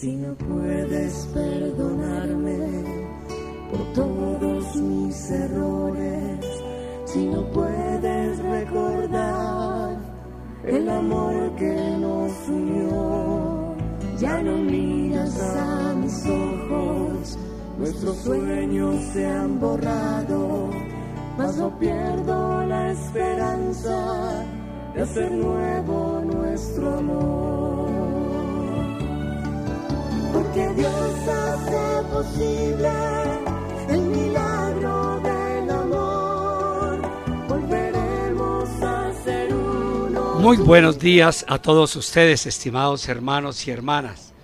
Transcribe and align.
si 0.00 0.16
no 0.16 0.34
puedes 0.34 1.28
perdonarme 1.32 2.58
por 3.70 3.92
todos 3.92 4.76
mis 4.76 5.30
errores, 5.30 6.44
si 7.04 7.26
no 7.28 7.44
puedes 7.52 8.38
recordar 8.40 9.96
el 10.66 10.88
amor 10.88 11.54
que 11.56 11.96
nos 12.00 12.32
unió, 12.48 13.74
ya 14.18 14.42
no 14.42 14.58
miras 14.58 15.40
a 15.56 15.94
mis 15.94 16.26
ojos, 16.26 17.38
nuestros 17.78 18.16
sueños 18.16 19.00
se 19.12 19.26
han 19.26 19.60
borrado, 19.60 20.70
mas 21.38 21.56
no 21.56 21.78
pierdo 21.78 22.64
la 22.66 22.90
esperanza 22.90 24.44
de 24.94 25.02
hacer 25.02 25.30
nuevo 25.30 26.20
nuestro 26.24 26.98
amor 26.98 27.73
Dios 30.84 31.28
hace 31.28 32.04
posible 32.12 32.90
el 33.88 34.00
milagro 34.02 35.18
del 35.22 35.70
amor. 35.70 37.00
Volveremos 37.48 38.68
a 38.82 39.10
ser 39.24 39.54
uno. 39.54 40.34
Muy 40.40 40.58
buenos 40.58 40.98
días 40.98 41.46
a 41.48 41.56
todos 41.56 41.96
ustedes, 41.96 42.44
estimados 42.44 43.08
hermanos 43.08 43.66
y 43.66 43.70
hermanas 43.70 44.34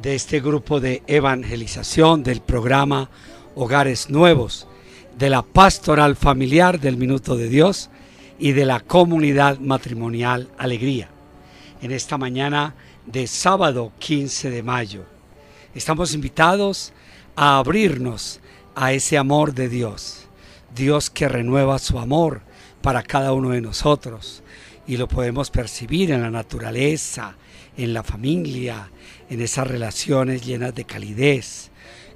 de 0.00 0.14
este 0.14 0.40
grupo 0.40 0.80
de 0.80 1.02
evangelización 1.06 2.22
del 2.22 2.40
programa 2.40 3.10
Hogares 3.54 4.08
Nuevos, 4.08 4.66
de 5.18 5.28
la 5.28 5.42
pastoral 5.42 6.16
familiar 6.16 6.80
del 6.80 6.96
Minuto 6.96 7.36
de 7.36 7.50
Dios 7.50 7.90
y 8.38 8.52
de 8.52 8.64
la 8.64 8.80
comunidad 8.80 9.58
matrimonial 9.58 10.48
Alegría. 10.56 11.10
En 11.82 11.90
esta 11.90 12.16
mañana 12.16 12.76
de 13.04 13.26
sábado 13.26 13.92
15 13.98 14.48
de 14.48 14.62
mayo 14.62 15.11
Estamos 15.74 16.12
invitados 16.12 16.92
a 17.34 17.56
abrirnos 17.56 18.40
a 18.74 18.92
ese 18.92 19.16
amor 19.16 19.54
de 19.54 19.70
Dios. 19.70 20.26
Dios 20.74 21.08
que 21.08 21.30
renueva 21.30 21.78
su 21.78 21.98
amor 21.98 22.42
para 22.82 23.02
cada 23.02 23.32
uno 23.32 23.50
de 23.50 23.62
nosotros. 23.62 24.42
Y 24.86 24.98
lo 24.98 25.08
podemos 25.08 25.48
percibir 25.48 26.10
en 26.10 26.20
la 26.20 26.30
naturaleza, 26.30 27.36
en 27.78 27.94
la 27.94 28.02
familia, 28.02 28.90
en 29.30 29.40
esas 29.40 29.66
relaciones 29.66 30.44
llenas 30.44 30.74
de 30.74 30.84
calidez. 30.84 31.70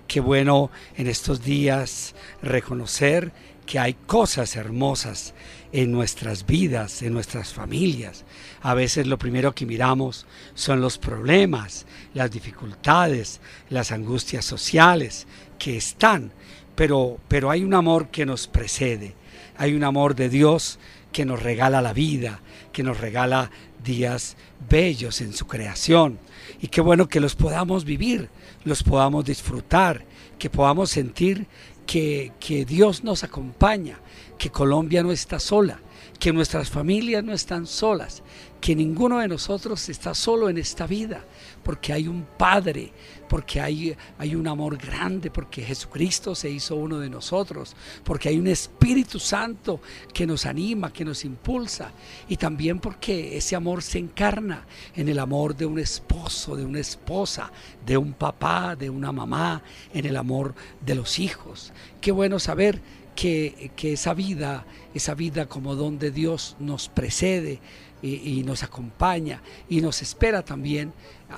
Qué 0.07 0.21
bueno 0.21 0.71
en 0.99 1.07
estos 1.07 1.43
días 1.43 2.15
reconocer 2.43 3.33
que 3.65 3.79
hay 3.79 3.95
cosas 3.95 4.55
hermosas 4.57 5.33
en 5.77 5.93
nuestras 5.93 6.47
vidas, 6.47 7.03
en 7.03 7.13
nuestras 7.13 7.53
familias. 7.53 8.25
A 8.63 8.73
veces 8.73 9.07
lo 9.07 9.19
primero 9.19 9.55
que 9.55 9.67
miramos 9.67 10.25
son 10.55 10.81
los 10.81 10.97
problemas, 10.97 11.85
las 12.15 12.31
dificultades, 12.31 13.43
las 13.69 13.93
angustias 13.93 14.47
sociales 14.47 15.27
que 15.59 15.77
están, 15.77 16.33
pero, 16.75 17.19
pero 17.29 17.51
hay 17.51 17.63
un 17.63 17.75
amor 17.75 18.09
que 18.09 18.25
nos 18.25 18.47
precede, 18.47 19.15
hay 19.59 19.75
un 19.75 19.85
amor 19.85 20.15
de 20.15 20.31
Dios 20.31 20.79
que 21.13 21.27
nos 21.27 21.43
regala 21.43 21.83
la 21.83 21.93
vida, 21.93 22.41
que 22.73 22.83
nos 22.83 22.99
regala 22.99 23.51
días 23.85 24.39
bellos 24.71 25.21
en 25.21 25.35
su 25.35 25.47
creación. 25.47 26.19
Y 26.59 26.69
qué 26.69 26.81
bueno 26.81 27.07
que 27.07 27.21
los 27.21 27.35
podamos 27.35 27.85
vivir, 27.85 28.31
los 28.65 28.83
podamos 28.83 29.27
disfrutar, 29.27 30.07
que 30.39 30.49
podamos 30.49 30.89
sentir 30.89 31.47
que, 31.87 32.65
Dios 32.67 33.05
nos 33.05 33.25
acompaña, 33.25 33.99
que 34.39 34.51
Colombia 34.51 35.03
no 35.03 35.13
está 35.13 35.39
sola, 35.39 35.81
que 36.19 36.33
nuestras 36.33 36.69
familias 36.69 37.23
no 37.23 37.33
están 37.33 37.67
solas, 37.67 38.23
que 38.61 38.75
ninguno 38.75 39.21
de 39.21 39.29
nosotros 39.29 39.89
está 39.89 40.15
solo 40.15 40.49
en 40.49 40.59
esta 40.59 40.87
vida, 40.87 41.25
porque 41.63 41.93
hay 41.93 42.09
un 42.09 42.27
Padre, 42.37 42.93
porque 43.29 43.61
hay, 43.61 43.97
hay 44.19 44.35
un 44.35 44.47
amor 44.47 44.77
grande, 44.77 45.31
porque 45.31 45.63
Jesucristo 45.63 46.35
se 46.35 46.51
hizo 46.51 46.77
uno 46.77 46.99
de 46.99 47.11
nosotros, 47.11 47.75
porque 48.05 48.29
hay 48.29 48.39
un 48.39 48.47
Espíritu 48.47 49.19
Santo 49.19 49.81
que 50.13 50.27
nos 50.27 50.47
anima, 50.47 50.93
que 50.93 51.05
nos 51.05 51.25
impulsa, 51.25 51.93
y 52.29 52.37
también 52.37 52.79
porque 52.79 53.37
ese 53.37 53.57
amor 53.57 53.83
se 53.83 53.99
encarna 53.99 54.67
en 54.95 55.09
el 55.09 55.19
amor 55.19 55.57
de 55.57 55.67
un 55.67 55.79
esposo, 55.79 56.57
de 56.57 56.65
una 56.65 56.81
esposa, 56.81 57.51
de 57.85 57.97
un 57.97 58.13
papá, 58.13 58.77
de 58.77 58.91
una 58.91 59.13
mamá, 59.13 59.63
en 59.93 60.07
el 60.07 60.17
amor 60.17 60.55
de 60.85 60.95
los 60.95 61.19
hijos. 61.19 61.73
Qué 62.01 62.13
bueno 62.13 62.39
saber 62.39 62.81
que, 63.15 63.71
que 63.77 63.95
esa 63.95 64.15
vida, 64.15 64.67
esa 64.95 65.15
vida 65.15 65.47
como 65.47 65.75
don 65.75 65.99
de 65.99 66.11
Dios 66.11 66.57
nos 66.61 66.89
precede 66.89 67.61
y, 68.07 68.43
nos 68.45 68.63
acompaña 68.63 69.43
y 69.69 69.81
nos 69.81 70.03
espera 70.03 70.45
también 70.45 70.93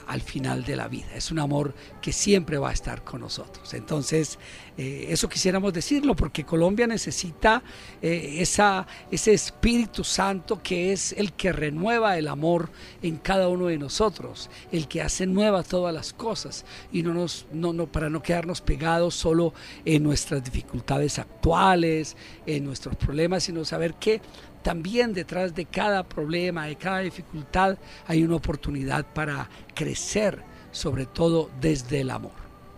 al 0.06 0.20
final 0.20 0.64
de 0.64 0.76
la 0.76 0.86
vida. 0.86 1.06
Es 1.14 1.30
un 1.30 1.38
amor 1.38 1.74
que 2.02 2.12
siempre 2.12 2.58
va 2.58 2.70
a 2.70 2.72
estar 2.72 3.02
con 3.04 3.22
nosotros. 3.22 3.72
Entonces, 3.72 4.38
eh, 4.76 5.06
eso 5.08 5.28
quisiéramos 5.28 5.72
decirlo 5.72 6.14
porque 6.14 6.44
Colombia 6.44 6.86
necesita 6.86 7.62
eh, 8.02 8.36
esa, 8.38 8.86
ese 9.10 9.32
Espíritu 9.32 10.04
Santo 10.04 10.62
que 10.62 10.92
es 10.92 11.12
el 11.12 11.32
que 11.32 11.52
renueva 11.52 12.18
el 12.18 12.28
amor 12.28 12.70
en 13.02 13.16
cada 13.16 13.48
uno 13.48 13.66
de 13.66 13.78
nosotros, 13.78 14.50
el 14.70 14.88
que 14.88 15.00
hace 15.00 15.26
nuevas 15.26 15.68
todas 15.68 15.94
las 15.94 16.12
cosas 16.12 16.66
y 16.92 17.02
no 17.02 17.14
nos, 17.14 17.46
no, 17.52 17.72
no, 17.72 17.86
para 17.86 18.10
no 18.10 18.22
quedarnos 18.22 18.60
pegados 18.60 19.14
solo 19.14 19.54
en 19.86 20.02
nuestras 20.02 20.44
dificultades 20.44 21.18
actuales, 21.18 22.16
en 22.44 22.64
nuestros 22.64 22.94
problemas, 22.96 23.44
sino 23.44 23.64
saber 23.64 23.94
que 23.94 24.20
también 24.68 25.14
detrás 25.14 25.54
de 25.54 25.64
cada 25.64 26.06
problema, 26.06 26.66
de 26.66 26.76
cada 26.76 26.98
dificultad, 26.98 27.78
hay 28.06 28.22
una 28.22 28.36
oportunidad 28.36 29.06
para 29.14 29.48
crecer, 29.74 30.42
sobre 30.72 31.06
todo 31.06 31.48
desde 31.58 32.02
el 32.02 32.10
amor. 32.10 32.34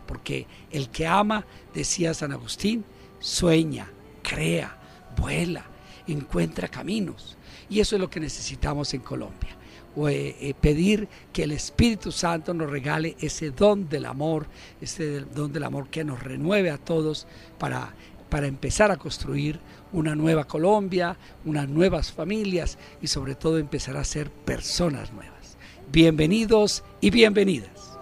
Porque 0.06 0.46
el 0.70 0.88
que 0.90 1.08
ama, 1.08 1.44
decía 1.74 2.14
San 2.14 2.30
Agustín, 2.30 2.84
sueña, 3.18 3.90
crea, 4.22 4.78
vuela, 5.16 5.64
encuentra 6.06 6.68
caminos. 6.68 7.36
Y 7.68 7.80
eso 7.80 7.96
es 7.96 8.00
lo 8.00 8.08
que 8.08 8.20
necesitamos 8.20 8.94
en 8.94 9.00
Colombia. 9.00 9.56
Eh, 9.96 10.36
eh, 10.40 10.54
pedir 10.54 11.08
que 11.32 11.42
el 11.42 11.50
Espíritu 11.50 12.12
Santo 12.12 12.54
nos 12.54 12.70
regale 12.70 13.16
ese 13.18 13.50
don 13.50 13.88
del 13.88 14.06
amor, 14.06 14.46
ese 14.80 15.22
don 15.22 15.52
del 15.52 15.64
amor 15.64 15.88
que 15.88 16.04
nos 16.04 16.22
renueve 16.22 16.70
a 16.70 16.78
todos 16.78 17.26
para 17.58 17.92
para 18.30 18.46
empezar 18.46 18.90
a 18.90 18.96
construir 18.96 19.60
una 19.92 20.14
nueva 20.14 20.44
Colombia, 20.44 21.16
unas 21.44 21.68
nuevas 21.68 22.12
familias 22.12 22.78
y 23.02 23.08
sobre 23.08 23.34
todo 23.34 23.58
empezar 23.58 23.96
a 23.96 24.04
ser 24.04 24.30
personas 24.30 25.12
nuevas. 25.12 25.58
Bienvenidos 25.92 26.84
y 27.00 27.10
bienvenidas. 27.10 27.98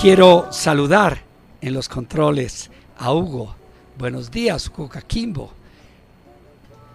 Quiero 0.00 0.48
saludar 0.50 1.22
en 1.60 1.74
los 1.74 1.88
controles 1.88 2.70
a 2.98 3.12
Hugo. 3.12 3.54
Buenos 3.98 4.30
días, 4.30 4.68
Cuca 4.68 5.02
Kimbo. 5.02 5.52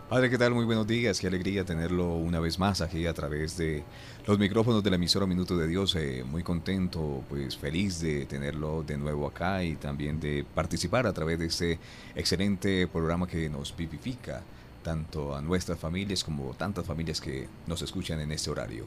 Padre, 0.09 0.29
¿qué 0.29 0.38
tal? 0.38 0.53
Muy 0.53 0.65
buenos 0.65 0.85
días. 0.85 1.19
Qué 1.19 1.27
alegría 1.27 1.63
tenerlo 1.63 2.15
una 2.15 2.39
vez 2.39 2.59
más 2.59 2.81
aquí 2.81 3.07
a 3.07 3.13
través 3.13 3.57
de 3.57 3.83
los 4.25 4.40
micrófonos 4.40 4.84
de 4.84 4.90
la 4.90 4.96
emisora 4.96 5.28
Minuto 5.28 5.56
de 5.56 5.68
Dios. 5.68 5.96
Eh, 5.96 6.24
muy 6.24 6.41
contento, 6.41 7.24
pues 7.30 7.56
feliz 7.58 8.00
de 8.02 8.25
tenerlo 8.25 8.84
de 8.84 8.97
nuevo 8.97 9.28
acá 9.28 9.63
y 9.63 9.75
también 9.75 10.19
de 10.19 10.44
participar 10.44 11.06
a 11.06 11.13
través 11.13 11.38
de 11.38 11.46
este 11.46 11.80
excelente 12.16 12.88
programa 12.88 13.28
que 13.28 13.50
nos 13.50 13.75
vivifica 13.75 14.41
tanto 14.84 15.36
a 15.36 15.41
nuestras 15.41 15.78
familias 15.78 16.24
como 16.24 16.53
tantas 16.53 16.86
familias 16.86 17.22
que 17.22 17.47
nos 17.68 17.81
escuchan 17.81 18.19
en 18.19 18.31
este 18.31 18.50
horario. 18.50 18.86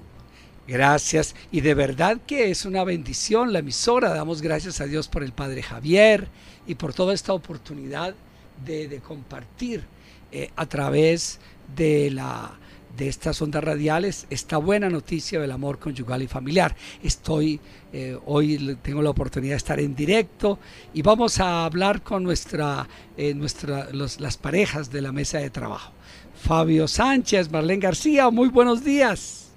Gracias. 0.67 1.35
Y 1.53 1.61
de 1.61 1.75
verdad 1.75 2.21
que 2.27 2.51
es 2.51 2.65
una 2.65 2.83
bendición 2.85 3.53
la 3.53 3.61
emisora. 3.61 4.13
Damos 4.13 4.43
gracias 4.43 4.81
a 4.81 4.87
Dios 4.87 5.09
por 5.09 5.23
el 5.23 5.33
Padre 5.33 5.63
Javier 5.63 6.29
y 6.67 6.75
por 6.75 6.93
toda 6.93 7.15
esta 7.15 7.33
oportunidad 7.33 8.15
de 8.65 9.01
compartir 9.07 9.85
eh, 10.31 10.51
a 10.57 10.67
través 10.67 11.39
de 11.75 12.11
la 12.11 12.59
de 12.99 13.09
estas 13.09 13.41
ondas 13.41 13.63
radiales 13.63 14.27
esta 14.29 14.59
buena 14.59 14.91
noticia 14.91 15.41
del 15.41 15.53
amor 15.53 15.79
conyugal 15.79 16.21
y 16.23 16.27
familiar. 16.27 16.75
Estoy 17.03 17.61
eh, 17.93 18.19
hoy 18.27 18.77
tengo 18.83 19.01
la 19.01 19.11
oportunidad 19.11 19.53
de 19.53 19.59
estar 19.59 19.81
en 19.81 19.95
directo 19.95 20.59
y 20.93 21.01
vamos 21.03 21.39
a 21.41 21.65
hablar 21.65 22.03
con 22.03 22.25
nuestra, 22.25 22.87
eh, 23.17 23.33
nuestra 23.35 23.89
las 23.93 24.37
parejas 24.37 24.91
de 24.91 25.01
la 25.01 25.13
mesa 25.13 25.39
de 25.39 25.49
trabajo. 25.49 25.93
Fabio 26.35 26.89
Sánchez, 26.89 27.51
Marlene 27.51 27.81
García, 27.81 28.31
muy 28.31 28.49
buenos 28.49 28.85
días. 28.85 29.53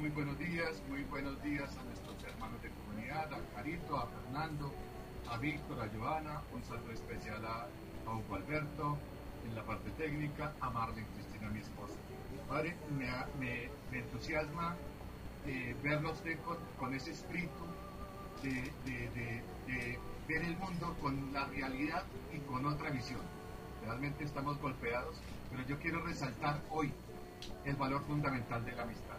muy 0.00 0.08
buenos 0.10 0.38
días, 0.38 0.72
muy 0.88 1.02
buenos 1.04 1.42
días 1.42 1.68
a 1.68 1.84
nuestros 1.84 2.16
hermanos 2.32 2.62
de 2.62 2.70
comunidad, 2.70 3.28
a 3.32 3.56
Carito, 3.56 3.96
a 3.96 4.06
Fernando, 4.06 4.72
a 5.30 5.36
Víctor, 5.36 5.78
a 5.80 5.98
Joana, 5.98 6.40
un 6.54 6.62
saludo 6.64 6.92
especial 6.92 7.44
a, 7.44 7.66
Hugo 8.10 8.36
Alberto, 8.36 8.96
parte 9.68 9.90
técnica, 9.98 10.52
a 10.62 10.70
Marlene. 10.70 11.07
Padre, 12.48 12.74
me, 12.96 13.68
entusiasma 13.98 14.74
eh, 15.46 15.76
verlo 15.82 16.12
usted 16.12 16.38
con, 16.78 16.94
ese 16.94 17.10
espíritu 17.10 17.52
de, 18.42 19.42
ver 20.26 20.42
el 20.42 20.56
mundo 20.56 20.96
con 21.00 21.32
la 21.32 21.46
realidad 21.46 22.04
y 22.32 22.38
con 22.40 22.64
otra 22.66 22.90
visión. 22.90 23.20
Realmente 23.84 24.24
estamos 24.24 24.58
golpeados, 24.60 25.16
pero 25.50 25.66
yo 25.66 25.78
quiero 25.78 26.04
resaltar 26.04 26.60
hoy 26.70 26.92
el 27.64 27.76
valor 27.76 28.02
fundamental 28.04 28.64
de 28.64 28.72
la 28.72 28.82
amistad. 28.82 29.16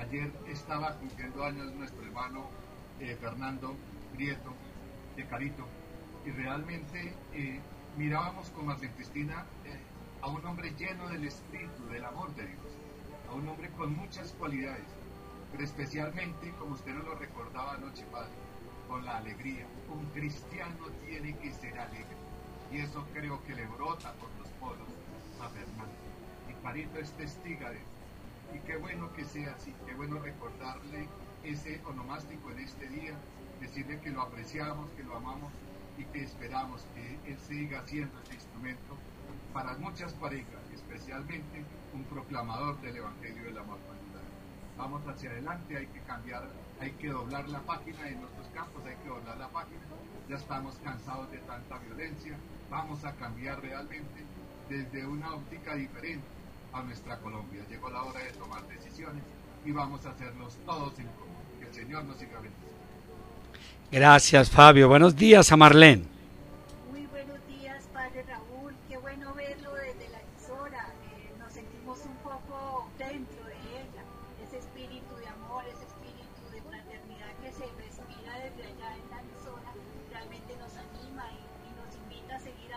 Ayer 0.00 0.32
estaba 0.48 0.94
cumpliendo 0.94 1.44
años 1.44 1.72
nuestro 1.74 2.02
hermano 2.02 2.48
eh, 3.00 3.16
Fernando 3.20 3.76
Prieto 4.14 4.54
de 5.16 5.26
Carito 5.26 5.66
y 6.24 6.30
realmente 6.30 7.14
eh, 7.34 7.60
mirábamos 7.96 8.48
con 8.50 8.70
eh, 8.70 9.80
a 10.24 10.28
un 10.28 10.42
hombre 10.46 10.72
lleno 10.78 11.06
del 11.10 11.24
espíritu, 11.24 11.86
del 11.92 12.02
amor 12.02 12.34
de 12.34 12.46
Dios, 12.46 12.72
a 13.28 13.34
un 13.34 13.46
hombre 13.46 13.68
con 13.76 13.94
muchas 13.94 14.32
cualidades, 14.32 14.86
pero 15.52 15.62
especialmente, 15.62 16.50
como 16.58 16.72
usted 16.72 16.94
nos 16.94 17.04
lo 17.04 17.14
recordaba 17.16 17.74
anoche, 17.74 18.06
Padre, 18.10 18.32
con 18.88 19.04
la 19.04 19.18
alegría. 19.18 19.66
Un 19.92 20.06
cristiano 20.14 20.86
tiene 21.06 21.36
que 21.36 21.52
ser 21.52 21.78
alegre 21.78 22.16
y 22.72 22.78
eso 22.78 23.04
creo 23.12 23.44
que 23.44 23.54
le 23.54 23.66
brota 23.66 24.14
por 24.14 24.30
los 24.38 24.48
poros 24.58 24.88
a 25.42 25.48
Fernando. 25.50 25.92
Y 26.48 26.54
Carito 26.64 26.98
es 27.00 27.10
testiga 27.12 27.68
de 27.68 27.76
eso. 27.76 28.54
Y 28.54 28.60
qué 28.60 28.78
bueno 28.78 29.12
que 29.12 29.26
sea 29.26 29.52
así, 29.52 29.74
qué 29.84 29.92
bueno 29.92 30.20
recordarle 30.20 31.06
ese 31.42 31.82
onomástico 31.84 32.50
en 32.50 32.60
este 32.60 32.88
día, 32.88 33.12
decirle 33.60 34.00
que 34.00 34.08
lo 34.08 34.22
apreciamos, 34.22 34.88
que 34.92 35.02
lo 35.02 35.16
amamos 35.16 35.52
y 35.98 36.04
que 36.04 36.24
esperamos 36.24 36.82
que 36.94 37.30
Él 37.30 37.38
siga 37.46 37.86
siendo 37.86 38.18
ese 38.22 38.36
instrumento 38.36 38.96
para 39.52 39.76
muchas 39.76 40.12
parejas, 40.14 40.62
especialmente 40.72 41.64
un 41.94 42.04
proclamador 42.04 42.80
del 42.80 42.96
Evangelio 42.96 43.44
del 43.44 43.58
Amor 43.58 43.78
Vamos 44.76 45.06
hacia 45.06 45.30
adelante, 45.30 45.76
hay 45.76 45.86
que 45.86 46.00
cambiar, 46.00 46.42
hay 46.80 46.90
que 46.92 47.08
doblar 47.08 47.48
la 47.48 47.60
página 47.60 48.08
en 48.08 48.20
nuestros 48.20 48.46
campos, 48.48 48.82
hay 48.84 48.96
que 48.96 49.08
doblar 49.08 49.36
la 49.36 49.48
página. 49.48 49.80
Ya 50.28 50.36
estamos 50.36 50.74
cansados 50.82 51.30
de 51.30 51.38
tanta 51.38 51.78
violencia, 51.78 52.36
vamos 52.70 53.04
a 53.04 53.12
cambiar 53.12 53.60
realmente 53.60 54.24
desde 54.68 55.06
una 55.06 55.34
óptica 55.34 55.76
diferente 55.76 56.26
a 56.72 56.82
nuestra 56.82 57.18
Colombia. 57.18 57.62
Llegó 57.68 57.88
la 57.90 58.02
hora 58.02 58.20
de 58.20 58.32
tomar 58.32 58.66
decisiones 58.66 59.22
y 59.64 59.70
vamos 59.70 60.04
a 60.06 60.10
hacerlos 60.10 60.56
todos 60.66 60.98
en 60.98 61.06
común. 61.06 61.34
Que 61.60 61.66
el 61.66 61.74
Señor 61.74 62.04
nos 62.04 62.16
siga 62.18 62.40
bendiciendo. 62.40 62.74
Gracias, 63.92 64.50
Fabio. 64.50 64.88
Buenos 64.88 65.14
días 65.14 65.52
a 65.52 65.56
Marlene. 65.56 66.13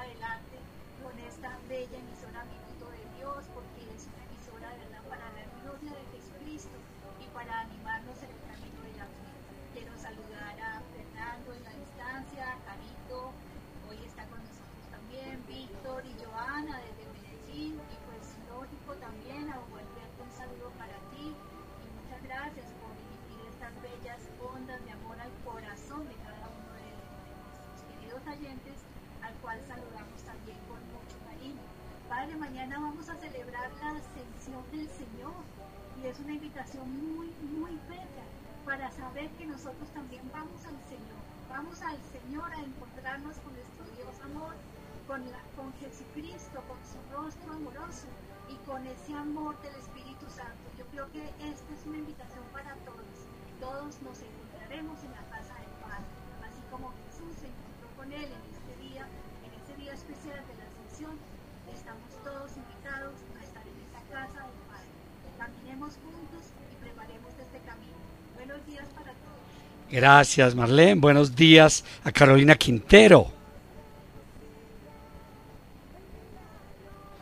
Adelante 0.08 0.56
con 1.04 1.12
esta 1.20 1.52
bella 1.68 2.00
emisora 2.00 2.48
Minuto 2.48 2.88
de 2.96 3.04
Dios, 3.20 3.44
porque 3.52 3.84
es 3.92 4.08
una 4.08 4.24
emisora 4.24 4.72
de 4.72 4.88
verdad 4.88 5.04
para 5.12 5.28
la 5.36 5.44
gloria 5.60 5.92
de 6.00 6.04
Jesucristo 6.16 6.80
y 7.20 7.28
para 7.36 7.68
animarnos 7.68 8.16
en 8.24 8.32
el 8.32 8.42
camino 8.48 8.80
de 8.88 8.94
la 8.96 9.04
vida. 9.04 9.36
Quiero 9.76 9.92
saludar 10.00 10.56
a 10.64 10.80
Fernando 10.96 11.48
en 11.52 11.64
la 11.68 11.74
distancia, 11.76 12.56
a 12.56 12.58
Carito, 12.64 13.36
hoy 13.92 14.00
está 14.08 14.24
con 14.32 14.40
nosotros 14.40 14.88
también, 14.96 15.44
Víctor 15.44 16.00
y 16.08 16.16
Joana 16.24 16.80
desde 16.88 17.04
Medellín, 17.12 17.76
y 17.76 17.96
pues 18.08 18.24
lógico 18.48 18.96
también 19.04 19.52
a 19.52 19.60
Alberto 19.60 20.24
un 20.24 20.32
saludo 20.32 20.72
para 20.80 20.96
ti, 21.12 21.36
y 21.36 21.88
muchas 22.00 22.24
gracias 22.24 22.68
por 22.80 22.96
emitir 22.96 23.44
estas 23.52 23.76
bellas 23.84 24.24
ondas 24.40 24.80
de 24.88 24.92
amor 24.96 25.20
al 25.20 25.36
corazón 25.44 26.08
de 26.08 26.16
cada 26.24 26.48
uno 26.48 26.72
de, 26.80 26.96
nuestros 26.96 27.84
queridos 27.92 28.24
oyentes, 28.24 28.77
saludamos 29.48 30.20
también 30.28 30.60
con 30.68 30.76
mucho 30.92 31.16
cariño. 31.24 31.64
Padre, 32.10 32.36
mañana 32.36 32.80
vamos 32.80 33.08
a 33.08 33.16
celebrar 33.16 33.72
la 33.80 33.96
ascensión 33.96 34.60
del 34.76 34.90
Señor 34.92 35.40
y 36.04 36.08
es 36.08 36.20
una 36.20 36.34
invitación 36.34 36.84
muy, 37.16 37.32
muy 37.56 37.72
bella 37.88 38.28
para 38.66 38.92
saber 38.92 39.32
que 39.40 39.46
nosotros 39.46 39.88
también 39.96 40.22
vamos 40.34 40.60
al 40.68 40.76
Señor, 40.92 41.24
vamos 41.48 41.82
al 41.82 41.96
Señor 42.12 42.52
a 42.52 42.60
encontrarnos 42.60 43.38
con 43.40 43.56
nuestro 43.56 43.88
Dios 43.96 44.20
amor, 44.20 44.52
con, 45.08 45.24
con 45.56 45.72
Jesucristo, 45.80 46.60
con 46.68 46.80
su 46.84 47.00
rostro 47.16 47.54
amoroso 47.54 48.12
y 48.52 48.56
con 48.68 48.86
ese 48.86 49.14
amor 49.16 49.56
del 49.64 49.76
Espíritu 49.80 50.28
Santo. 50.28 50.68
Yo 50.78 50.84
creo 50.92 51.08
que 51.16 51.24
esta 51.40 51.72
es 51.72 51.88
una 51.88 52.04
invitación 52.04 52.44
para 52.52 52.76
todos. 52.84 53.16
Todos 53.64 53.96
nos 54.04 54.20
encontraremos 54.20 55.00
en 55.08 55.12
la 55.16 55.24
casa 55.32 55.56
del 55.56 55.72
Padre, 55.80 56.12
así 56.44 56.62
como 56.70 56.92
Jesús 57.08 57.32
se 57.40 57.48
encontró 57.48 57.88
con 57.96 58.12
Él 58.12 58.28
en 58.28 58.44
este 58.52 58.57
especial 60.08 60.42
de 60.48 60.56
la 60.56 60.64
ascensión. 60.64 61.20
Estamos 61.74 62.10
todos 62.24 62.52
invitados 62.56 63.14
a 63.38 63.44
estar 63.44 63.64
en 63.68 63.78
esa 63.84 64.02
casa 64.10 64.48
del 64.48 64.62
Padre. 64.72 64.90
Caminemos 65.38 65.94
juntos 65.96 66.44
y 66.72 66.76
preparemos 66.84 67.32
este 67.40 67.60
camino. 67.68 67.98
Buenos 68.36 68.66
días 68.66 68.88
para 68.96 69.12
todos. 69.12 69.92
Gracias, 69.92 70.56
Marlene. 70.56 71.02
Buenos 71.02 71.36
días 71.36 71.84
a 72.06 72.12
Carolina 72.12 72.56
Quintero. 72.56 73.28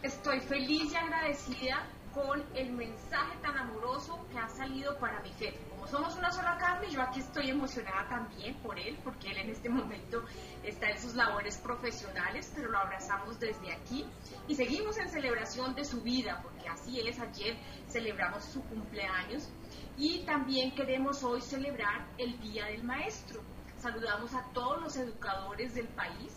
Estoy 0.04 0.40
feliz 0.42 0.92
y 0.92 0.96
agradecida 0.96 1.84
con 2.14 2.44
el 2.56 2.72
mensaje 2.72 3.36
tan 3.42 3.58
amoroso 3.58 4.26
que 4.32 4.38
ha 4.38 4.48
salido 4.48 4.96
para 5.00 5.20
mi 5.22 5.32
fe. 5.32 5.58
Como 5.72 5.88
somos 5.88 6.16
una 6.16 6.32
sola 6.32 6.58
carne, 6.58 6.90
yo 6.92 7.02
aquí 7.02 7.20
estoy 7.20 7.50
emocionada 7.50 8.08
también 8.08 8.54
por 8.56 8.78
él, 8.80 8.96
porque 9.04 9.32
él 9.32 9.38
en 9.40 9.50
este 9.50 9.70
momento 9.70 10.25
está 10.86 10.92
en 10.92 11.02
sus 11.02 11.16
labores 11.16 11.58
profesionales, 11.58 12.52
pero 12.54 12.70
lo 12.70 12.78
abrazamos 12.78 13.40
desde 13.40 13.74
aquí 13.74 14.06
y 14.48 14.56
seguimos 14.56 14.98
en 14.98 15.10
celebración 15.10 15.74
de 15.74 15.84
su 15.84 16.02
vida, 16.02 16.40
porque 16.44 16.68
así 16.68 17.00
es, 17.00 17.20
ayer 17.20 17.58
celebramos 17.90 18.44
su 18.46 18.62
cumpleaños 18.64 19.50
y 19.98 20.20
también 20.26 20.76
queremos 20.76 21.24
hoy 21.24 21.42
celebrar 21.42 22.06
el 22.18 22.40
Día 22.40 22.66
del 22.66 22.84
Maestro. 22.84 23.42
Saludamos 23.80 24.34
a 24.34 24.44
todos 24.54 24.82
los 24.82 24.96
educadores 24.98 25.74
del 25.74 25.88
país 25.88 26.34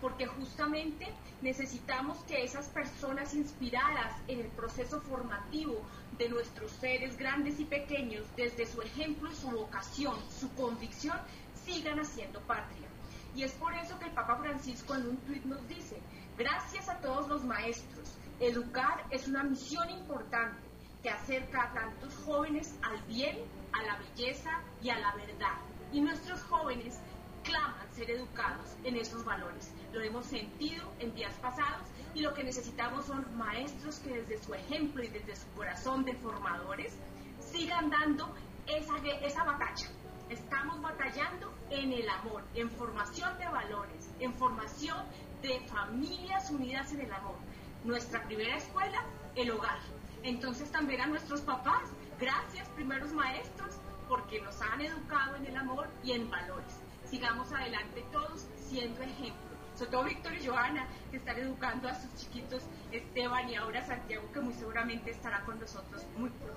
porque 0.00 0.26
justamente 0.26 1.06
necesitamos 1.40 2.18
que 2.24 2.42
esas 2.42 2.66
personas 2.68 3.34
inspiradas 3.34 4.16
en 4.26 4.40
el 4.40 4.48
proceso 4.48 5.00
formativo 5.02 5.80
de 6.18 6.28
nuestros 6.28 6.72
seres 6.72 7.16
grandes 7.16 7.60
y 7.60 7.64
pequeños, 7.64 8.26
desde 8.36 8.66
su 8.66 8.82
ejemplo 8.82 9.30
su 9.32 9.48
vocación, 9.50 10.16
su 10.28 10.52
convicción, 10.54 11.16
sigan 11.64 12.00
haciendo 12.00 12.40
patria. 12.40 12.91
Y 13.34 13.44
es 13.44 13.52
por 13.52 13.72
eso 13.74 13.98
que 13.98 14.06
el 14.06 14.12
Papa 14.12 14.36
Francisco 14.36 14.94
en 14.94 15.08
un 15.08 15.16
tuit 15.18 15.44
nos 15.44 15.66
dice, 15.68 16.00
gracias 16.36 16.88
a 16.88 16.98
todos 16.98 17.28
los 17.28 17.44
maestros, 17.44 18.16
educar 18.40 19.04
es 19.10 19.26
una 19.26 19.42
misión 19.42 19.88
importante 19.90 20.60
que 21.02 21.10
acerca 21.10 21.64
a 21.64 21.72
tantos 21.72 22.14
jóvenes 22.24 22.74
al 22.82 23.00
bien, 23.02 23.38
a 23.72 23.82
la 23.82 23.98
belleza 23.98 24.50
y 24.82 24.90
a 24.90 24.98
la 24.98 25.14
verdad. 25.14 25.56
Y 25.92 26.00
nuestros 26.00 26.42
jóvenes 26.44 26.98
claman 27.42 27.92
ser 27.92 28.10
educados 28.10 28.76
en 28.84 28.96
esos 28.96 29.24
valores. 29.24 29.72
Lo 29.92 30.00
hemos 30.00 30.26
sentido 30.26 30.92
en 31.00 31.14
días 31.14 31.34
pasados 31.40 31.86
y 32.14 32.20
lo 32.20 32.34
que 32.34 32.44
necesitamos 32.44 33.06
son 33.06 33.26
maestros 33.36 33.98
que 34.00 34.22
desde 34.22 34.42
su 34.44 34.54
ejemplo 34.54 35.02
y 35.02 35.08
desde 35.08 35.36
su 35.36 35.46
corazón 35.56 36.04
de 36.04 36.14
formadores 36.14 36.94
sigan 37.40 37.90
dando 37.90 38.32
esa, 38.66 38.96
esa 39.22 39.44
batalla. 39.44 39.88
Estamos 40.32 40.80
batallando 40.80 41.52
en 41.70 41.92
el 41.92 42.08
amor, 42.08 42.42
en 42.54 42.70
formación 42.70 43.38
de 43.38 43.46
valores, 43.46 44.10
en 44.18 44.32
formación 44.34 44.98
de 45.42 45.60
familias 45.68 46.50
unidas 46.50 46.92
en 46.92 47.02
el 47.02 47.12
amor. 47.12 47.36
Nuestra 47.84 48.22
primera 48.24 48.56
escuela, 48.56 49.04
el 49.36 49.50
hogar. 49.50 49.78
Entonces 50.22 50.70
también 50.70 51.02
a 51.02 51.06
nuestros 51.06 51.42
papás, 51.42 51.82
gracias 52.18 52.68
primeros 52.70 53.12
maestros, 53.12 53.74
porque 54.08 54.40
nos 54.40 54.60
han 54.60 54.80
educado 54.80 55.36
en 55.36 55.46
el 55.46 55.56
amor 55.56 55.88
y 56.02 56.12
en 56.12 56.30
valores 56.30 56.82
sigamos 57.12 57.52
adelante 57.52 58.02
todos 58.10 58.46
siendo 58.70 59.02
ejemplo. 59.02 59.52
Sobre 59.76 59.90
todo 59.90 60.04
Víctor 60.04 60.32
y 60.34 60.46
Joana, 60.46 60.86
que 61.10 61.18
están 61.18 61.38
educando 61.38 61.88
a 61.88 61.94
sus 61.94 62.08
chiquitos, 62.16 62.62
Esteban 62.90 63.50
y 63.50 63.54
ahora 63.54 63.86
Santiago, 63.86 64.24
que 64.32 64.40
muy 64.40 64.54
seguramente 64.54 65.10
estará 65.10 65.40
con 65.42 65.60
nosotros 65.60 66.02
muy 66.16 66.30
pronto. 66.30 66.56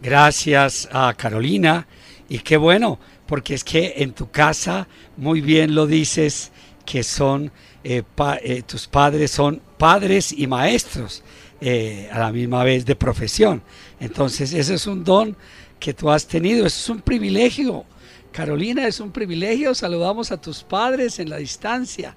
Gracias 0.00 0.88
a 0.90 1.12
Carolina. 1.14 1.86
Y 2.32 2.38
qué 2.38 2.56
bueno, 2.56 2.98
porque 3.26 3.54
es 3.54 3.62
que 3.62 3.94
en 3.98 4.12
tu 4.12 4.30
casa 4.30 4.88
muy 5.16 5.40
bien 5.40 5.74
lo 5.74 5.86
dices 5.86 6.50
que 6.86 7.02
son 7.02 7.52
eh, 7.84 8.02
pa, 8.02 8.38
eh, 8.42 8.62
tus 8.62 8.86
padres 8.86 9.30
son 9.30 9.60
padres 9.76 10.32
y 10.32 10.46
maestros 10.46 11.22
eh, 11.60 12.08
a 12.10 12.18
la 12.18 12.32
misma 12.32 12.64
vez 12.64 12.86
de 12.86 12.96
profesión. 12.96 13.62
Entonces, 14.00 14.52
ese 14.52 14.74
es 14.74 14.86
un 14.86 15.04
don 15.04 15.36
que 15.78 15.92
tú 15.92 16.10
has 16.10 16.26
tenido, 16.26 16.64
eso 16.64 16.78
es 16.78 16.88
un 16.88 17.02
privilegio 17.02 17.84
Carolina, 18.32 18.86
es 18.86 18.98
un 18.98 19.12
privilegio. 19.12 19.74
Saludamos 19.74 20.32
a 20.32 20.40
tus 20.40 20.64
padres 20.64 21.18
en 21.18 21.28
la 21.28 21.36
distancia, 21.36 22.16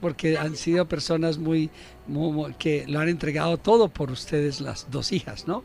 porque 0.00 0.36
han 0.36 0.56
sido 0.56 0.88
personas 0.88 1.38
muy, 1.38 1.70
muy, 2.06 2.54
que 2.54 2.84
lo 2.88 2.98
han 2.98 3.08
entregado 3.08 3.58
todo 3.58 3.88
por 3.88 4.10
ustedes, 4.10 4.60
las 4.60 4.90
dos 4.90 5.12
hijas, 5.12 5.46
¿no? 5.46 5.62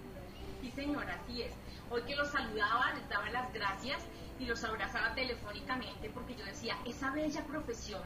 Sí, 0.62 0.72
señora, 0.76 1.20
así 1.24 1.42
es. 1.42 1.52
Hoy 1.90 2.02
que 2.06 2.16
los 2.16 2.30
saludaba, 2.30 2.94
les 2.94 3.10
daba 3.10 3.30
las 3.32 3.52
gracias 3.54 4.00
y 4.39 4.39
los 4.50 4.64
abrazaba 4.64 5.14
telefónicamente 5.14 6.10
porque 6.10 6.36
yo 6.36 6.44
decía, 6.44 6.76
esa 6.86 7.12
bella 7.12 7.44
profesión 7.46 8.02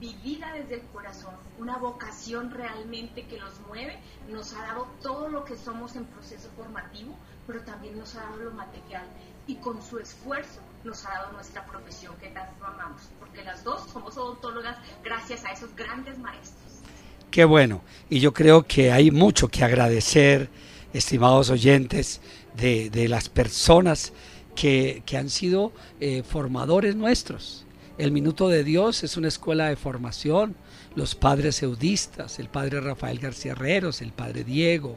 vivida 0.00 0.52
desde 0.52 0.76
el 0.76 0.82
corazón, 0.92 1.34
una 1.58 1.76
vocación 1.76 2.52
realmente 2.52 3.26
que 3.26 3.36
los 3.36 3.58
mueve, 3.66 3.98
nos 4.30 4.54
ha 4.54 4.62
dado 4.62 4.86
todo 5.02 5.28
lo 5.28 5.44
que 5.44 5.56
somos 5.56 5.96
en 5.96 6.04
proceso 6.04 6.48
formativo, 6.56 7.16
pero 7.48 7.60
también 7.62 7.98
nos 7.98 8.14
ha 8.14 8.20
dado 8.20 8.36
lo 8.36 8.52
material 8.52 9.02
y 9.48 9.56
con 9.56 9.82
su 9.82 9.98
esfuerzo 9.98 10.60
nos 10.84 11.04
ha 11.04 11.10
dado 11.10 11.32
nuestra 11.32 11.66
profesión 11.66 12.14
que 12.20 12.28
tanto 12.28 12.64
amamos, 12.64 13.02
porque 13.18 13.42
las 13.42 13.64
dos 13.64 13.90
somos 13.92 14.16
odontólogas 14.16 14.76
gracias 15.02 15.44
a 15.44 15.50
esos 15.50 15.74
grandes 15.74 16.16
maestros. 16.18 16.74
Qué 17.32 17.44
bueno, 17.44 17.82
y 18.08 18.20
yo 18.20 18.32
creo 18.32 18.62
que 18.62 18.92
hay 18.92 19.10
mucho 19.10 19.48
que 19.48 19.64
agradecer, 19.64 20.48
estimados 20.92 21.50
oyentes, 21.50 22.20
de, 22.56 22.88
de 22.88 23.08
las 23.08 23.28
personas 23.28 24.12
que, 24.58 25.16
han 25.16 25.30
sido 25.30 25.72
eh, 26.00 26.24
formadores 26.24 26.96
nuestros. 26.96 27.64
El 27.96 28.10
Minuto 28.10 28.48
de 28.48 28.64
Dios 28.64 29.04
es 29.04 29.16
una 29.16 29.28
escuela 29.28 29.68
de 29.68 29.76
formación. 29.76 30.56
Los 30.96 31.14
padres 31.14 31.62
eudistas, 31.62 32.40
el 32.40 32.48
padre 32.48 32.80
Rafael 32.80 33.20
García 33.20 33.52
Herreros, 33.52 34.02
el 34.02 34.10
padre 34.10 34.42
Diego, 34.42 34.96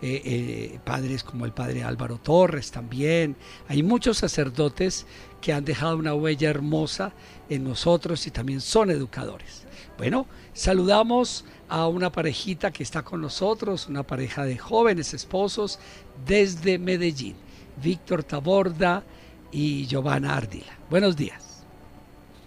eh, 0.00 0.22
eh, 0.24 0.80
padres 0.84 1.22
como 1.22 1.44
el 1.44 1.52
padre 1.52 1.84
Álvaro 1.84 2.16
Torres 2.16 2.70
también. 2.70 3.36
Hay 3.68 3.82
muchos 3.82 4.16
sacerdotes 4.18 5.06
que 5.42 5.52
han 5.52 5.66
dejado 5.66 5.98
una 5.98 6.14
huella 6.14 6.48
hermosa 6.48 7.12
en 7.50 7.64
nosotros 7.64 8.26
y 8.26 8.30
también 8.30 8.62
son 8.62 8.90
educadores. 8.90 9.64
Bueno, 9.98 10.26
saludamos 10.54 11.44
a 11.68 11.88
una 11.88 12.10
parejita 12.10 12.70
que 12.70 12.82
está 12.82 13.02
con 13.02 13.20
nosotros, 13.20 13.86
una 13.86 14.02
pareja 14.02 14.44
de 14.44 14.56
jóvenes 14.56 15.12
esposos 15.12 15.78
desde 16.26 16.78
Medellín, 16.78 17.36
Víctor 17.82 18.24
Taborda 18.24 19.02
y 19.50 19.86
Giovanna 19.86 20.36
Ardila. 20.36 20.72
Buenos 20.90 21.16
días. 21.16 21.62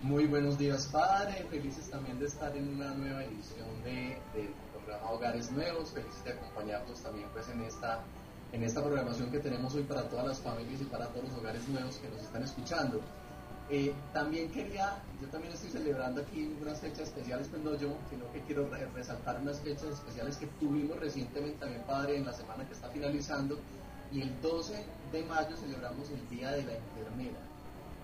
Muy 0.03 0.25
buenos 0.25 0.57
días, 0.57 0.87
padre. 0.91 1.45
Felices 1.49 1.89
también 1.89 2.19
de 2.19 2.27
estar 2.27 2.55
en 2.55 2.75
una 2.75 2.93
nueva 2.93 3.23
edición 3.23 3.67
de, 3.83 4.17
programa 4.85 5.11
Hogares 5.11 5.51
Nuevos. 5.51 5.91
Felices 5.91 6.23
de 6.23 6.31
acompañarnos 6.33 6.99
también 7.01 7.27
pues 7.33 7.47
en 7.49 7.61
esta, 7.61 7.99
en 8.53 8.63
esta 8.63 8.83
programación 8.83 9.31
que 9.31 9.39
tenemos 9.39 9.73
hoy 9.75 9.83
para 9.83 10.03
todas 10.03 10.27
las 10.27 10.39
familias 10.39 10.81
y 10.81 10.85
para 10.85 11.07
todos 11.07 11.29
los 11.29 11.37
hogares 11.39 11.67
nuevos 11.67 11.95
que 11.97 12.09
nos 12.09 12.21
están 12.21 12.43
escuchando. 12.43 13.01
Eh, 13.69 13.93
también 14.13 14.49
quería, 14.51 14.95
yo 15.21 15.27
también 15.27 15.51
estoy 15.53 15.69
celebrando 15.69 16.21
aquí 16.21 16.55
unas 16.61 16.79
fechas 16.79 17.01
especiales, 17.01 17.47
pues 17.49 17.61
no 17.63 17.75
yo, 17.75 17.89
sino 18.09 18.31
que 18.31 18.39
quiero 18.43 18.69
re- 18.69 18.87
resaltar 18.95 19.41
unas 19.41 19.59
fechas 19.59 19.89
especiales 19.91 20.37
que 20.37 20.47
tuvimos 20.59 20.97
recientemente 20.99 21.57
también, 21.59 21.81
padre, 21.83 22.15
en 22.15 22.25
la 22.25 22.31
semana 22.31 22.65
que 22.65 22.73
está 22.73 22.87
finalizando. 22.89 23.59
Y 24.11 24.21
el 24.21 24.41
12 24.41 24.85
de 25.11 25.23
mayo 25.23 25.55
celebramos 25.57 26.09
el 26.09 26.29
Día 26.29 26.51
de 26.51 26.63
la 26.63 26.73
Enfermera. 26.75 27.39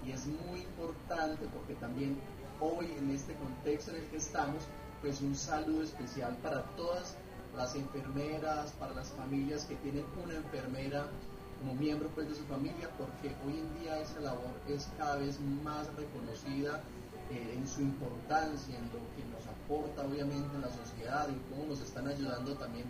Y 0.06 0.12
es 0.12 0.26
muy 0.26 0.62
importante 0.62 1.46
porque 1.54 1.76
también 1.76 2.18
hoy 2.60 2.92
en 2.98 3.10
este 3.12 3.34
contexto 3.36 3.92
en 3.92 3.98
el 3.98 4.08
que 4.10 4.18
estamos, 4.18 4.64
pues 5.02 5.22
un 5.22 5.36
saludo 5.36 5.84
especial 5.84 6.36
para 6.44 6.64
todas 6.76 7.16
las 7.56 7.76
enfermeras, 7.76 8.72
para 8.74 8.94
las 8.94 9.10
familias 9.10 9.66
que 9.66 9.76
tienen 9.76 10.06
una 10.24 10.36
enfermera 10.36 11.08
como 11.60 11.76
miembro 11.76 12.10
pues 12.10 12.28
de 12.28 12.36
su 12.36 12.44
familia, 12.44 12.90
porque 12.98 13.34
hoy 13.46 13.60
en 13.60 13.80
día 13.80 14.00
esa 14.00 14.20
labor 14.20 14.52
es 14.68 14.90
cada 14.98 15.16
vez 15.16 15.40
más 15.64 15.88
reconocida 15.96 16.82
eh, 17.32 17.56
en 17.56 17.68
su 17.68 17.82
importancia, 17.82 18.78
en 18.78 18.86
lo 18.86 19.00
que 19.16 19.24
nos 19.32 19.48
aporta 19.48 20.06
obviamente 20.06 20.56
en 20.56 20.62
la 20.62 20.72
sociedad 20.72 21.28
y 21.30 21.54
cómo 21.54 21.68
nos 21.68 21.80
están 21.80 22.08
ayudando 22.08 22.56
también 22.56 22.86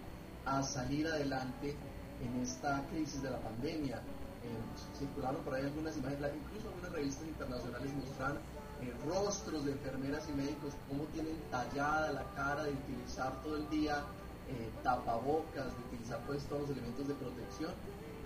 a 0.46 0.64
salir 0.64 1.08
adelante 1.08 1.76
en 2.22 2.42
esta 2.42 2.84
crisis 2.92 3.22
de 3.22 3.30
la 3.30 3.40
pandemia. 3.40 3.98
Eh, 3.98 5.00
circularon 5.00 5.42
por 5.44 5.56
ahí 5.56 5.64
algunas 5.64 5.96
imágenes, 5.96 6.32
incluso 6.36 6.68
algunas 6.68 6.92
revistas 6.92 7.28
internacionales 7.28 7.94
mostraron 7.94 8.38
eh, 8.82 8.94
rostros 9.08 9.64
de 9.66 9.72
enfermeras 9.72 10.28
y 10.28 10.34
médicos, 10.34 10.74
cómo 10.90 11.06
tienen 11.14 11.38
tallada 11.50 12.12
la 12.12 12.24
cara 12.36 12.64
de 12.66 12.72
utilizar 12.72 13.42
todo 13.42 13.56
el 13.56 13.70
día 13.70 14.04
eh, 14.50 14.70
tapabocas, 14.84 15.68
de 15.72 15.82
utilizar 15.88 16.20
pues 16.28 16.44
todos 16.46 16.64
los 16.64 16.72
elementos 16.72 17.08
de 17.08 17.14
protección 17.14 17.72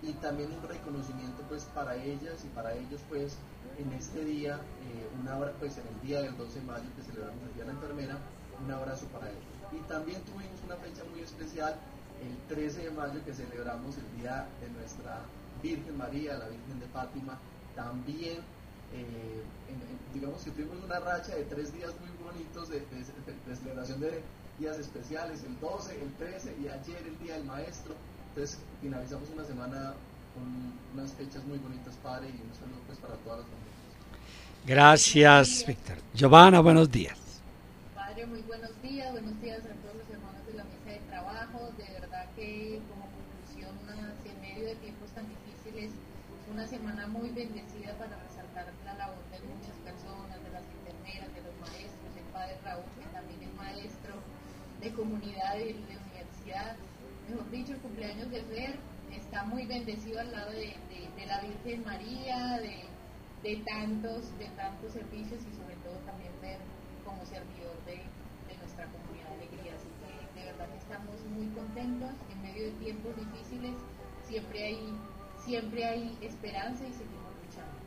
y 0.02 0.14
también 0.14 0.52
un 0.52 0.68
reconocimiento 0.68 1.44
pues 1.50 1.66
para 1.76 1.96
ellas 1.96 2.44
y 2.44 2.48
para 2.56 2.74
ellos 2.74 3.02
pues 3.10 3.38
en 3.78 3.92
este 3.94 4.26
día, 4.26 4.56
eh, 4.56 5.20
un 5.22 5.28
abrazo 5.28 5.56
pues 5.60 5.78
en 5.78 5.88
el 5.88 6.02
día 6.02 6.22
del 6.22 6.36
12 6.36 6.60
de 6.60 6.66
mayo 6.66 6.86
que 6.96 7.04
celebramos 7.04 7.42
el 7.44 7.54
Día 7.54 7.64
de 7.64 7.74
la 7.74 7.80
Enfermera, 7.80 8.18
un 8.64 8.72
abrazo 8.72 9.06
para 9.14 9.30
ellos. 9.30 9.44
Y 9.72 9.78
también 9.88 10.22
tuvimos 10.24 10.58
una 10.66 10.76
fecha 10.78 11.04
muy 11.12 11.22
especial, 11.22 11.76
el 12.22 12.56
13 12.56 12.84
de 12.84 12.92
mayo 12.92 13.24
que 13.26 13.34
celebramos 13.34 13.96
el 13.98 14.22
día 14.22 14.48
de 14.62 14.70
nuestra 14.72 15.20
Virgen 15.62 15.98
María, 15.98 16.38
la 16.38 16.48
Virgen 16.48 16.80
de 16.80 16.88
Fátima, 16.88 17.38
también 17.76 18.38
eh, 18.94 19.44
en- 19.68 19.76
en- 19.76 20.14
digamos 20.14 20.42
que 20.44 20.52
tuvimos 20.52 20.78
una 20.84 21.00
racha 21.00 21.36
de 21.36 21.44
tres 21.44 21.74
días 21.74 21.92
muy 22.00 22.10
bonitos 22.26 22.70
de, 22.70 22.80
de- 22.80 23.04
de- 23.26 23.50
de 23.50 23.56
celebración 23.56 24.00
de 24.00 24.22
días 24.60 24.80
especiales, 24.80 25.44
el 25.44 25.60
12, 25.60 26.02
el 26.02 26.14
13 26.14 26.56
y 26.62 26.68
ayer 26.70 27.04
el 27.06 27.20
Día 27.20 27.34
del 27.36 27.44
Maestro. 27.44 27.94
Entonces 28.30 28.58
finalizamos 28.82 29.30
una 29.34 29.44
semana 29.44 29.94
con 30.34 30.46
unas 30.94 31.12
fechas 31.14 31.44
muy 31.46 31.58
bonitas, 31.58 31.96
Padre, 32.02 32.30
y 32.30 32.40
un 32.42 32.54
saludo 32.58 32.80
pues 32.88 32.98
para 33.00 33.16
todas 33.16 33.40
las 33.40 33.48
familias. 33.48 33.68
Gracias, 34.66 35.66
Víctor. 35.66 35.98
Giovanna, 36.14 36.60
buenos 36.62 36.90
días. 36.92 37.18
Padre, 37.96 38.26
muy 38.26 38.42
buenos 38.42 38.72
días, 38.82 39.12
buenos 39.12 39.42
días 39.42 39.60
a 39.60 39.74
todos 39.84 39.96
los 39.98 40.10
hermanos 40.10 40.46
de 40.48 40.54
la 40.54 40.64
mesa 40.64 40.92
de 40.92 41.00
trabajo. 41.10 41.70
De 41.78 42.00
verdad 42.00 42.26
que 42.38 42.80
como 42.88 43.10
conclusión, 43.10 43.74
una- 43.84 44.14
en 44.24 44.38
medio 44.42 44.66
de 44.70 44.76
tiempos 44.78 45.10
tan 45.12 45.26
difíciles, 45.28 45.90
una 46.54 46.66
semana 46.68 47.08
muy 47.08 47.30
bendecida 47.34 47.98
para 47.98 48.16
resaltar 48.24 48.70
la 48.86 48.94
labor 48.94 49.20
de 49.34 49.40
muchas 49.42 49.76
personas, 49.84 50.38
de 50.46 50.50
las 50.54 50.64
enfermeras, 50.64 51.34
de 51.34 51.42
los 51.42 51.56
maestros, 51.60 52.10
el 52.16 52.30
padre 52.32 52.56
Raúl, 52.64 52.86
que 53.02 53.08
también 53.12 53.42
es 53.42 53.54
maestro 53.56 54.14
de 54.80 54.90
comunidad 54.94 55.58
y 55.58 55.74
de 55.74 55.98
universidad. 55.98 56.78
Mejor 57.28 57.50
dicho, 57.52 57.74
el 57.74 57.80
cumpleaños 57.82 58.30
de 58.32 58.42
Fer 58.44 58.76
está 59.12 59.44
muy 59.44 59.66
bendecido 59.66 60.20
al 60.22 60.32
lado 60.32 60.52
de, 60.52 60.78
de- 60.94 61.10
de 61.18 61.26
la 61.26 61.42
Virgen 61.42 61.84
María, 61.84 62.60
de, 62.62 62.86
de 63.44 63.56
tantos, 63.66 64.22
de 64.38 64.46
tantos 64.56 64.94
servicios 64.94 65.42
y 65.42 65.52
sobre 65.58 65.76
todo 65.84 65.98
también 66.06 66.32
ver 66.42 66.60
como 67.04 67.26
servidor 67.26 67.76
de, 67.86 67.98
de 68.48 68.54
nuestra 68.62 68.86
comunidad 68.88 69.30
de 69.30 69.36
alegría. 69.44 69.74
Así 69.76 69.90
que 70.00 70.46
de 70.46 70.47
verdad 70.58 70.76
estamos 70.82 71.16
muy 71.36 71.48
contentos 71.56 72.10
en 72.32 72.42
medio 72.42 72.66
de 72.66 72.72
tiempos 72.72 73.12
difíciles. 73.16 73.72
Siempre 74.28 74.64
hay, 74.66 74.80
siempre 75.46 75.86
hay 75.86 76.18
esperanza 76.22 76.84
y 76.84 76.92
seguimos 76.92 77.32
luchando. 77.46 77.78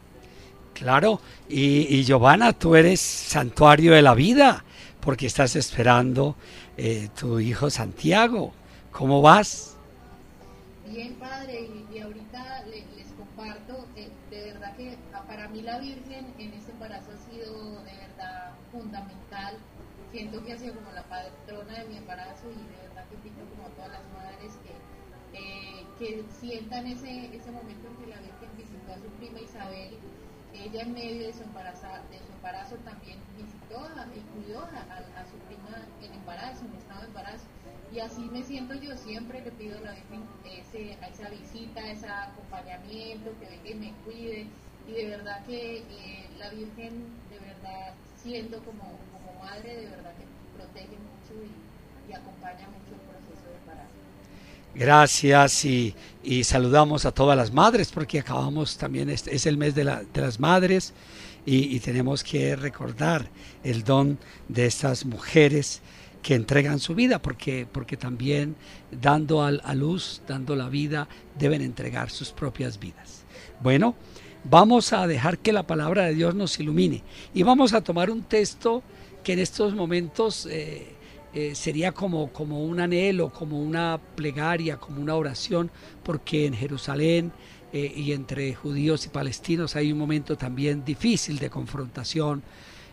Claro, 0.75 1.21
y, 1.49 1.95
y 1.97 2.05
Giovanna, 2.05 2.53
tú 2.53 2.75
eres 2.77 3.01
santuario 3.01 3.93
de 3.93 4.03
la 4.03 4.15
vida, 4.15 4.65
porque 5.01 5.27
estás 5.27 5.57
esperando 5.57 6.37
eh, 6.77 7.09
tu 7.19 7.39
hijo 7.41 7.69
Santiago. 7.71 8.53
¿Cómo 8.93 9.21
vas? 9.23 9.77
Bien, 10.91 11.15
padre, 11.15 11.61
y, 11.61 11.95
y 11.97 12.01
ahorita 12.01 12.65
le- 12.67 12.87
les 12.97 13.07
comparto, 13.17 13.87
eh, 13.97 14.09
de 14.31 14.53
verdad 14.53 14.77
que 14.77 14.97
ah, 15.15 15.23
para 15.29 15.49
mí 15.49 15.63
la 15.63 15.79
Virgen 15.79 16.27
en 16.39 16.53
este 16.55 16.73
embarazo 16.73 17.11
ha 17.13 17.31
sido 17.33 17.83
de 17.85 17.93
verdad 17.93 18.53
fundamental. 18.73 19.57
Siento 20.11 20.43
que 20.45 20.53
ha 20.53 20.59
sido 20.59 20.75
como 20.75 20.91
la 20.93 21.03
patrona 21.05 21.79
de 21.79 21.85
mi 21.87 21.97
embarazo 21.97 22.51
y 22.51 22.59
de 22.67 22.89
verdad 22.89 23.05
que 23.09 23.15
invito 23.17 23.45
como 23.55 23.67
a 23.67 23.71
todas 23.79 23.93
las 23.93 24.03
madres 24.13 24.53
que, 24.65 24.75
eh, 25.39 25.87
que 25.99 26.25
sientan 26.41 26.87
ese, 26.87 27.35
ese 27.35 27.51
momento 27.53 27.87
en 27.89 27.97
que 27.97 28.07
la 28.11 28.19
Virgen 28.19 28.51
visitó 28.57 28.93
a 28.93 28.97
su 28.99 29.09
prima 29.19 29.41
Isabel. 29.41 29.95
Ella 30.53 30.83
en 30.83 30.93
medio 30.93 31.27
de 31.29 31.33
su, 31.33 31.43
embaraza- 31.45 32.03
de 32.11 32.19
su 32.19 32.33
embarazo 32.33 32.75
también 32.83 33.19
visitó 33.39 33.87
y 34.11 34.21
cuidó 34.35 34.65
a, 34.67 35.25
su 35.31 35.37
prima 35.47 35.79
en 36.03 36.13
embarazo, 36.13 36.65
en 36.67 36.75
estado 36.75 37.01
de 37.03 37.07
embarazo. 37.07 37.45
Y 37.95 38.01
así 38.01 38.23
me 38.33 38.43
siento 38.43 38.75
yo, 38.75 38.97
siempre 38.97 39.41
le 39.43 39.51
pido 39.53 39.79
a 39.79 39.81
la 39.81 39.93
Virgen 39.93 40.23
esa 40.43 41.29
visita, 41.31 41.89
ese 41.91 42.09
acompañamiento, 42.09 43.31
que 43.39 43.47
venga 43.47 43.71
y 43.71 43.75
me 43.75 43.93
cuide. 44.05 44.47
Y 44.89 44.93
de 44.93 45.07
verdad 45.07 45.45
que 45.47 45.79
eh, 45.79 46.29
la 46.39 46.51
Virgen, 46.51 47.07
de 47.31 47.39
verdad, 47.39 47.95
siendo 48.23 48.59
como, 48.59 48.99
madre, 49.43 49.77
de 49.77 49.87
verdad 49.87 50.13
que 50.17 50.25
protege 50.57 50.97
mucho 50.99 51.43
y, 51.43 52.11
y 52.11 52.15
acompaña 52.15 52.69
mucho 52.69 52.93
el 52.95 53.01
proceso 53.09 53.49
de 53.51 53.57
embarazo. 53.59 53.95
Gracias 54.75 55.65
y, 55.65 55.95
y 56.23 56.45
saludamos 56.45 57.05
a 57.05 57.13
todas 57.13 57.37
las 57.37 57.53
madres 57.53 57.91
porque 57.93 58.21
acabamos 58.21 58.77
también, 58.77 59.11
este 59.11 59.35
es 59.35 59.47
el 59.47 59.57
mes 59.57 59.75
de, 59.75 59.85
la- 59.85 60.03
de 60.05 60.21
las 60.21 60.39
madres 60.39 60.93
y, 61.47 61.75
y 61.75 61.81
tenemos 61.81 62.23
que 62.23 62.55
recordar 62.57 63.29
el 63.65 63.83
don 63.85 64.19
de 64.49 64.67
estas 64.67 65.05
mujeres 65.05 65.81
que 66.23 66.35
entregan 66.35 66.79
su 66.79 66.95
vida 66.95 67.19
porque, 67.21 67.67
porque 67.71 67.97
también 67.97 68.55
dando 68.93 69.43
al- 69.43 69.63
a 69.65 69.75
luz, 69.75 70.21
dando 70.29 70.55
la 70.55 70.69
vida, 70.69 71.09
deben 71.39 71.63
entregar 71.63 72.11
sus 72.11 72.31
propias 72.31 72.79
vidas. 72.79 73.23
Bueno, 73.61 73.95
vamos 74.45 74.93
a 74.93 75.07
dejar 75.07 75.39
que 75.39 75.53
la 75.53 75.67
palabra 75.67 76.05
de 76.05 76.15
Dios 76.15 76.35
nos 76.35 76.59
ilumine 76.61 77.03
y 77.35 77.43
vamos 77.43 77.73
a 77.73 77.83
tomar 77.83 78.11
un 78.11 78.23
texto 78.23 78.83
que 79.23 79.35
en 79.35 79.39
estos 79.41 79.75
momentos... 79.75 80.47
eh, 80.47 80.97
eh, 81.33 81.55
sería 81.55 81.93
como, 81.93 82.33
como 82.33 82.65
un 82.65 82.81
anhelo, 82.81 83.33
como 83.33 83.63
una 83.63 84.01
plegaria, 84.17 84.79
como 84.79 85.01
una 85.01 85.15
oración, 85.15 85.71
porque 86.03 86.47
en 86.47 86.55
Jerusalén 86.55 87.31
eh, 87.73 87.93
y 87.95 88.11
entre 88.11 88.53
judíos 88.53 89.07
y 89.07 89.11
palestinos 89.11 89.77
hay 89.77 89.93
un 89.93 89.99
momento 89.99 90.37
también 90.37 90.85
difícil 90.85 91.39
de 91.39 91.49
confrontación 91.49 92.43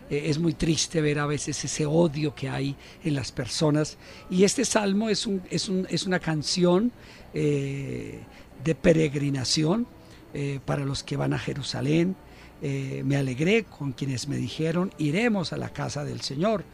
es 0.08 0.38
muy 0.38 0.54
triste 0.54 1.02
ver 1.02 1.18
a 1.18 1.26
veces 1.26 1.62
ese 1.62 1.84
odio 1.84 2.34
que 2.34 2.48
hay 2.48 2.74
en 3.04 3.14
las 3.14 3.30
personas. 3.30 3.98
Y 4.30 4.44
este 4.44 4.64
salmo 4.64 5.10
es, 5.10 5.26
un, 5.26 5.42
es, 5.50 5.68
un, 5.68 5.86
es 5.90 6.06
una 6.06 6.18
canción 6.18 6.92
de 7.34 8.74
peregrinación 8.80 9.86
eh, 10.34 10.60
para 10.64 10.84
los 10.84 11.02
que 11.02 11.16
van 11.16 11.32
a 11.32 11.38
Jerusalén. 11.38 12.16
me 12.60 13.16
alegré 13.16 13.64
con 13.64 13.92
quienes 13.92 14.26
me 14.26 14.36
dijeron, 14.36 14.92
iremos 14.98 15.52
a 15.52 15.56
la 15.56 15.70
casa 15.70 16.04
del 16.04 16.22
Señor. 16.22 16.64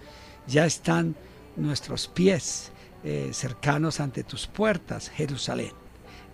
Ya 0.46 0.64
están 0.64 1.14
nuestros 1.56 2.08
pies 2.08 2.72
cercanos 3.32 4.00
ante 4.00 4.24
tus 4.24 4.46
puertas, 4.46 5.10
Jerusalén. 5.10 5.72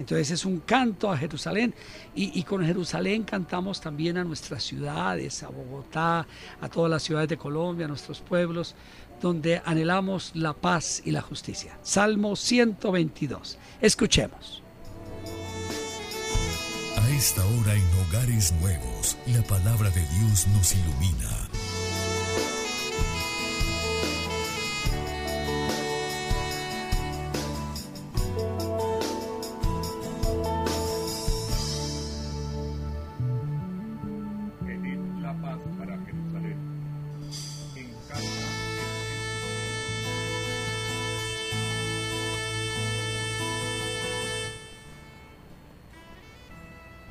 Entonces 0.01 0.31
es 0.31 0.47
un 0.47 0.61
canto 0.61 1.13
a 1.13 1.19
Jerusalén 1.19 1.75
y, 2.15 2.43
con 2.45 2.65
Jerusalén 2.65 3.23
cantamos 3.23 3.83
también 3.83 4.17
a 4.17 4.25
nuestras 4.25 4.65
ciudades, 4.65 5.43
a 5.43 5.49
Bogotá, 5.49 6.27
a 6.59 6.69
todas 6.71 6.91
las 6.91 7.03
ciudades 7.03 7.29
de 7.29 7.37
Colombia, 7.37 7.85
a 7.85 7.89
nuestros 7.89 8.21
pueblos, 8.21 8.75
donde 9.21 9.61
anhelamos 9.63 10.33
la 10.35 10.55
paz 10.55 11.03
y 11.05 11.11
la 11.11 11.21
justicia. 11.21 11.79
Salmo 11.83 12.35
122. 12.35 13.59
Escuchemos. 13.83 14.63
A 17.01 17.09
esta 17.09 17.43
hora 17.47 17.75
en 17.75 17.85
hogares 18.01 18.53
nuevos, 18.61 19.17
la 19.27 19.43
palabra 19.43 19.89
de 19.91 20.01
Dios 20.01 20.47
nos 20.49 20.75
ilumina. 20.75 21.49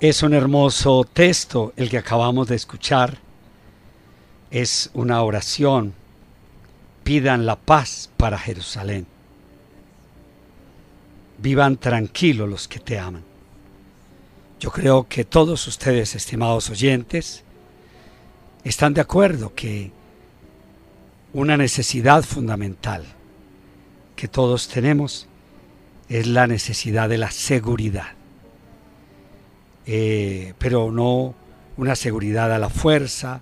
Es 0.00 0.22
un 0.22 0.32
hermoso 0.32 1.04
texto 1.04 1.74
el 1.76 1.90
que 1.90 1.98
acabamos 1.98 2.48
de 2.48 2.56
escuchar 2.56 3.18
es 4.50 4.88
una 4.94 5.22
oración. 5.22 5.92
Pidan 7.04 7.44
la 7.44 7.56
paz 7.56 8.08
para 8.16 8.38
Jerusalén. 8.38 9.06
Vivan 11.36 11.76
tranquilos 11.76 12.48
los 12.48 12.66
que 12.66 12.78
te 12.78 12.98
aman. 12.98 13.22
Yo 14.58 14.70
creo 14.70 15.06
que 15.06 15.26
todos 15.26 15.66
ustedes, 15.66 16.14
estimados 16.14 16.70
oyentes, 16.70 17.44
están 18.64 18.94
de 18.94 19.02
acuerdo 19.02 19.54
que 19.54 19.92
una 21.34 21.58
necesidad 21.58 22.22
fundamental 22.22 23.04
que 24.16 24.28
todos 24.28 24.66
tenemos 24.68 25.26
es 26.08 26.26
la 26.26 26.46
necesidad 26.46 27.10
de 27.10 27.18
la 27.18 27.30
seguridad. 27.30 28.19
Eh, 29.92 30.54
pero 30.56 30.92
no 30.92 31.34
una 31.76 31.96
seguridad 31.96 32.52
a 32.54 32.60
la 32.60 32.68
fuerza, 32.68 33.40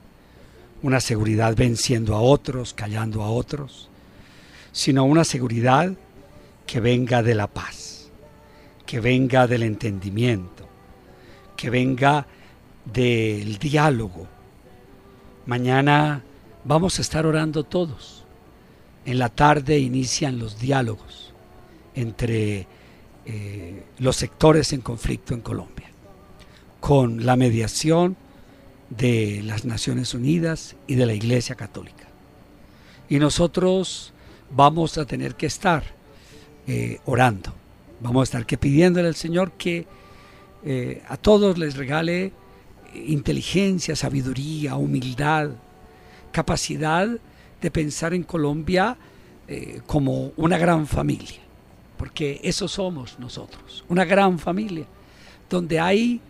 una 0.80 0.98
seguridad 0.98 1.54
venciendo 1.54 2.14
a 2.14 2.22
otros, 2.22 2.72
callando 2.72 3.22
a 3.22 3.28
otros, 3.28 3.90
sino 4.72 5.04
una 5.04 5.24
seguridad 5.24 5.92
que 6.66 6.80
venga 6.80 7.22
de 7.22 7.34
la 7.34 7.48
paz, 7.48 8.08
que 8.86 8.98
venga 8.98 9.46
del 9.46 9.62
entendimiento, 9.62 10.66
que 11.54 11.68
venga 11.68 12.26
del 12.86 13.58
diálogo. 13.58 14.26
Mañana 15.44 16.22
vamos 16.64 16.98
a 16.98 17.02
estar 17.02 17.26
orando 17.26 17.64
todos. 17.64 18.24
En 19.04 19.18
la 19.18 19.28
tarde 19.28 19.78
inician 19.78 20.38
los 20.38 20.58
diálogos 20.58 21.34
entre 21.94 22.66
eh, 23.26 23.84
los 23.98 24.16
sectores 24.16 24.72
en 24.72 24.80
conflicto 24.80 25.34
en 25.34 25.42
Colombia, 25.42 25.90
con 26.88 27.26
la 27.26 27.36
mediación 27.36 28.16
de 28.88 29.42
las 29.44 29.66
Naciones 29.66 30.14
Unidas 30.14 30.74
y 30.86 30.94
de 30.94 31.04
la 31.04 31.12
Iglesia 31.12 31.54
Católica. 31.54 32.06
Y 33.10 33.18
nosotros 33.18 34.14
vamos 34.50 34.96
a 34.96 35.04
tener 35.04 35.34
que 35.34 35.44
estar 35.44 35.84
eh, 36.66 36.98
orando, 37.04 37.52
vamos 38.00 38.22
a 38.22 38.24
estar 38.24 38.46
que 38.46 38.56
pidiéndole 38.56 39.06
al 39.06 39.16
Señor 39.16 39.52
que 39.52 39.86
eh, 40.64 41.02
a 41.10 41.18
todos 41.18 41.58
les 41.58 41.76
regale 41.76 42.32
inteligencia, 42.94 43.94
sabiduría, 43.94 44.76
humildad, 44.76 45.50
capacidad 46.32 47.06
de 47.60 47.70
pensar 47.70 48.14
en 48.14 48.22
Colombia 48.22 48.96
eh, 49.46 49.82
como 49.86 50.32
una 50.38 50.56
gran 50.56 50.86
familia, 50.86 51.40
porque 51.98 52.40
eso 52.42 52.66
somos 52.66 53.18
nosotros, 53.18 53.84
una 53.90 54.06
gran 54.06 54.38
familia, 54.38 54.86
donde 55.50 55.80
hay 55.80 56.22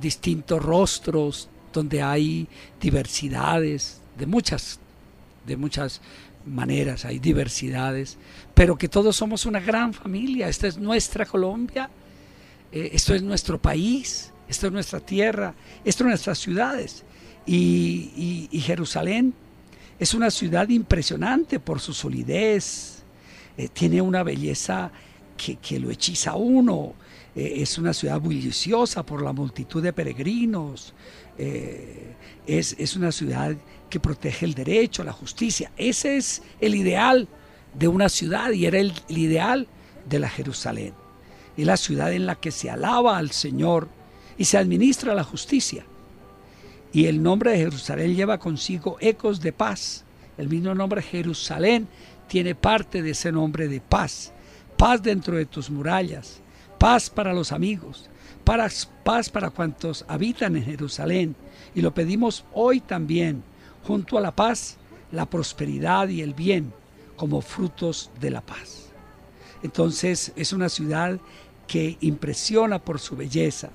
distintos 0.00 0.62
rostros, 0.62 1.48
donde 1.72 2.02
hay 2.02 2.48
diversidades 2.80 4.00
de 4.18 4.26
muchas, 4.26 4.78
de 5.46 5.56
muchas 5.56 6.00
maneras, 6.44 7.04
hay 7.04 7.18
diversidades, 7.18 8.16
pero 8.54 8.76
que 8.76 8.88
todos 8.88 9.16
somos 9.16 9.46
una 9.46 9.60
gran 9.60 9.92
familia. 9.94 10.48
Esta 10.48 10.66
es 10.66 10.78
nuestra 10.78 11.26
Colombia, 11.26 11.88
eh, 12.72 12.90
esto 12.92 13.14
es 13.14 13.22
nuestro 13.22 13.60
país, 13.60 14.32
esto 14.48 14.66
es 14.66 14.72
nuestra 14.72 15.00
tierra, 15.00 15.54
esto 15.84 16.04
es 16.04 16.08
nuestras 16.08 16.38
ciudades. 16.38 17.04
Y, 17.46 18.48
Jerusalén 18.52 19.32
es 19.98 20.12
una 20.12 20.30
ciudad 20.30 20.68
impresionante 20.68 21.58
por 21.60 21.80
su 21.80 21.94
solidez, 21.94 23.02
eh, 23.56 23.68
tiene 23.68 24.02
una 24.02 24.22
belleza 24.22 24.90
que, 25.36 25.56
que 25.56 25.80
lo 25.80 25.90
hechiza 25.90 26.32
a 26.32 26.36
uno. 26.36 26.94
Eh, 27.34 27.54
es 27.56 27.78
una 27.78 27.92
ciudad 27.92 28.20
bulliciosa 28.20 29.04
por 29.04 29.22
la 29.22 29.32
multitud 29.32 29.82
de 29.82 29.92
peregrinos, 29.92 30.94
eh, 31.36 32.14
es, 32.46 32.96
una 32.96 33.12
ciudad 33.12 33.56
que 33.88 34.00
protege 34.00 34.46
el 34.46 34.54
derecho, 34.54 35.04
la 35.04 35.12
justicia. 35.12 35.70
Ese 35.76 36.16
es 36.16 36.42
el 36.60 36.74
ideal 36.74 37.28
de 37.74 37.88
una 37.88 38.08
ciudad 38.08 38.50
y 38.52 38.66
era 38.66 38.78
el, 38.78 38.92
el 39.08 39.18
ideal 39.18 39.68
de 40.08 40.18
la 40.18 40.28
Jerusalén. 40.28 40.94
Es 41.56 41.66
la 41.66 41.76
ciudad 41.76 42.12
en 42.12 42.26
la 42.26 42.36
que 42.36 42.50
se 42.50 42.70
alaba 42.70 43.18
al 43.18 43.30
Señor 43.30 43.88
y 44.36 44.44
se 44.44 44.58
administra 44.58 45.14
la 45.14 45.24
justicia. 45.24 45.84
Y 46.92 47.06
el 47.06 47.22
nombre 47.22 47.52
de 47.52 47.58
Jerusalén 47.58 48.14
lleva 48.14 48.38
consigo 48.38 48.96
ecos 49.00 49.40
de 49.40 49.52
paz. 49.52 50.04
El 50.38 50.48
mismo 50.48 50.74
nombre 50.74 51.02
Jerusalén 51.02 51.86
tiene 52.28 52.54
parte 52.54 53.02
de 53.02 53.10
ese 53.10 53.32
nombre 53.32 53.68
de 53.68 53.80
paz. 53.80 54.32
Paz 54.76 55.02
dentro 55.02 55.36
de 55.36 55.44
tus 55.44 55.70
murallas, 55.70 56.40
paz 56.78 57.10
para 57.10 57.34
los 57.34 57.52
amigos, 57.52 58.08
paz 59.04 59.28
para 59.30 59.50
cuantos 59.50 60.04
habitan 60.08 60.56
en 60.56 60.64
Jerusalén. 60.64 61.36
Y 61.74 61.82
lo 61.82 61.92
pedimos 61.92 62.44
hoy 62.54 62.80
también, 62.80 63.42
junto 63.84 64.16
a 64.16 64.20
la 64.20 64.34
paz, 64.34 64.76
la 65.12 65.26
prosperidad 65.26 66.08
y 66.08 66.22
el 66.22 66.34
bien 66.34 66.72
como 67.16 67.40
frutos 67.40 68.10
de 68.20 68.30
la 68.30 68.40
paz. 68.40 68.88
Entonces 69.62 70.32
es 70.36 70.52
una 70.52 70.68
ciudad 70.68 71.18
que 71.66 71.98
impresiona 72.00 72.78
por 72.78 72.98
su 72.98 73.16
belleza 73.16 73.70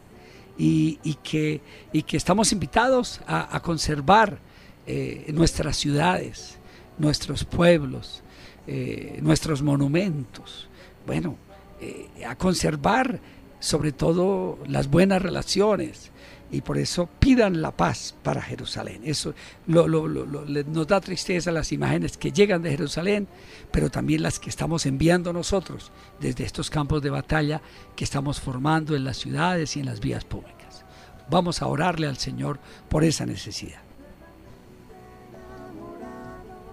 y, 0.58 0.98
que, 1.24 1.62
y 1.92 2.04
que, 2.04 2.18
estamos 2.18 2.52
invitados 2.52 3.22
a, 3.28 3.60
conservar 3.62 4.40
eh, 4.88 5.32
nuestras 5.34 5.78
ciudades, 5.78 6.58
nuestros 6.98 7.44
pueblos, 7.44 8.24
eh, 8.68 9.20
nuestros 9.22 9.62
monumentos. 9.62 10.68
Bueno, 11.06 11.38
eh, 11.84 12.26
a 12.26 12.36
conservar 12.36 13.20
sobre 13.60 13.92
todo 13.92 14.60
las 14.68 14.90
buenas 14.90 15.22
relaciones 15.22 16.12
y 16.52 16.62
por 16.62 16.78
eso 16.78 17.10
pidan 17.20 17.62
la 17.62 17.72
paz 17.72 18.16
para 18.24 18.42
Jerusalén. 18.42 19.02
Eso 19.04 19.34
nos 19.66 20.88
da 20.88 21.02
tristeza 21.02 21.52
las 21.52 21.72
imágenes 21.72 22.16
que 22.16 22.32
llegan 22.32 22.62
de 22.62 22.70
Jerusalén, 22.70 23.28
pero 23.72 23.90
también 23.90 24.22
las 24.22 24.40
que 24.40 24.50
estamos 24.50 24.86
enviando 24.86 25.34
nosotros 25.34 25.92
desde 26.20 26.46
estos 26.46 26.70
campos 26.70 27.02
de 27.02 27.10
batalla 27.10 27.60
que 27.96 28.04
estamos 28.04 28.40
formando 28.40 28.96
en 28.96 29.04
las 29.04 29.18
ciudades 29.18 29.76
y 29.76 29.80
en 29.80 29.88
las 29.88 30.00
vías 30.00 30.26
públicas. 30.26 30.86
Vamos 31.30 31.62
a 31.62 31.68
orarle 31.68 32.08
al 32.08 32.18
Señor 32.18 32.60
por 32.88 33.04
esa 33.04 33.26
necesidad. 33.26 33.82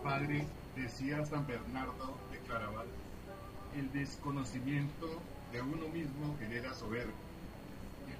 Padre, 0.05 0.44
decía 0.77 1.25
San 1.25 1.46
Bernardo 1.46 2.18
el 3.81 3.93
desconocimiento 3.93 5.07
de 5.53 5.61
uno 5.61 5.88
mismo 5.88 6.37
genera 6.38 6.73
soberbia 6.75 7.31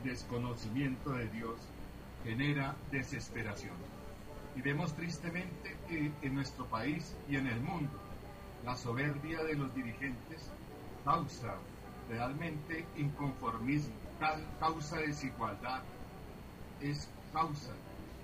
desconocimiento 0.03 1.11
de 1.11 1.29
Dios 1.29 1.57
genera 2.25 2.75
desesperación. 2.91 3.75
Y 4.57 4.63
vemos 4.63 4.95
tristemente 4.95 5.77
que 5.89 6.13
en 6.23 6.35
nuestro 6.35 6.67
país 6.67 7.15
y 7.29 7.37
en 7.37 7.47
el 7.47 7.61
mundo 7.61 7.93
la 8.65 8.77
soberbia 8.77 9.43
de 9.45 9.55
los 9.55 9.75
dirigentes 9.75 10.51
causa 11.05 11.55
realmente 12.09 12.85
inconformismo, 12.97 13.95
causa 14.59 14.99
desigualdad, 14.99 15.83
es 16.81 17.09
causa 17.33 17.73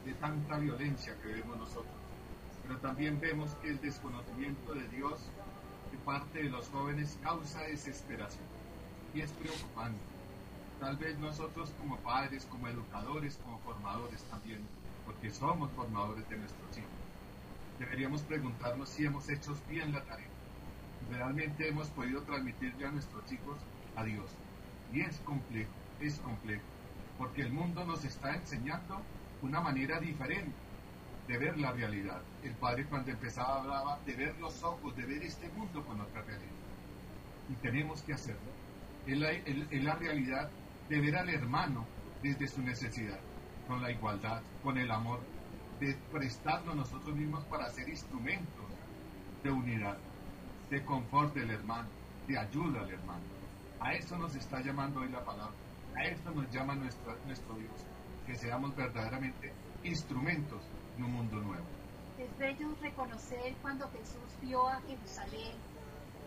de 0.05 0.13
tanta 0.15 0.59
violencia 0.59 1.17
que 1.23 1.29
vemos 1.29 1.57
nosotros. 1.57 1.95
Pero 2.67 2.79
también 2.81 3.21
vemos 3.21 3.55
que 3.63 3.71
el 3.71 3.81
desconocimiento 3.81 4.75
de 4.75 4.89
Dios 4.89 5.21
parte 6.05 6.43
de 6.43 6.51
los 6.51 6.69
jóvenes 6.69 7.19
causa 7.23 7.63
desesperación 7.63 8.45
y 9.15 9.21
es 9.21 9.31
preocupante 9.33 10.17
tal 10.81 10.97
vez 10.97 11.19
nosotros 11.19 11.73
como 11.79 11.97
padres, 11.99 12.47
como 12.51 12.69
educadores, 12.69 13.39
como 13.43 13.59
formadores 13.61 14.23
también, 14.25 14.61
porque 15.05 15.31
somos 15.31 15.71
formadores 15.73 16.29
de 16.29 16.37
nuestros 16.37 16.77
hijos, 16.77 16.91
deberíamos 17.79 18.23
preguntarnos 18.23 18.89
si 18.89 19.05
hemos 19.05 19.29
hecho 19.29 19.57
bien 19.69 19.93
la 19.93 20.03
tarea. 20.05 20.27
Realmente 21.11 21.69
hemos 21.69 21.89
podido 21.89 22.23
transmitirle 22.23 22.87
a 22.87 22.91
nuestros 22.91 23.31
hijos 23.31 23.57
a 23.97 24.05
Dios. 24.05 24.27
Y 24.93 25.01
es 25.01 25.17
complejo, 25.19 25.71
es 26.01 26.19
complejo, 26.19 26.63
porque 27.19 27.43
el 27.43 27.53
mundo 27.53 27.85
nos 27.85 28.05
está 28.05 28.35
enseñando 28.35 29.01
una 29.43 29.61
manera 29.61 30.01
diferente 30.01 30.55
de 31.27 31.39
ver 31.39 31.59
la 31.59 31.73
realidad. 31.73 32.23
El 32.43 32.55
padre 32.55 32.87
cuando 32.87 33.11
empezaba 33.11 33.61
hablaba 33.61 33.99
de 34.07 34.15
ver 34.15 34.39
los 34.39 34.63
ojos, 34.63 34.97
de 34.97 35.07
ver 35.07 35.23
este 35.23 35.49
mundo 35.51 35.85
con 35.85 36.01
otra 36.01 36.23
realidad. 36.23 36.53
Y 37.49 37.55
tenemos 37.57 38.03
que 38.03 38.15
hacerlo. 38.15 38.51
Es 39.07 39.19
la, 39.19 39.31
es 39.31 39.85
la 39.85 39.95
realidad 39.95 40.51
de 40.89 41.01
ver 41.01 41.17
al 41.17 41.29
hermano 41.29 41.87
desde 42.23 42.49
su 42.49 42.63
necesidad, 42.63 43.19
con 43.67 43.83
la 43.83 43.91
igualdad, 43.91 44.43
con 44.63 44.79
el 44.79 44.91
amor, 44.91 45.21
de 45.81 45.95
prestarnos 46.11 46.75
nosotros 46.75 47.15
mismos 47.15 47.45
para 47.45 47.69
ser 47.71 47.89
instrumentos 47.89 48.65
de 49.43 49.51
unidad, 49.51 49.99
de 50.71 50.85
confort 50.85 51.35
del 51.35 51.51
hermano, 51.51 51.89
de 52.27 52.39
ayuda 52.39 52.81
al 52.81 52.91
hermano. 52.91 53.23
A 53.81 53.93
eso 53.93 54.17
nos 54.17 54.35
está 54.35 54.61
llamando 54.61 55.01
hoy 55.01 55.09
la 55.11 55.25
palabra, 55.25 55.55
a 55.95 56.05
esto 56.05 56.31
nos 56.31 56.51
llama 56.51 56.75
nuestro 56.75 57.55
Dios, 57.55 57.85
que 58.27 58.35
seamos 58.35 58.75
verdaderamente 58.75 59.53
instrumentos 59.85 60.63
de 60.97 61.03
un 61.03 61.13
mundo 61.13 61.37
nuevo. 61.37 61.65
Es 62.19 62.39
bello 62.39 62.69
reconocer 62.81 63.55
cuando 63.63 63.89
Jesús 63.91 64.31
vio 64.41 64.67
a 64.67 64.81
Jerusalén, 64.81 65.53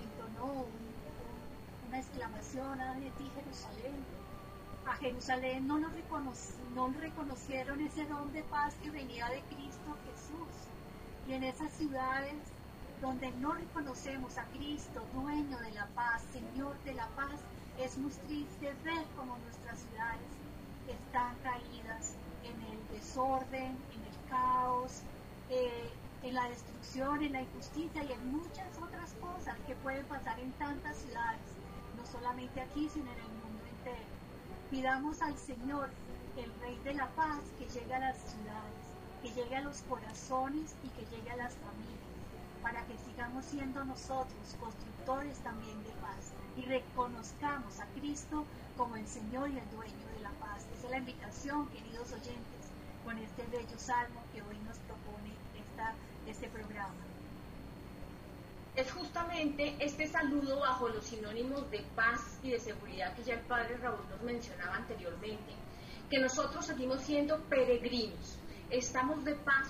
entonó 0.03 0.65
una 1.87 1.99
exclamación, 1.99 2.79
a 2.79 2.93
de 2.93 3.09
ti 3.11 3.31
Jerusalén, 3.35 4.05
a 4.85 4.93
Jerusalén 4.95 5.67
no, 5.67 5.79
nos 5.79 5.89
no 6.75 6.87
reconocieron 6.99 7.81
ese 7.81 8.05
don 8.05 8.31
de 8.33 8.43
paz 8.43 8.75
que 8.83 8.91
venía 8.91 9.27
de 9.29 9.41
Cristo 9.41 9.97
Jesús. 10.05 10.53
Y 11.27 11.33
en 11.33 11.43
esas 11.43 11.71
ciudades 11.73 12.35
donde 13.01 13.31
no 13.33 13.53
reconocemos 13.53 14.37
a 14.37 14.43
Cristo, 14.45 15.01
dueño 15.13 15.57
de 15.59 15.71
la 15.71 15.85
paz, 15.87 16.23
Señor 16.33 16.75
de 16.83 16.93
la 16.93 17.07
paz, 17.09 17.39
es 17.79 17.97
muy 17.97 18.11
triste 18.11 18.73
ver 18.83 19.05
como 19.15 19.37
nuestras 19.37 19.79
ciudades 19.79 20.29
están 20.87 21.35
caídas 21.43 22.15
en 22.43 22.61
el 22.71 22.99
desorden, 22.99 23.77
en 23.93 24.08
caos, 24.29 25.01
eh, 25.49 25.89
en 26.23 26.33
la 26.33 26.49
destrucción, 26.49 27.21
en 27.23 27.33
la 27.33 27.41
injusticia 27.41 28.03
y 28.03 28.11
en 28.11 28.31
muchas 28.31 28.77
otras 28.81 29.13
cosas 29.21 29.57
que 29.65 29.75
pueden 29.75 30.05
pasar 30.05 30.39
en 30.39 30.51
tantas 30.53 30.97
ciudades, 30.97 31.41
no 31.97 32.05
solamente 32.05 32.61
aquí, 32.61 32.89
sino 32.89 33.11
en 33.11 33.17
el 33.17 33.31
mundo 33.43 33.63
entero. 33.77 34.05
Pidamos 34.69 35.21
al 35.21 35.37
Señor, 35.37 35.89
el 36.37 36.51
Rey 36.61 36.77
de 36.83 36.93
la 36.93 37.07
Paz, 37.09 37.39
que 37.57 37.65
llegue 37.65 37.93
a 37.93 37.99
las 37.99 38.17
ciudades, 38.17 38.79
que 39.21 39.31
llegue 39.31 39.55
a 39.55 39.61
los 39.61 39.81
corazones 39.81 40.75
y 40.83 40.89
que 40.89 41.15
llegue 41.15 41.31
a 41.31 41.37
las 41.37 41.53
familias, 41.55 41.99
para 42.61 42.85
que 42.85 42.97
sigamos 42.97 43.45
siendo 43.45 43.83
nosotros 43.85 44.55
constructores 44.59 45.37
también 45.39 45.81
de 45.83 45.91
paz 46.01 46.31
y 46.57 46.61
reconozcamos 46.63 47.79
a 47.79 47.85
Cristo 47.99 48.45
como 48.77 48.95
el 48.95 49.07
Señor 49.07 49.49
y 49.49 49.57
el 49.57 49.71
dueño 49.71 50.07
de 50.15 50.19
la 50.21 50.31
paz. 50.31 50.65
Esa 50.77 50.85
es 50.85 50.91
la 50.91 50.97
invitación, 50.97 51.67
queridos 51.69 52.11
oyentes, 52.11 52.58
con 53.03 53.17
este 53.17 53.43
bello 53.51 53.77
salmo 53.77 54.21
que 54.33 54.41
hoy 54.41 54.57
nos 54.67 54.77
propone 54.79 55.33
esta, 55.57 55.93
este 56.27 56.47
programa 56.49 57.09
es 58.79 58.91
justamente 58.93 59.75
este 59.79 60.07
saludo 60.07 60.59
bajo 60.61 60.87
los 60.87 61.03
sinónimos 61.03 61.69
de 61.69 61.79
paz 61.95 62.39
y 62.43 62.51
de 62.51 62.59
seguridad 62.59 63.13
que 63.13 63.23
ya 63.23 63.33
el 63.33 63.41
padre 63.41 63.75
Raúl 63.77 63.99
nos 64.09 64.21
mencionaba 64.21 64.75
anteriormente, 64.75 65.51
que 66.09 66.19
nosotros 66.19 66.65
seguimos 66.65 67.01
siendo 67.01 67.39
peregrinos, 67.49 68.37
estamos 68.69 69.25
de 69.25 69.35
paz 69.35 69.67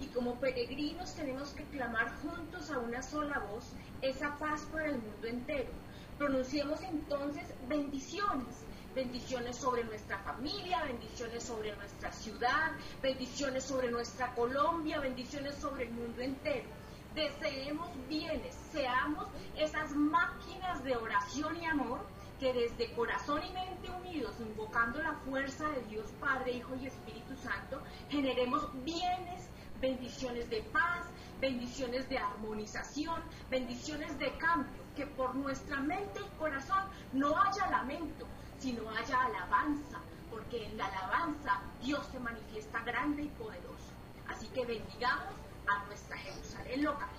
y 0.00 0.06
como 0.06 0.36
peregrinos 0.36 1.14
tenemos 1.14 1.50
que 1.50 1.64
clamar 1.64 2.12
juntos 2.22 2.70
a 2.70 2.78
una 2.78 3.02
sola 3.02 3.40
voz 3.40 3.72
esa 4.02 4.36
paz 4.36 4.66
para 4.70 4.86
el 4.86 4.98
mundo 4.98 5.26
entero. 5.26 5.70
Pronunciemos 6.18 6.80
entonces 6.82 7.42
bendiciones, 7.68 8.54
bendiciones 8.94 9.56
sobre 9.56 9.84
nuestra 9.84 10.18
familia, 10.18 10.84
bendiciones 10.84 11.42
sobre 11.42 11.74
nuestra 11.76 12.12
ciudad, 12.12 12.72
bendiciones 13.02 13.64
sobre 13.64 13.90
nuestra 13.90 14.32
Colombia, 14.34 15.00
bendiciones 15.00 15.56
sobre 15.56 15.84
el 15.84 15.90
mundo 15.90 16.22
entero. 16.22 16.68
Deseemos 17.14 17.88
bienes, 18.08 18.54
seamos 18.72 19.26
esas 19.56 19.90
máquinas 19.92 20.82
de 20.84 20.96
oración 20.96 21.56
y 21.56 21.66
amor 21.66 22.00
que 22.38 22.52
desde 22.52 22.92
corazón 22.94 23.40
y 23.44 23.52
mente 23.52 23.90
unidos, 23.90 24.34
invocando 24.40 25.00
la 25.02 25.14
fuerza 25.24 25.68
de 25.70 25.82
Dios 25.82 26.06
Padre, 26.20 26.52
Hijo 26.52 26.74
y 26.76 26.86
Espíritu 26.86 27.36
Santo, 27.36 27.80
generemos 28.10 28.68
bienes, 28.84 29.48
bendiciones 29.80 30.50
de 30.50 30.62
paz, 30.72 31.06
bendiciones 31.40 32.08
de 32.08 32.18
armonización, 32.18 33.22
bendiciones 33.50 34.18
de 34.18 34.36
cambio, 34.38 34.82
que 34.96 35.06
por 35.06 35.34
nuestra 35.34 35.78
mente 35.80 36.20
y 36.20 36.38
corazón 36.38 36.84
no 37.12 37.36
haya 37.40 37.70
lamento, 37.70 38.26
sino 38.64 38.88
haya 38.88 39.20
alabanza, 39.26 39.98
porque 40.30 40.64
en 40.64 40.78
la 40.78 40.86
alabanza 40.86 41.60
Dios 41.82 42.00
se 42.10 42.18
manifiesta 42.18 42.82
grande 42.82 43.24
y 43.24 43.28
poderoso. 43.28 43.92
Así 44.26 44.46
que 44.48 44.64
bendigamos 44.64 45.34
a 45.68 45.84
nuestra 45.84 46.16
Jerusalén 46.16 46.82
local. 46.82 47.10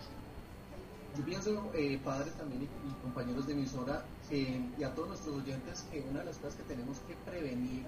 Yo 1.15 1.23
pienso, 1.23 1.71
eh, 1.75 2.01
padre 2.03 2.31
también 2.31 2.63
y, 2.63 3.01
compañeros 3.03 3.45
de 3.45 3.53
emisora, 3.53 4.03
y 4.31 4.83
a 4.83 4.95
todos 4.95 5.09
nuestros 5.09 5.35
oyentes, 5.35 5.85
que 5.91 6.01
una 6.01 6.21
de 6.21 6.25
las 6.25 6.37
cosas 6.37 6.55
que 6.55 6.63
tenemos 6.63 6.97
que 7.01 7.13
prevenir 7.29 7.85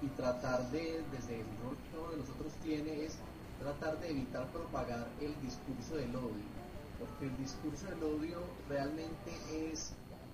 y 0.00 0.06
tratar 0.16 0.70
de, 0.70 1.02
desde 1.10 1.40
el 1.40 1.46
rol 1.64 1.76
que 1.90 1.98
uno 1.98 2.10
de 2.12 2.16
nosotros 2.18 2.52
tiene, 2.62 3.04
es 3.04 3.18
tratar 3.58 3.98
de 3.98 4.10
evitar 4.10 4.46
propagar 4.52 5.08
el 5.20 5.34
discurso 5.42 5.96
del 5.96 6.14
odio, 6.14 6.46
porque 7.00 7.26
el 7.26 7.36
discurso 7.36 7.86
del 7.86 8.02
odio 8.04 8.38
realmente 8.68 9.32
es 9.72 9.92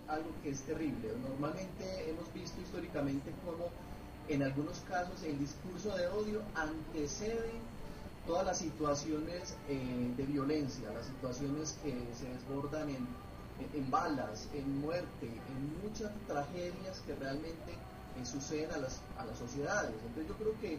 algo 0.08 0.30
que 0.42 0.50
es 0.50 0.60
terrible. 0.62 1.12
Normalmente 1.28 2.10
hemos 2.10 2.32
visto 2.32 2.60
históricamente 2.60 3.30
cómo 3.44 3.68
en 4.28 4.42
algunos 4.42 4.78
casos 4.80 5.22
el 5.22 5.38
discurso 5.38 5.96
de 5.96 6.06
odio 6.08 6.42
antecede 6.54 7.52
todas 8.26 8.44
las 8.44 8.58
situaciones 8.58 9.54
eh, 9.68 10.12
de 10.16 10.22
violencia, 10.24 10.90
las 10.92 11.06
situaciones 11.06 11.78
que 11.82 11.92
se 12.18 12.28
desbordan 12.28 12.90
en, 12.90 13.06
en, 13.74 13.90
balas, 13.90 14.48
en 14.52 14.80
muerte, 14.80 15.26
en 15.26 15.82
muchas 15.82 16.12
tragedias 16.26 17.00
que 17.06 17.14
realmente 17.14 17.72
eh, 17.72 18.26
suceden 18.26 18.70
a 18.72 18.78
las, 18.78 19.00
a 19.18 19.24
las 19.24 19.38
sociedades. 19.38 19.94
Entonces 20.06 20.28
yo 20.28 20.34
creo 20.36 20.60
que 20.60 20.78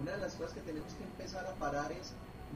una 0.00 0.12
de 0.12 0.18
las 0.18 0.34
cosas 0.34 0.52
que 0.52 0.60
tenemos 0.60 0.92
que 0.94 1.04
empezar 1.04 1.46
a 1.46 1.54
parar 1.54 1.90
es 1.92 2.12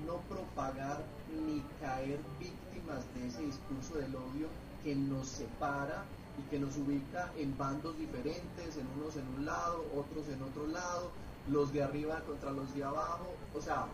no 0.07 0.17
propagar 0.29 1.03
ni 1.47 1.63
caer 1.81 2.19
víctimas 2.39 3.05
de 3.15 3.29
ese 3.29 3.43
discurso 3.43 3.95
del 3.97 4.15
odio 4.15 4.49
que 4.85 4.95
nos 4.95 5.27
separa 5.27 6.05
y 6.39 6.51
que 6.51 6.59
nos 6.59 6.77
ubica 6.77 7.33
en 7.39 7.57
bandos 7.57 7.97
diferentes, 7.99 8.77
en 8.77 8.87
unos 9.01 9.17
en 9.17 9.27
un 9.37 9.47
lado, 9.47 9.85
otros 9.97 10.29
en 10.29 10.43
otro 10.43 10.67
lado, 10.67 11.11
los 11.51 11.73
de 11.73 11.83
arriba 11.83 12.21
contra 12.21 12.53
los 12.53 12.73
de 12.75 12.85
abajo. 12.85 13.35
O 13.55 13.61
sea, 13.61 13.87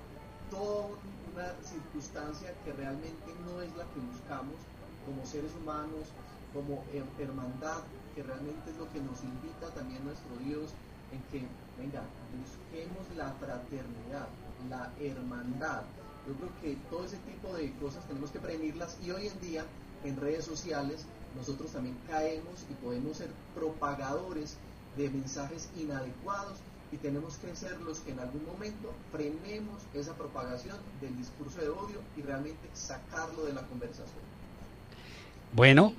toda 0.50 0.86
una 1.32 1.54
circunstancia 1.62 2.52
que 2.64 2.72
realmente 2.72 3.30
no 3.46 3.62
es 3.62 3.70
la 3.76 3.84
que 3.94 4.00
buscamos 4.00 4.56
como 5.06 5.24
seres 5.24 5.52
humanos, 5.62 6.10
como 6.52 6.82
hermandad, 7.18 7.82
que 8.14 8.22
realmente 8.22 8.70
es 8.70 8.76
lo 8.76 8.90
que 8.92 9.00
nos 9.00 9.22
invita 9.22 9.70
también 9.74 10.04
nuestro 10.04 10.36
Dios 10.44 10.70
en 11.12 11.22
que, 11.30 11.46
venga, 11.78 12.02
busquemos 12.34 13.06
la 13.16 13.30
fraternidad, 13.38 14.28
la 14.68 14.92
hermandad. 15.00 15.82
Yo 16.26 16.34
creo 16.34 16.50
que 16.60 16.76
todo 16.90 17.04
ese 17.04 17.16
tipo 17.18 17.54
de 17.54 17.72
cosas 17.74 18.04
tenemos 18.06 18.30
que 18.30 18.40
prevenirlas 18.40 18.98
y 19.02 19.10
hoy 19.10 19.28
en 19.28 19.40
día 19.40 19.64
en 20.04 20.16
redes 20.16 20.44
sociales 20.44 21.04
nosotros 21.36 21.70
también 21.70 21.96
caemos 22.08 22.66
y 22.70 22.74
podemos 22.84 23.16
ser 23.16 23.28
propagadores 23.54 24.56
de 24.96 25.10
mensajes 25.10 25.68
inadecuados 25.76 26.58
y 26.92 26.96
tenemos 26.96 27.36
que 27.36 27.54
ser 27.54 27.80
los 27.82 28.00
que 28.00 28.10
en 28.10 28.18
algún 28.18 28.44
momento 28.44 28.92
frenemos 29.12 29.82
esa 29.94 30.14
propagación 30.14 30.76
del 31.00 31.16
discurso 31.16 31.60
de 31.60 31.68
odio 31.68 32.00
y 32.16 32.22
realmente 32.22 32.68
sacarlo 32.74 33.44
de 33.44 33.52
la 33.52 33.62
conversación. 33.62 34.24
Bueno, 35.52 35.94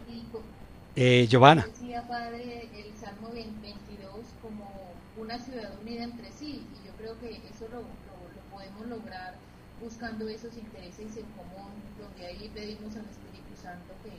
eh, 0.96 1.28
Giovanna. 1.30 1.66
Decía 1.66 2.06
Padre 2.08 2.70
el 2.76 2.94
Salmo 3.00 3.30
22 3.32 4.10
como 4.42 4.70
una 5.18 5.40
ciudad 5.40 5.72
unida 5.82 6.04
entre 6.04 6.32
sí 6.34 6.66
y 6.74 6.88
yo 6.88 6.94
creo 6.98 7.18
que 7.20 7.38
eso 7.38 7.68
lo, 7.72 7.80
lo 7.80 8.56
podemos 8.56 8.88
lograr 8.88 9.36
buscando 9.82 10.28
esos 10.28 10.56
intereses 10.58 11.18
en 11.18 11.26
común, 11.34 11.72
donde 12.00 12.28
ahí 12.28 12.52
pedimos 12.54 12.96
al 12.96 13.06
Espíritu 13.06 13.31
Santo 13.62 13.94
que 14.04 14.12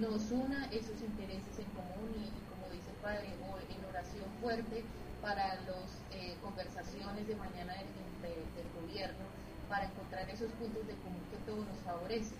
nos 0.00 0.30
una 0.30 0.66
esos 0.66 1.00
intereses 1.00 1.56
en 1.58 1.70
común 1.72 2.12
y, 2.20 2.28
como 2.52 2.68
dice 2.72 2.90
el 2.92 3.00
Padre, 3.02 3.26
en 3.32 3.84
oración 3.88 4.28
fuerte 4.40 4.84
para 5.22 5.56
las 5.64 5.88
eh, 6.12 6.36
conversaciones 6.42 7.26
de 7.26 7.34
mañana 7.36 7.72
del, 7.72 8.36
del 8.52 8.68
gobierno, 8.76 9.24
para 9.68 9.86
encontrar 9.86 10.28
esos 10.28 10.52
puntos 10.52 10.86
de 10.86 10.94
común 10.94 11.22
que 11.30 11.38
todos 11.50 11.66
nos 11.66 11.78
favorecen. 11.84 12.36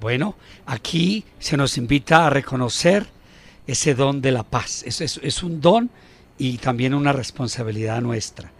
Bueno, 0.00 0.36
aquí 0.66 1.24
se 1.38 1.56
nos 1.56 1.76
invita 1.76 2.26
a 2.26 2.30
reconocer 2.30 3.06
ese 3.66 3.94
don 3.94 4.20
de 4.20 4.30
la 4.30 4.44
paz. 4.44 4.82
Es, 4.86 5.00
es, 5.00 5.18
es, 5.22 5.42
un 5.42 5.60
don 5.60 5.90
y 6.38 6.58
también 6.58 6.94
una 6.94 7.12
responsabilidad 7.12 8.00
nuestra. 8.00 8.52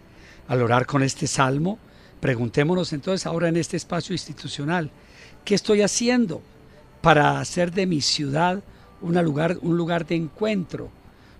Al 0.47 0.61
orar 0.61 0.85
con 0.85 1.03
este 1.03 1.27
salmo, 1.27 1.79
preguntémonos 2.19 2.91
entonces 2.91 3.25
ahora 3.25 3.47
en 3.47 3.55
este 3.55 3.77
espacio 3.77 4.13
institucional, 4.13 4.91
¿qué 5.45 5.55
estoy 5.55 5.81
haciendo 5.81 6.41
para 7.01 7.39
hacer 7.39 7.71
de 7.71 7.85
mi 7.85 8.01
ciudad 8.01 8.61
una 9.01 9.21
lugar, 9.21 9.57
un 9.61 9.77
lugar 9.77 10.05
de 10.05 10.15
encuentro, 10.15 10.89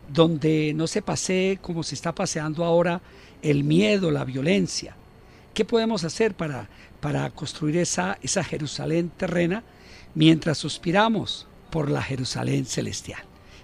donde 0.07 0.73
no 0.73 0.87
se 0.87 1.01
pasee 1.01 1.57
como 1.61 1.83
se 1.83 1.95
está 1.95 2.13
paseando 2.13 2.63
ahora 2.63 3.01
el 3.41 3.63
miedo, 3.63 4.11
la 4.11 4.25
violencia? 4.25 4.95
¿Qué 5.53 5.65
podemos 5.65 6.03
hacer 6.03 6.35
para, 6.35 6.69
para 7.01 7.29
construir 7.31 7.77
esa, 7.77 8.17
esa 8.21 8.43
Jerusalén 8.43 9.11
terrena? 9.15 9.63
mientras 10.15 10.57
suspiramos 10.57 11.47
por 11.69 11.89
la 11.89 12.01
Jerusalén 12.01 12.65
celestial. 12.65 13.21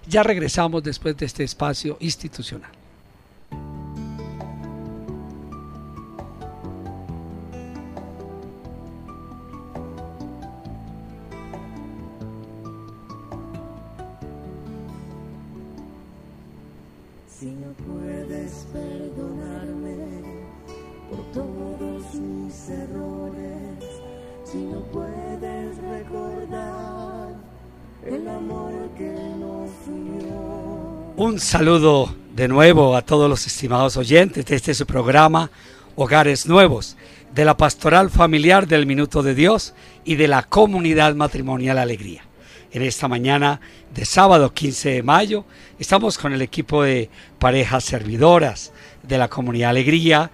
Ya 0.08 0.22
regresamos 0.22 0.82
después 0.82 1.16
de 1.16 1.26
este 1.26 1.44
espacio 1.44 1.96
institucional. 2.00 2.70
Un 31.18 31.40
saludo 31.40 32.14
de 32.34 32.46
nuevo 32.46 32.94
a 32.94 33.02
todos 33.02 33.30
los 33.30 33.46
estimados 33.46 33.96
oyentes 33.96 34.44
de 34.44 34.56
este 34.56 34.74
su 34.74 34.84
programa 34.84 35.50
Hogares 35.94 36.46
Nuevos, 36.46 36.96
de 37.34 37.46
la 37.46 37.56
Pastoral 37.56 38.10
Familiar 38.10 38.66
del 38.66 38.84
Minuto 38.84 39.22
de 39.22 39.34
Dios 39.34 39.72
y 40.04 40.16
de 40.16 40.28
la 40.28 40.42
Comunidad 40.42 41.14
Matrimonial 41.14 41.78
Alegría. 41.78 42.22
En 42.70 42.82
esta 42.82 43.08
mañana 43.08 43.60
de 43.94 44.04
sábado 44.04 44.52
15 44.52 44.90
de 44.90 45.02
mayo 45.02 45.46
estamos 45.78 46.18
con 46.18 46.34
el 46.34 46.42
equipo 46.42 46.82
de 46.82 47.08
parejas 47.38 47.84
servidoras 47.84 48.72
de 49.02 49.16
la 49.16 49.28
Comunidad 49.28 49.70
Alegría 49.70 50.30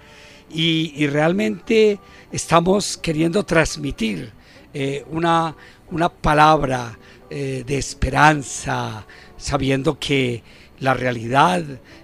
y, 0.51 1.07
realmente 1.07 1.97
estamos 2.31 2.97
queriendo 2.97 3.45
transmitir 3.45 4.31
eh, 4.73 5.05
una, 5.09 5.55
una, 5.91 6.09
palabra 6.09 6.97
eh, 7.35 7.63
de 7.65 7.79
esperanza, 7.79 9.07
sabiendo 9.37 9.97
que 9.97 10.43
la 10.79 10.93
realidad 10.93 11.63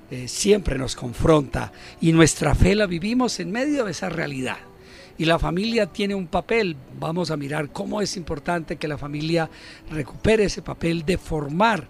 eh, 0.10 0.28
siempre 0.28 0.76
nos 0.76 0.96
confronta 0.96 1.72
y 2.02 2.14
nuestra 2.14 2.56
fe 2.56 2.74
la 2.74 2.88
vivimos 2.88 3.40
en 3.40 3.52
medio 3.52 3.86
de 3.86 3.92
esa 3.92 4.10
realidad. 4.10 4.58
Y 5.20 5.26
la 5.26 5.38
familia 5.38 5.86
tiene 5.86 6.16
un 6.16 6.26
papel, 6.26 6.76
vamos 7.00 7.30
a 7.30 7.38
mirar 7.38 7.70
cómo 7.70 8.02
es 8.02 8.18
importante 8.18 8.78
que 8.78 8.88
la 8.88 8.98
familia 8.98 9.48
recupere 9.92 10.46
ese 10.46 10.64
papel 10.64 11.06
de 11.06 11.20
formar 11.20 11.88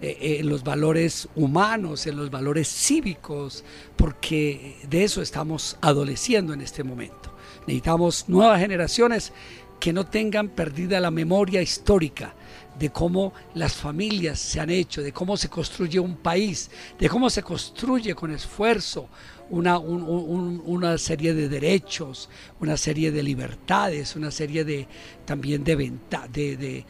en 0.00 0.48
los 0.48 0.64
valores 0.64 1.28
humanos, 1.36 2.06
en 2.06 2.16
los 2.16 2.30
valores 2.30 2.68
cívicos, 2.68 3.64
porque 3.96 4.76
de 4.88 5.04
eso 5.04 5.20
estamos 5.20 5.76
adoleciendo 5.82 6.54
en 6.54 6.62
este 6.62 6.84
momento. 6.84 7.34
Necesitamos 7.66 8.30
nuevas 8.30 8.60
generaciones 8.60 9.34
que 9.78 9.92
no 9.92 10.06
tengan 10.06 10.48
perdida 10.48 11.00
la 11.00 11.10
memoria 11.10 11.60
histórica 11.60 12.32
de 12.78 12.90
cómo 12.90 13.32
las 13.54 13.74
familias 13.74 14.38
se 14.38 14.60
han 14.60 14.70
hecho, 14.70 15.02
de 15.02 15.12
cómo 15.12 15.36
se 15.36 15.48
construye 15.48 15.98
un 15.98 16.16
país, 16.16 16.70
de 16.98 17.08
cómo 17.08 17.28
se 17.30 17.42
construye 17.42 18.14
con 18.14 18.30
esfuerzo 18.30 19.08
una, 19.50 19.78
un, 19.78 20.02
un, 20.02 20.62
una 20.66 20.98
serie 20.98 21.32
de 21.32 21.48
derechos, 21.48 22.28
una 22.60 22.76
serie 22.76 23.10
de 23.10 23.22
libertades, 23.22 24.14
una 24.14 24.30
serie 24.30 24.64
de 24.64 24.86
también 25.24 25.64
de, 25.64 25.76
venta, 25.76 26.28
de, 26.30 26.56
de, 26.56 26.84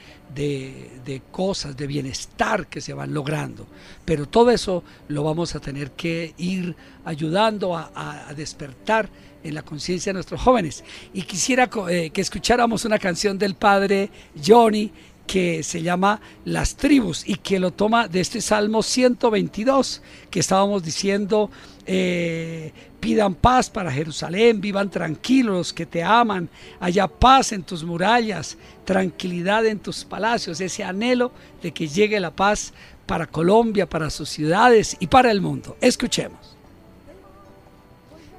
de, 1.04 1.22
cosas, 1.30 1.76
de 1.76 1.86
bienestar 1.86 2.66
que 2.66 2.80
se 2.80 2.92
van 2.92 3.14
logrando. 3.14 3.66
Pero 4.04 4.26
todo 4.26 4.50
eso 4.50 4.82
lo 5.08 5.22
vamos 5.22 5.54
a 5.54 5.60
tener 5.60 5.92
que 5.92 6.34
ir 6.36 6.74
ayudando 7.04 7.76
a 7.76 8.32
despertar 8.36 9.08
en 9.42 9.54
la 9.54 9.62
conciencia 9.62 10.10
de 10.10 10.14
nuestros 10.14 10.40
jóvenes. 10.40 10.84
Y 11.12 11.22
quisiera 11.22 11.68
eh, 11.88 12.10
que 12.10 12.20
escucháramos 12.20 12.84
una 12.84 12.98
canción 12.98 13.38
del 13.38 13.54
padre 13.54 14.10
Johnny 14.44 14.90
que 15.28 15.62
se 15.62 15.82
llama 15.82 16.20
Las 16.46 16.74
tribus 16.74 17.22
y 17.28 17.36
que 17.36 17.60
lo 17.60 17.70
toma 17.70 18.08
de 18.08 18.20
este 18.20 18.40
Salmo 18.40 18.82
122 18.82 20.02
que 20.30 20.40
estábamos 20.40 20.82
diciendo, 20.82 21.50
eh, 21.86 22.72
pidan 22.98 23.34
paz 23.34 23.68
para 23.68 23.92
Jerusalén, 23.92 24.60
vivan 24.60 24.90
tranquilos 24.90 25.54
los 25.54 25.72
que 25.72 25.86
te 25.86 26.02
aman, 26.02 26.48
haya 26.80 27.06
paz 27.06 27.52
en 27.52 27.62
tus 27.62 27.84
murallas, 27.84 28.56
tranquilidad 28.84 29.66
en 29.66 29.78
tus 29.78 30.04
palacios, 30.04 30.60
ese 30.60 30.82
anhelo 30.82 31.30
de 31.62 31.72
que 31.72 31.86
llegue 31.86 32.18
la 32.18 32.30
paz 32.30 32.72
para 33.06 33.26
Colombia, 33.26 33.88
para 33.88 34.10
sus 34.10 34.30
ciudades 34.30 34.96
y 34.98 35.06
para 35.06 35.30
el 35.30 35.40
mundo. 35.42 35.76
Escuchemos. 35.80 36.56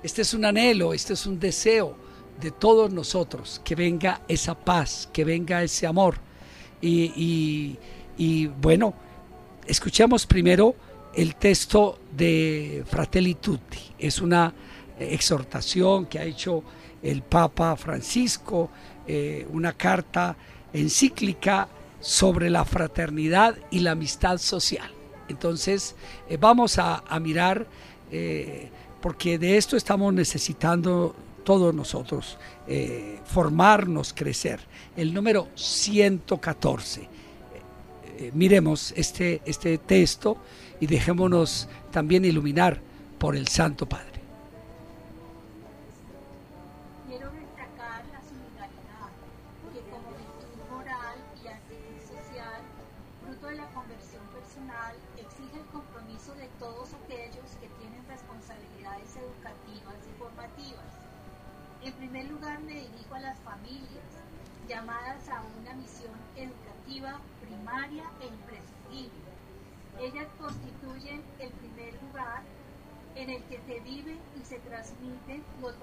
Este 0.02 0.24
es 0.24 0.34
un 0.34 0.44
anhelo, 0.44 0.94
este 0.94 1.14
es 1.14 1.26
un 1.28 1.40
deseo 1.40 1.96
de 2.42 2.50
todos 2.50 2.92
nosotros, 2.92 3.62
que 3.64 3.76
venga 3.76 4.22
esa 4.28 4.56
paz, 4.56 5.08
que 5.14 5.24
venga 5.24 5.62
ese 5.62 5.86
amor. 5.86 6.29
Y, 6.82 7.12
y, 7.16 7.78
y 8.18 8.48
bueno, 8.48 8.94
escuchemos 9.66 10.26
primero 10.26 10.76
el 11.14 11.36
texto 11.36 12.00
de 12.12 12.84
Fratelli 12.88 13.36
Tutti. 13.36 13.80
Es 13.98 14.22
una 14.22 14.54
exhortación 15.00 16.06
que 16.06 16.20
ha 16.20 16.24
hecho 16.24 16.64
el 17.02 17.22
Papa 17.22 17.76
Francisco, 17.76 18.70
eh, 19.08 19.48
una 19.52 19.74
carta 19.74 20.36
encíclica 20.74 21.68
sobre 22.00 22.50
la 22.50 22.66
fraternidad 22.66 23.58
y 23.72 23.80
la 23.80 23.92
amistad 23.92 24.38
social. 24.38 24.92
Entonces, 25.28 25.96
eh, 26.30 26.38
vamos 26.38 26.78
a, 26.78 27.04
a 27.08 27.20
mirar, 27.20 27.68
eh, 28.12 28.70
porque 29.02 29.38
de 29.38 29.58
esto 29.58 29.78
estamos 29.78 30.14
necesitando 30.14 31.16
todos 31.50 31.74
nosotros, 31.74 32.38
eh, 32.68 33.18
formarnos, 33.26 34.14
crecer. 34.14 34.60
El 34.96 35.16
número 35.16 35.48
114. 35.56 37.02
Eh, 37.02 38.32
miremos 38.36 38.94
este, 38.96 39.42
este 39.46 39.80
texto 39.80 40.38
y 40.80 40.86
dejémonos 40.86 41.68
también 41.90 42.24
iluminar 42.24 42.80
por 43.18 43.36
el 43.36 43.48
Santo 43.48 43.90
Padre. 43.90 44.19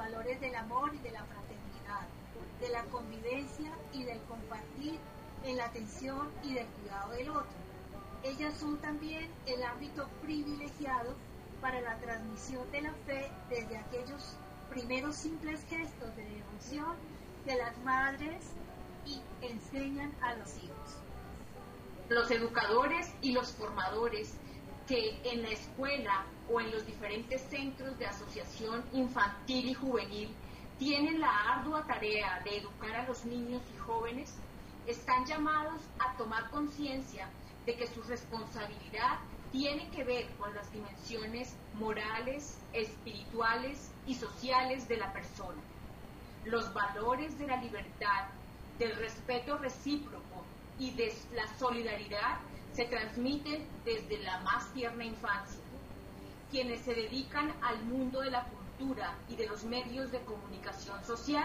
Valores 0.06 0.40
del 0.40 0.54
amor 0.54 0.94
y 0.94 0.98
de 0.98 1.10
la 1.10 1.24
fraternidad, 1.24 2.06
de 2.60 2.68
la 2.68 2.84
convivencia 2.84 3.72
y 3.92 4.04
del 4.04 4.20
compartir 4.22 4.98
en 5.44 5.56
la 5.56 5.64
atención 5.66 6.30
y 6.44 6.54
del 6.54 6.66
cuidado 6.66 7.12
del 7.12 7.30
otro. 7.30 7.56
Ellas 8.22 8.54
son 8.58 8.78
también 8.78 9.28
el 9.46 9.62
ámbito 9.64 10.08
privilegiado 10.22 11.14
para 11.60 11.80
la 11.80 11.96
transmisión 11.98 12.70
de 12.70 12.82
la 12.82 12.92
fe 13.06 13.30
desde 13.50 13.78
aquellos 13.78 14.36
primeros 14.70 15.16
simples 15.16 15.64
gestos 15.68 16.14
de 16.14 16.24
devoción 16.24 16.96
de 17.44 17.56
las 17.56 17.76
madres 17.78 18.44
y 19.04 19.20
enseñan 19.44 20.12
a 20.22 20.34
los 20.36 20.56
hijos. 20.56 20.98
Los 22.08 22.30
educadores 22.30 23.12
y 23.22 23.32
los 23.32 23.52
formadores 23.52 24.34
que 24.86 25.20
en 25.24 25.42
la 25.42 25.50
escuela 25.50 26.26
o 26.50 26.60
en 26.60 26.70
los 26.70 26.86
diferentes 26.86 27.42
centros 27.42 27.98
de 27.98 28.06
asociación 28.06 28.84
infantil 28.92 29.68
y 29.68 29.74
juvenil 29.74 30.34
tienen 30.78 31.20
la 31.20 31.30
ardua 31.54 31.84
tarea 31.86 32.40
de 32.44 32.58
educar 32.58 32.94
a 32.94 33.06
los 33.06 33.24
niños 33.24 33.62
y 33.74 33.78
jóvenes, 33.78 34.34
están 34.86 35.24
llamados 35.24 35.80
a 35.98 36.16
tomar 36.16 36.50
conciencia 36.50 37.28
de 37.64 37.74
que 37.74 37.86
su 37.86 38.02
responsabilidad 38.02 39.18
tiene 39.50 39.88
que 39.90 40.04
ver 40.04 40.26
con 40.38 40.54
las 40.54 40.70
dimensiones 40.72 41.56
morales, 41.74 42.58
espirituales 42.72 43.90
y 44.06 44.14
sociales 44.14 44.86
de 44.86 44.98
la 44.98 45.12
persona. 45.12 45.60
Los 46.44 46.72
valores 46.74 47.38
de 47.38 47.46
la 47.46 47.56
libertad, 47.56 48.26
del 48.78 48.94
respeto 48.96 49.56
recíproco 49.56 50.44
y 50.78 50.90
de 50.92 51.12
la 51.34 51.46
solidaridad 51.58 52.38
se 52.74 52.84
transmiten 52.84 53.66
desde 53.84 54.18
la 54.18 54.40
más 54.40 54.72
tierna 54.74 55.04
infancia. 55.04 55.65
Quienes 56.50 56.80
se 56.82 56.94
dedican 56.94 57.52
al 57.62 57.82
mundo 57.84 58.20
de 58.20 58.30
la 58.30 58.44
cultura 58.44 59.14
y 59.28 59.36
de 59.36 59.46
los 59.46 59.64
medios 59.64 60.12
de 60.12 60.20
comunicación 60.20 61.04
social 61.04 61.44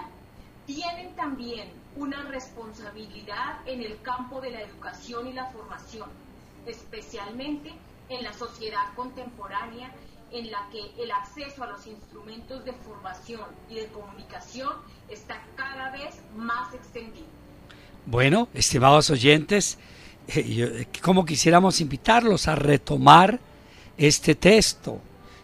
tienen 0.65 1.15
también 1.15 1.69
una 1.95 2.23
responsabilidad 2.23 3.59
en 3.65 3.81
el 3.81 3.99
campo 4.01 4.39
de 4.41 4.51
la 4.51 4.61
educación 4.61 5.27
y 5.27 5.33
la 5.33 5.45
formación, 5.47 6.09
especialmente 6.65 7.73
en 8.09 8.23
la 8.23 8.33
sociedad 8.33 8.93
contemporánea 8.95 9.91
en 10.31 10.49
la 10.49 10.67
que 10.71 10.79
el 11.01 11.11
acceso 11.11 11.63
a 11.63 11.67
los 11.67 11.85
instrumentos 11.87 12.63
de 12.63 12.73
formación 12.73 13.45
y 13.69 13.75
de 13.75 13.87
comunicación 13.87 14.69
está 15.09 15.41
cada 15.55 15.91
vez 15.91 16.15
más 16.35 16.73
extendido. 16.73 17.25
Bueno, 18.05 18.47
estimados 18.53 19.09
oyentes, 19.09 19.77
eh, 20.27 20.87
como 21.01 21.25
quisiéramos 21.25 21.81
invitarlos 21.81 22.47
a 22.47 22.55
retomar 22.55 23.39
este 24.01 24.33
texto, 24.33 24.99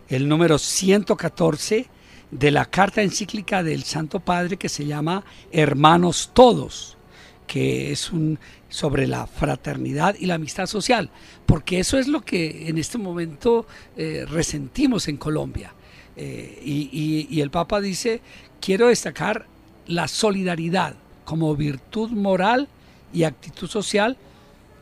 el 0.09 0.27
número 0.27 0.57
114 0.57 1.85
de 2.31 2.51
la 2.51 2.65
carta 2.65 3.03
encíclica 3.03 3.61
del 3.61 3.83
Santo 3.83 4.19
Padre 4.19 4.57
que 4.57 4.67
se 4.67 4.87
llama 4.87 5.23
Hermanos 5.51 6.31
Todos, 6.33 6.97
que 7.45 7.91
es 7.91 8.11
un 8.11 8.39
sobre 8.67 9.05
la 9.05 9.27
fraternidad 9.27 10.15
y 10.19 10.25
la 10.25 10.35
amistad 10.35 10.65
social, 10.65 11.11
porque 11.45 11.79
eso 11.79 11.99
es 11.99 12.07
lo 12.07 12.21
que 12.21 12.67
en 12.67 12.79
este 12.79 12.97
momento 12.97 13.67
eh, 13.95 14.25
resentimos 14.27 15.07
en 15.07 15.17
Colombia. 15.17 15.73
Eh, 16.15 16.59
y 16.63 17.39
el 17.39 17.51
Papa 17.51 17.79
dice, 17.79 18.21
quiero 18.59 18.87
destacar 18.87 19.45
la 19.85 20.07
solidaridad 20.07 20.95
como 21.25 21.55
virtud 21.55 22.09
moral 22.09 22.67
y 23.13 23.23
actitud 23.23 23.67
social 23.67 24.17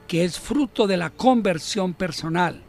que 0.07 0.23
es 0.23 0.39
fruto 0.39 0.87
de 0.87 0.95
la 0.95 1.09
conversión 1.09 1.93
personal. 1.93 2.64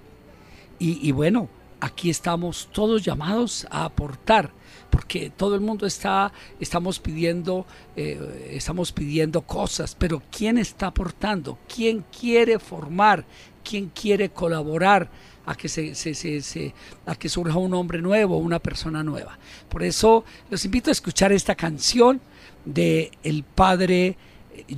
Y, 0.79 1.11
bueno, 1.13 1.49
aquí 1.81 2.11
estamos 2.11 2.69
todos 2.73 3.03
llamados 3.03 3.67
a 3.71 3.85
aportar, 3.85 4.53
porque 4.91 5.31
todo 5.31 5.55
el 5.55 5.61
mundo 5.61 5.87
está, 5.87 6.33
estamos 6.61 6.99
pidiendo, 6.99 7.67
eh, 7.97 8.51
estamos 8.53 8.93
pidiendo 8.93 9.43
cosas, 9.43 9.95
pero 9.99 10.23
¿quién 10.31 10.59
está 10.59 10.89
aportando? 10.89 11.59
¿Quién 11.73 12.05
quiere 12.19 12.59
formar? 12.59 13.25
¿Quién 13.65 13.91
quiere 13.91 14.31
colaborar? 14.31 15.09
a 15.47 15.55
que, 15.55 15.69
se, 15.69 15.95
se, 15.95 16.75
a 17.07 17.15
que 17.15 17.29
surja 17.29 17.57
un 17.57 17.73
hombre 17.73 18.03
nuevo, 18.03 18.37
una 18.37 18.59
persona 18.59 19.05
nueva. 19.05 19.39
Por 19.69 19.85
eso 19.85 20.25
los 20.51 20.65
invito 20.65 20.91
a 20.91 20.93
escuchar 20.93 21.31
esta 21.31 21.55
canción 21.55 22.21
de 22.65 23.13
el 23.23 23.45
padre 23.45 24.17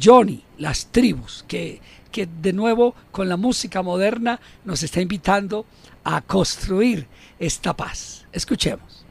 Johnny, 0.00 0.42
Las 0.58 0.87
Tribus, 0.87 1.44
que 1.48 1.80
que 2.11 2.27
de 2.27 2.53
nuevo 2.53 2.94
con 3.11 3.29
la 3.29 3.37
música 3.37 3.83
moderna 3.83 4.40
nos 4.64 4.83
está 4.83 5.01
invitando 5.01 5.66
a 6.05 6.21
construir 6.23 7.07
esta 7.38 7.77
paz. 7.77 8.27
Escuchemos. 8.33 9.08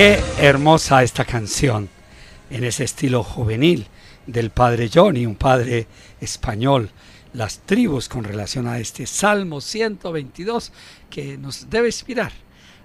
Qué 0.00 0.18
hermosa 0.38 1.02
esta 1.02 1.26
canción 1.26 1.90
en 2.48 2.64
ese 2.64 2.84
estilo 2.84 3.22
juvenil 3.22 3.86
del 4.26 4.48
padre 4.48 4.88
Johnny, 4.90 5.26
un 5.26 5.36
padre 5.36 5.88
español. 6.22 6.88
Las 7.34 7.58
tribus 7.58 8.08
con 8.08 8.24
relación 8.24 8.66
a 8.66 8.78
este 8.78 9.06
Salmo 9.06 9.60
122 9.60 10.72
que 11.10 11.36
nos 11.36 11.68
debe 11.68 11.88
inspirar 11.88 12.32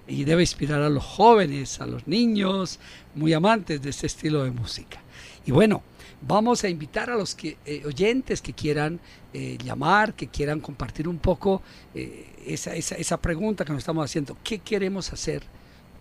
y 0.05 0.25
debe 0.25 0.43
inspirar 0.43 0.81
a 0.81 0.89
los 0.89 1.05
jóvenes, 1.05 1.79
a 1.79 1.85
los 1.85 2.05
niños, 2.05 2.81
muy 3.13 3.31
amantes 3.31 3.81
de 3.81 3.91
este 3.91 4.07
estilo 4.07 4.43
de 4.43 4.51
música. 4.51 5.01
Y 5.45 5.51
bueno, 5.51 5.83
vamos 6.21 6.65
a 6.65 6.67
invitar 6.67 7.09
a 7.09 7.15
los 7.15 7.37
eh, 7.41 7.81
oyentes 7.85 8.41
que 8.41 8.51
quieran 8.51 8.99
eh, 9.31 9.57
llamar, 9.63 10.15
que 10.15 10.27
quieran 10.27 10.59
compartir 10.59 11.07
un 11.07 11.19
poco 11.19 11.61
eh, 11.93 12.33
esa, 12.45 12.75
esa 12.75 13.21
pregunta 13.21 13.63
que 13.63 13.71
nos 13.71 13.79
estamos 13.79 14.03
haciendo. 14.03 14.37
¿Qué 14.43 14.59
queremos 14.59 15.13
hacer? 15.13 15.43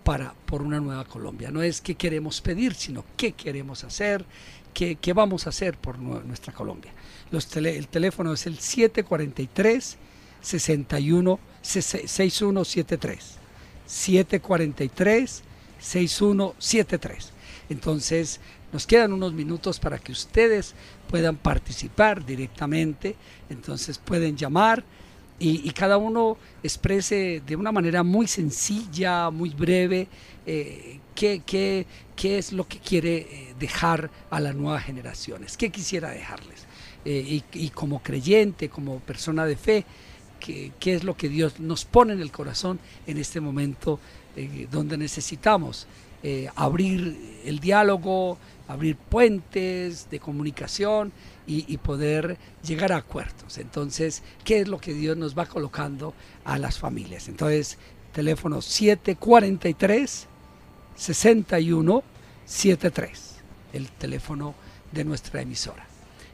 Para, 0.04 0.34
por 0.46 0.62
una 0.62 0.78
nueva 0.80 1.04
Colombia. 1.04 1.50
No 1.50 1.62
es 1.62 1.80
qué 1.80 1.94
queremos 1.96 2.40
pedir, 2.40 2.74
sino 2.74 3.04
qué 3.16 3.32
queremos 3.32 3.82
hacer, 3.84 4.24
qué, 4.72 4.96
qué 4.96 5.12
vamos 5.12 5.46
a 5.46 5.50
hacer 5.50 5.76
por 5.78 5.98
nuestra 5.98 6.52
Colombia. 6.52 6.92
Los 7.30 7.54
el 7.56 7.88
teléfono 7.88 8.34
es 8.34 8.46
el 8.46 8.58
743 8.58 9.96
61 10.40 11.40
6173. 11.62 13.38
743 13.86 15.42
6173. 15.80 17.32
Entonces, 17.70 18.40
nos 18.72 18.86
quedan 18.86 19.12
unos 19.12 19.32
minutos 19.32 19.80
para 19.80 19.98
que 19.98 20.12
ustedes 20.12 20.74
puedan 21.08 21.36
participar 21.36 22.24
directamente. 22.24 23.16
Entonces, 23.48 23.98
pueden 23.98 24.36
llamar 24.36 24.84
y, 25.38 25.70
cada 25.70 25.96
uno 25.96 26.36
exprese 26.62 27.42
de 27.44 27.56
una 27.56 27.72
manera 27.72 28.02
muy 28.04 28.28
sencilla, 28.28 29.30
muy 29.30 29.50
breve, 29.50 30.06
eh, 30.46 31.00
qué, 31.14 31.42
qué, 31.44 31.86
qué, 32.14 32.38
es 32.38 32.52
lo 32.52 32.68
que 32.68 32.78
quiere 32.78 33.16
eh, 33.16 33.54
dejar 33.58 34.10
a 34.30 34.38
las 34.38 34.54
nuevas 34.54 34.84
generaciones, 34.84 35.56
qué 35.56 35.70
quisiera 35.70 36.10
dejarles. 36.10 36.66
Eh, 37.04 37.42
y, 37.52 37.70
como 37.70 38.00
creyente, 38.02 38.68
como 38.68 39.00
persona 39.00 39.44
de 39.44 39.56
fe, 39.56 39.84
qué, 40.38 40.72
qué, 40.78 40.94
es 40.94 41.04
lo 41.04 41.16
que 41.16 41.28
Dios 41.28 41.58
nos 41.58 41.84
pone 41.84 42.12
en 42.12 42.20
el 42.20 42.30
corazón 42.30 42.78
en 43.06 43.18
este 43.18 43.40
momento 43.40 43.98
donde 44.70 44.98
necesitamos 44.98 45.86
abrir 46.56 47.40
el 47.44 47.60
diálogo, 47.60 48.38
abrir 48.66 48.96
puentes 48.96 50.08
de 50.10 50.18
comunicación 50.18 51.12
y, 51.46 51.76
poder 51.78 52.38
llegar 52.62 52.92
a 52.92 52.96
acuerdos. 52.96 53.58
Entonces, 53.58 54.22
¿qué 54.44 54.60
es 54.60 54.68
lo 54.68 54.80
que 54.80 54.94
Dios 54.94 55.16
nos 55.16 55.36
va 55.36 55.46
colocando 55.46 56.14
a 56.44 56.58
las 56.58 56.78
familias? 56.78 57.28
Entonces, 57.28 57.78
teléfono 58.12 58.62
743 58.62 60.28
6173, 60.96 63.34
el 63.72 63.90
teléfono 63.90 64.54
de 64.92 65.04
nuestra 65.04 65.42
emisora. 65.42 65.86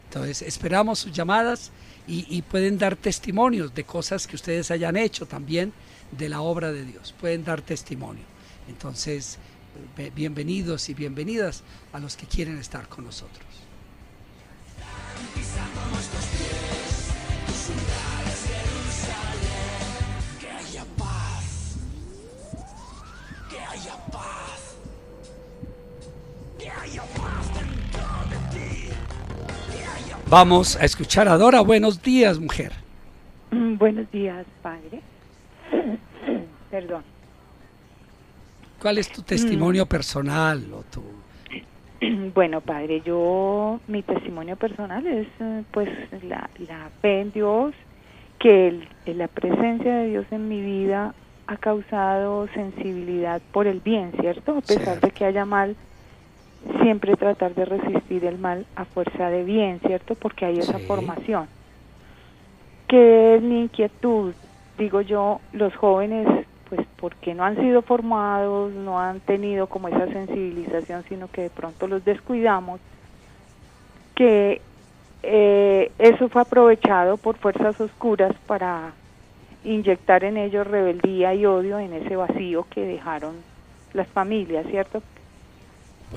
Entonces, 0.05 0.43
esperamos 0.43 1.01
sus 1.01 1.13
llamadas 1.13 1.71
y, 2.07 2.27
y 2.29 2.43
pueden 2.43 2.79
dar 2.79 2.97
testimonios 2.97 3.75
de 3.75 3.85
cosas 3.85 4.27
que 4.27 4.37
ustedes 4.37 4.71
hayan 4.71 4.97
hecho 4.97 5.27
también 5.27 5.73
de 6.17 6.29
la 6.29 6.41
obra 6.41 6.73
de 6.73 6.85
Dios. 6.85 7.15
Pueden 7.19 7.45
dar 7.45 7.63
testimonio. 7.63 8.25
Entonces, 8.69 9.39
bienvenidos 10.15 10.89
y 10.89 10.95
bienvenidas 10.95 11.63
a 11.93 11.99
los 11.99 12.17
que 12.17 12.27
quieren 12.27 12.59
estar 12.59 12.89
con 12.89 13.05
nosotros. 13.05 13.70
Vamos 30.31 30.77
a 30.77 30.85
escuchar 30.85 31.27
a 31.27 31.37
Dora. 31.37 31.61
Buenos 31.61 32.05
días, 32.05 32.39
mujer. 32.39 32.71
Mm, 33.51 33.79
buenos 33.79 34.09
días, 34.13 34.47
padre. 34.63 35.01
Perdón. 36.71 37.03
¿Cuál 38.81 38.99
es 38.99 39.11
tu 39.11 39.23
testimonio 39.23 39.87
mm. 39.87 39.89
personal 39.89 40.65
o 40.73 40.85
tu 40.85 41.03
Bueno, 42.33 42.61
padre, 42.61 43.03
yo, 43.05 43.81
mi 43.89 44.03
testimonio 44.03 44.55
personal 44.55 45.05
es 45.05 45.27
eh, 45.41 45.65
pues 45.73 45.89
la, 46.23 46.49
la 46.69 46.91
fe 47.03 47.23
en 47.23 47.33
Dios, 47.33 47.75
que 48.39 48.69
el, 48.69 48.89
la 49.19 49.27
presencia 49.27 49.97
de 49.97 50.11
Dios 50.11 50.27
en 50.31 50.49
mi 50.49 50.61
vida 50.61 51.13
ha 51.49 51.57
causado 51.57 52.47
sensibilidad 52.55 53.43
por 53.51 53.67
el 53.67 53.81
bien, 53.81 54.13
¿cierto? 54.21 54.59
A 54.59 54.61
pesar 54.61 55.01
de 55.01 55.11
que 55.11 55.25
haya 55.25 55.45
mal, 55.45 55.75
siempre 56.83 57.17
tratar 57.17 57.55
de 57.55 57.65
resistir 57.65 58.25
el 58.25 58.39
mal 58.39 58.67
a 58.77 58.85
fuerza 58.85 59.31
de 59.31 59.45
bien, 59.45 59.81
¿cierto? 59.87 60.15
Porque 60.15 60.45
hay 60.45 60.59
esa 60.59 60.79
formación. 60.81 61.49
Que 62.87 63.37
es 63.37 63.43
mi 63.43 63.63
inquietud, 63.63 64.33
digo 64.79 65.01
yo, 65.01 65.41
los 65.53 65.75
jóvenes 65.77 66.27
pues 66.71 66.87
porque 67.01 67.35
no 67.35 67.45
han 67.45 67.57
sido 67.57 67.83
formados, 67.83 68.73
no 68.73 69.01
han 69.01 69.19
tenido 69.21 69.67
como 69.67 69.89
esa 69.89 70.07
sensibilización, 70.07 71.05
sino 71.09 71.29
que 71.29 71.43
de 71.43 71.51
pronto 71.51 71.89
los 71.89 72.05
descuidamos, 72.05 72.81
que 74.15 74.61
eh, 75.25 75.91
eso 75.99 76.29
fue 76.29 76.43
aprovechado 76.43 77.17
por 77.17 77.37
fuerzas 77.39 77.79
oscuras 77.81 78.33
para 78.47 78.93
inyectar 79.65 80.23
en 80.23 80.37
ellos 80.37 80.67
rebeldía 80.67 81.35
y 81.35 81.45
odio 81.45 81.81
en 81.81 81.93
ese 81.93 82.15
vacío 82.15 82.65
que 82.71 82.87
dejaron 82.87 83.35
las 83.93 84.07
familias, 84.09 84.65
¿cierto? 84.71 85.03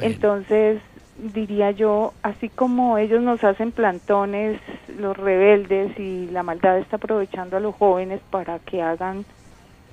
Entonces, 0.01 0.81
diría 1.17 1.71
yo, 1.71 2.13
así 2.23 2.49
como 2.49 2.97
ellos 2.97 3.21
nos 3.21 3.43
hacen 3.43 3.71
plantones, 3.71 4.59
los 4.97 5.15
rebeldes 5.15 5.97
y 5.99 6.27
la 6.31 6.43
maldad 6.43 6.79
está 6.79 6.97
aprovechando 6.97 7.57
a 7.57 7.59
los 7.59 7.75
jóvenes 7.75 8.21
para 8.29 8.59
que 8.59 8.81
hagan 8.81 9.25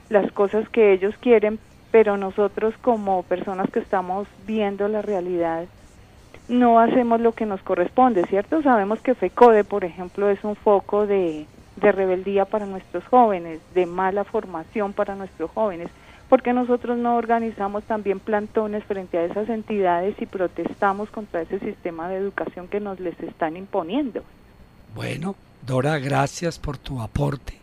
las 0.08 0.30
cosas 0.32 0.68
que 0.68 0.92
ellos 0.92 1.14
quieren, 1.20 1.58
pero 1.90 2.16
nosotros 2.16 2.74
como 2.80 3.22
personas 3.24 3.70
que 3.70 3.80
estamos 3.80 4.26
viendo 4.46 4.88
la 4.88 5.02
realidad 5.02 5.66
no 6.48 6.80
hacemos 6.80 7.20
lo 7.20 7.32
que 7.32 7.46
nos 7.46 7.62
corresponde, 7.62 8.24
¿cierto? 8.26 8.60
Sabemos 8.62 9.00
que 9.00 9.14
FECODE, 9.14 9.62
por 9.62 9.84
ejemplo, 9.84 10.28
es 10.28 10.42
un 10.42 10.56
foco 10.56 11.06
de, 11.06 11.46
de 11.76 11.92
rebeldía 11.92 12.44
para 12.44 12.66
nuestros 12.66 13.04
jóvenes, 13.06 13.60
de 13.72 13.86
mala 13.86 14.24
formación 14.24 14.92
para 14.92 15.14
nuestros 15.14 15.50
jóvenes, 15.52 15.88
porque 16.30 16.52
nosotros 16.52 16.96
no 16.96 17.16
organizamos 17.16 17.82
también 17.84 18.20
plantones 18.20 18.84
frente 18.84 19.18
a 19.18 19.24
esas 19.24 19.48
entidades 19.48 20.14
y 20.20 20.26
protestamos 20.26 21.10
contra 21.10 21.42
ese 21.42 21.58
sistema 21.58 22.08
de 22.08 22.18
educación 22.18 22.68
que 22.68 22.78
nos 22.78 23.00
les 23.00 23.18
están 23.20 23.56
imponiendo. 23.56 24.22
Bueno, 24.94 25.34
Dora, 25.66 25.98
gracias 25.98 26.60
por 26.60 26.78
tu 26.78 27.00
aporte. 27.00 27.54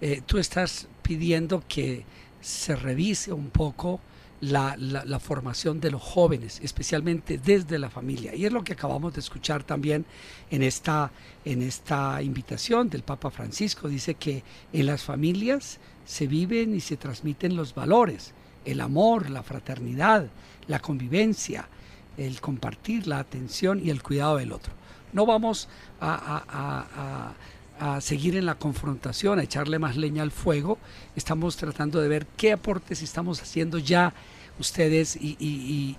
Eh, 0.00 0.20
tú 0.26 0.38
estás 0.38 0.88
pidiendo 1.02 1.62
que 1.68 2.04
se 2.40 2.74
revise 2.74 3.32
un 3.32 3.50
poco 3.50 4.00
la, 4.40 4.76
la, 4.76 5.18
formación 5.20 5.80
de 5.80 5.90
los 5.92 6.02
jóvenes, 6.02 6.60
especialmente 6.62 7.38
desde 7.38 7.78
la 7.78 7.90
familia. 7.90 8.34
Y 8.34 8.46
es 8.46 8.52
lo 8.52 8.62
que 8.62 8.72
acabamos 8.72 9.14
de 9.14 9.20
escuchar 9.20 9.62
también 9.62 10.04
en 10.50 10.62
esta, 10.62 11.10
en 11.44 11.62
esta 11.62 12.20
invitación 12.22 12.88
del 12.88 13.02
Papa 13.02 13.30
Francisco. 13.30 13.88
Dice 13.88 14.14
que 14.14 14.42
en 14.72 14.86
las 14.86 15.02
familias 15.02 15.80
se 16.08 16.26
viven 16.26 16.74
y 16.74 16.80
se 16.80 16.96
transmiten 16.96 17.54
los 17.54 17.74
valores, 17.74 18.32
el 18.64 18.80
amor, 18.80 19.28
la 19.28 19.42
fraternidad, 19.42 20.26
la 20.66 20.80
convivencia, 20.80 21.68
el 22.16 22.40
compartir, 22.40 23.06
la 23.06 23.18
atención 23.18 23.80
y 23.84 23.90
el 23.90 24.02
cuidado 24.02 24.38
del 24.38 24.52
otro. 24.52 24.72
No 25.12 25.26
vamos 25.26 25.68
a 26.00 27.34
a 27.80 28.00
seguir 28.00 28.36
en 28.36 28.46
la 28.46 28.56
confrontación, 28.56 29.38
a 29.38 29.42
echarle 29.42 29.78
más 29.78 29.96
leña 29.96 30.22
al 30.22 30.30
fuego. 30.30 30.78
Estamos 31.16 31.56
tratando 31.56 32.00
de 32.00 32.08
ver 32.08 32.26
qué 32.36 32.52
aportes 32.52 33.02
estamos 33.02 33.40
haciendo 33.40 33.78
ya 33.78 34.12
ustedes 34.58 35.16
y, 35.20 35.96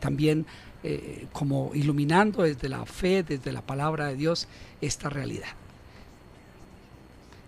también 0.00 0.46
eh, 0.82 1.26
como 1.32 1.70
iluminando 1.74 2.42
desde 2.42 2.68
la 2.68 2.84
fe, 2.86 3.22
desde 3.22 3.52
la 3.52 3.62
palabra 3.62 4.06
de 4.08 4.16
Dios, 4.16 4.48
esta 4.80 5.08
realidad. 5.08 5.48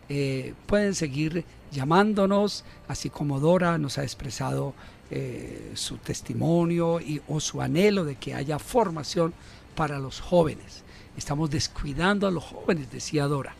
Eh, 0.08 0.54
pueden 0.66 0.94
seguir 0.94 1.44
llamándonos, 1.72 2.64
así 2.88 3.10
como 3.10 3.40
Dora 3.40 3.78
nos 3.78 3.98
ha 3.98 4.02
expresado 4.02 4.74
eh, 5.10 5.72
su 5.74 5.96
testimonio 5.96 7.00
y, 7.00 7.22
o 7.28 7.40
su 7.40 7.62
anhelo 7.62 8.04
de 8.04 8.16
que 8.16 8.34
haya 8.34 8.58
formación 8.58 9.32
para 9.74 9.98
los 9.98 10.20
jóvenes. 10.20 10.82
Estamos 11.16 11.50
descuidando 11.50 12.26
a 12.26 12.30
los 12.30 12.44
jóvenes, 12.44 12.90
decía 12.90 13.26
Dora, 13.26 13.54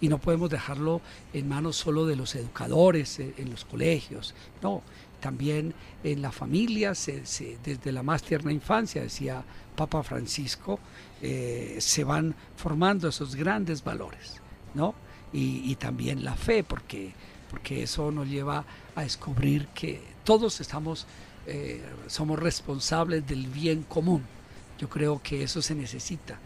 y 0.00 0.08
no 0.08 0.18
podemos 0.18 0.48
dejarlo 0.48 1.02
en 1.34 1.48
manos 1.48 1.76
solo 1.76 2.06
de 2.06 2.16
los 2.16 2.34
educadores 2.34 3.18
eh, 3.18 3.34
en, 3.36 3.50
los 3.50 3.64
colegios, 3.64 4.34
no, 4.62 4.82
también 5.20 5.74
en 6.02 6.22
la 6.22 6.32
familia, 6.32 6.92
desde 6.94 7.92
la 7.92 8.02
más 8.02 8.22
tierna 8.22 8.52
infancia, 8.52 9.02
decía 9.02 9.44
Papa 9.76 10.02
Francisco, 10.02 10.80
se 11.20 12.04
van 12.04 12.34
formando 12.56 13.08
esos 13.08 13.34
grandes 13.34 13.84
valores, 13.84 14.40
¿no? 14.72 14.94
Y, 15.32 15.76
también 15.76 16.24
la 16.24 16.34
fe, 16.34 16.64
porque, 16.64 17.12
porque 17.50 17.84
eso 17.84 18.10
nos 18.10 18.26
lleva 18.28 18.64
a 18.96 19.02
descubrir 19.02 19.68
que 19.68 20.00
todos 20.24 20.60
estamos 20.60 21.06
eh, 21.46 21.82
somos 22.08 22.38
responsables 22.38 23.26
del 23.26 23.46
bien 23.46 23.82
común. 23.84 24.22
Yo 24.78 24.88
creo 24.88 25.20
que 25.22 25.42
eso 25.42 25.62
se 25.62 25.74
necesita, 25.74 26.38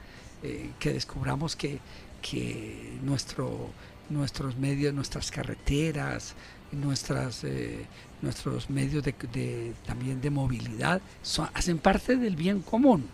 eh, 0.43 0.71
que 0.79 0.93
descubramos 0.93 1.57
que, 1.57 1.79
que 2.21 2.99
nuestro, 3.03 3.71
nuestros 4.11 4.57
medios, 4.57 4.93
nuestras 4.93 5.31
carreteras, 5.31 6.35
nuestras, 6.73 7.43
eh, 7.45 7.87
nuestros 8.23 8.69
medios 8.69 9.03
de, 9.03 9.15
de- 9.33 9.73
también 9.87 10.21
de 10.21 10.31
movilidad 10.31 11.01
son, 11.23 11.49
hacen 11.55 11.79
parte 11.79 12.17
del 12.17 12.37
bien 12.37 12.61
común. 12.61 13.07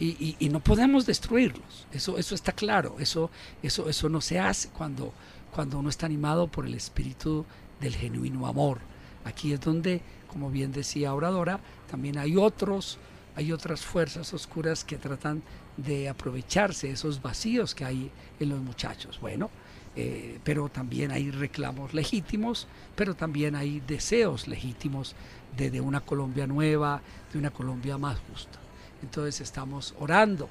Y, 0.00 0.36
y- 0.40 0.48
no 0.48 0.60
podemos 0.60 1.04
destruirlos. 1.06 1.86
Eso, 1.92 2.16
eso 2.18 2.34
está 2.34 2.52
claro. 2.52 2.96
Eso, 2.98 3.30
eso, 3.62 3.88
eso 3.88 4.08
no 4.08 4.20
se 4.22 4.38
hace 4.40 4.68
cuando, 4.70 5.12
cuando 5.54 5.78
uno 5.78 5.90
está 5.90 6.06
animado 6.06 6.46
por 6.48 6.64
el 6.66 6.74
espíritu 6.74 7.44
del 7.80 7.94
genuino 7.94 8.46
amor. 8.46 8.78
Aquí 9.24 9.52
es 9.52 9.60
donde, 9.60 10.00
como 10.28 10.50
bien 10.50 10.72
decía 10.72 11.12
Oradora, 11.12 11.60
también 11.90 12.16
hay 12.16 12.36
otros, 12.38 12.96
hay 13.36 13.52
otras 13.52 13.82
fuerzas 13.82 14.32
oscuras 14.32 14.84
que 14.84 14.96
tratan 14.96 15.42
de 15.76 16.08
aprovecharse 16.08 16.90
esos 16.90 17.20
vacíos 17.20 17.74
que 17.74 17.84
hay 17.84 18.10
en 18.38 18.48
los 18.48 18.60
muchachos. 18.60 19.20
Bueno, 19.20 19.50
eh, 19.96 20.38
pero 20.44 20.70
también 20.70 21.10
hay 21.10 21.30
reclamos 21.30 21.92
legítimos, 21.92 22.68
pero 22.96 23.14
también 23.14 23.54
hay 23.54 23.80
deseos 23.80 24.48
legítimos 24.48 25.14
de, 25.58 25.70
de 25.70 25.80
una 25.82 26.00
Colombia 26.00 26.46
nueva, 26.46 27.02
de 27.32 27.38
una 27.38 27.50
Colombia 27.50 27.98
más 27.98 28.18
justa. 28.30 28.59
Entonces 29.02 29.40
estamos 29.40 29.94
orando. 29.98 30.48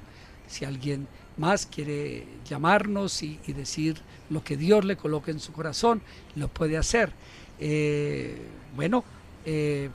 Si 0.48 0.64
alguien 0.64 1.06
más 1.36 1.66
quiere 1.66 2.26
llamarnos 2.48 3.22
y, 3.22 3.38
decir 3.46 4.00
lo 4.28 4.42
que 4.44 4.56
Dios 4.56 4.84
le 4.84 4.96
coloque 4.96 5.30
en 5.30 5.40
su 5.40 5.52
corazón, 5.52 6.02
lo 6.36 6.48
puede 6.48 6.76
hacer. 6.76 7.12
Eh, 7.58 8.36
bueno, 8.74 9.04
eh, 9.44 9.90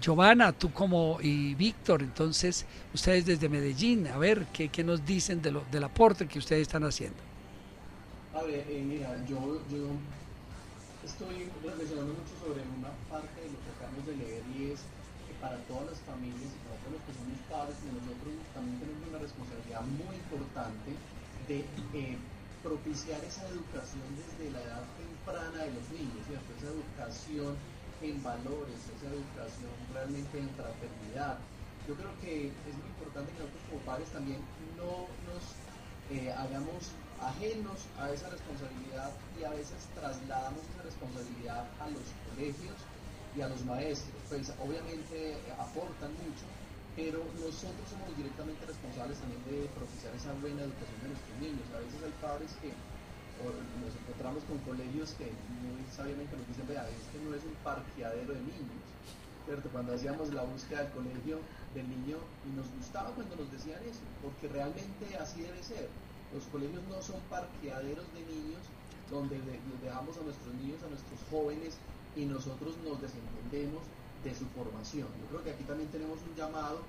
Giovanna, 0.00 0.52
tú 0.52 0.72
como 0.72 1.18
y 1.22 1.54
Víctor, 1.54 2.02
entonces 2.02 2.66
ustedes 2.92 3.26
desde 3.26 3.48
Medellín, 3.48 4.06
a 4.08 4.18
ver 4.18 4.46
qué, 4.52 4.68
qué 4.68 4.84
nos 4.84 5.04
dicen 5.04 5.40
de 5.42 5.52
lo, 5.52 5.64
del 5.70 5.84
aporte 5.84 6.26
que 6.26 6.38
ustedes 6.38 6.62
están 6.62 6.84
haciendo. 6.84 7.16
A 8.34 8.42
ver, 8.42 8.66
eh, 8.68 8.84
mira, 8.86 9.16
yo, 9.26 9.60
yo 9.70 9.88
estoy 11.04 11.48
reflexionando 11.64 12.12
mucho 12.12 12.34
sobre 12.36 12.60
una 12.76 12.92
parte 13.08 13.40
de 13.40 13.48
lo 13.48 13.58
que 13.64 13.70
acabamos 13.76 14.06
de 14.06 14.16
leer 14.16 14.42
y 14.58 14.72
es 14.72 14.80
que 15.26 15.34
para 15.40 15.56
todas 15.64 15.86
las 15.86 15.98
familias 16.00 16.52
los 16.90 17.02
que 17.04 17.12
somos 17.14 17.38
padres, 17.50 17.76
nosotros 17.90 18.34
también 18.54 18.78
tenemos 18.80 19.02
una 19.08 19.20
responsabilidad 19.20 19.82
muy 19.86 20.14
importante 20.16 20.90
de 21.48 21.58
eh, 21.94 22.18
propiciar 22.62 23.22
esa 23.22 23.46
educación 23.48 24.06
desde 24.18 24.50
la 24.50 24.60
edad 24.62 24.84
temprana 24.98 25.58
de 25.62 25.70
los 25.70 25.86
niños, 25.94 26.20
¿cierto? 26.26 26.48
Esa 26.58 26.70
educación 26.74 27.54
en 28.02 28.22
valores, 28.22 28.78
esa 28.90 29.08
educación 29.08 29.72
realmente 29.94 30.34
en 30.38 30.50
fraternidad. 30.58 31.38
Yo 31.86 31.94
creo 31.94 32.10
que 32.20 32.50
es 32.50 32.74
muy 32.74 32.90
importante 32.98 33.30
que 33.32 33.38
nosotros 33.38 33.62
como 33.70 33.80
padres 33.86 34.08
también 34.10 34.42
no 34.74 35.06
nos 35.30 35.42
eh, 36.10 36.30
hagamos 36.34 36.90
ajenos 37.22 37.86
a 37.98 38.10
esa 38.10 38.28
responsabilidad 38.28 39.10
y 39.40 39.44
a 39.44 39.50
veces 39.50 39.86
trasladamos 39.94 40.60
esa 40.74 40.82
responsabilidad 40.82 41.64
a 41.80 41.86
los 41.88 42.06
colegios 42.30 42.76
y 43.36 43.40
a 43.40 43.48
los 43.48 43.64
maestros. 43.64 44.18
Pues 44.28 44.52
obviamente 44.60 45.38
aportan 45.58 46.12
mucho, 46.18 46.46
pero 46.96 47.20
nosotros 47.36 47.84
somos 47.92 48.08
directamente 48.16 48.64
responsables 48.64 49.20
también 49.20 49.44
de 49.44 49.68
propiciar 49.76 50.16
esa 50.16 50.32
buena 50.40 50.64
educación 50.64 50.98
de 51.04 51.08
nuestros 51.12 51.36
niños. 51.44 51.66
A 51.76 51.84
veces 51.84 52.00
hay 52.00 52.16
padres 52.24 52.50
que 52.64 52.72
nos 52.72 53.92
encontramos 53.92 54.40
con 54.48 54.56
colegios 54.64 55.12
que 55.20 55.28
muy 55.60 55.84
sabiamente 55.92 56.32
nos 56.32 56.48
dicen, 56.48 56.64
vea, 56.64 56.88
este 56.88 57.20
no 57.20 57.36
es 57.36 57.44
un 57.44 57.52
parqueadero 57.60 58.32
de 58.32 58.40
niños, 58.48 58.80
¿cierto? 59.44 59.68
Cuando 59.68 59.92
hacíamos 59.92 60.32
la 60.32 60.48
búsqueda 60.48 60.88
del 60.88 60.92
colegio 60.96 61.36
del 61.76 61.84
niño 61.84 62.16
y 62.48 62.50
nos 62.56 62.64
gustaba 62.80 63.12
cuando 63.12 63.36
nos 63.36 63.52
decían 63.52 63.84
eso, 63.84 64.00
porque 64.24 64.48
realmente 64.48 65.04
así 65.20 65.44
debe 65.44 65.60
ser. 65.60 65.92
Los 66.32 66.48
colegios 66.48 66.80
no 66.88 66.96
son 67.04 67.20
parqueaderos 67.28 68.08
de 68.16 68.24
niños 68.24 68.64
donde 69.12 69.36
dejamos 69.84 70.16
a 70.16 70.24
nuestros 70.24 70.54
niños, 70.56 70.80
a 70.80 70.88
nuestros 70.88 71.20
jóvenes 71.28 71.76
y 72.16 72.24
nosotros 72.24 72.72
nos 72.82 72.96
desentendemos 73.04 73.84
de 74.24 74.34
su 74.34 74.44
formación. 74.56 75.08
Yo 75.20 75.26
creo 75.30 75.44
que 75.44 75.50
aquí 75.50 75.64
también 75.64 75.88
tenemos 75.90 76.18
un 76.28 76.34
llamado 76.36 76.80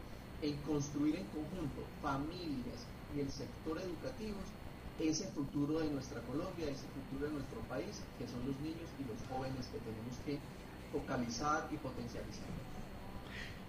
en 0.42 0.56
construir 0.68 1.16
en 1.16 1.26
conjunto 1.34 1.82
familias 2.02 2.80
y 3.16 3.20
el 3.22 3.32
sector 3.32 3.78
educativo 3.80 4.38
ese 5.00 5.28
futuro 5.28 5.80
de 5.80 5.92
nuestra 5.92 6.22
Colombia, 6.22 6.66
ese 6.66 6.86
futuro 6.90 7.28
de 7.30 7.34
nuestro 7.34 7.60
país, 7.70 8.02
que 8.18 8.26
son 8.26 8.40
los 8.48 8.58
niños 8.62 8.90
y 8.98 9.06
los 9.06 9.18
jóvenes 9.30 9.68
que 9.72 9.78
tenemos 9.78 10.18
que 10.26 10.40
focalizar 10.92 11.68
y 11.72 11.78
potencializar. 11.78 12.50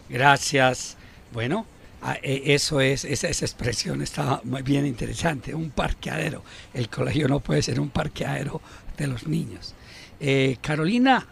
Gracias. 0.09 0.97
Bueno, 1.33 1.67
ah, 2.03 2.17
eh, 2.23 2.43
eso 2.55 2.81
es, 2.81 3.05
esa, 3.05 3.29
esa 3.29 3.45
expresión 3.45 4.01
está 4.01 4.41
muy 4.45 4.63
bien 4.63 4.87
interesante, 4.87 5.55
un 5.55 5.71
parqueadero. 5.71 6.43
El 6.73 6.89
colegio 6.89 7.29
no 7.29 7.41
puede 7.41 7.61
ser 7.63 7.79
un 7.81 7.91
parqueadero 7.91 8.61
de 8.97 9.07
los 9.07 9.27
niños. 9.27 9.75
Eh, 10.21 10.57
Carolina, 10.63 11.27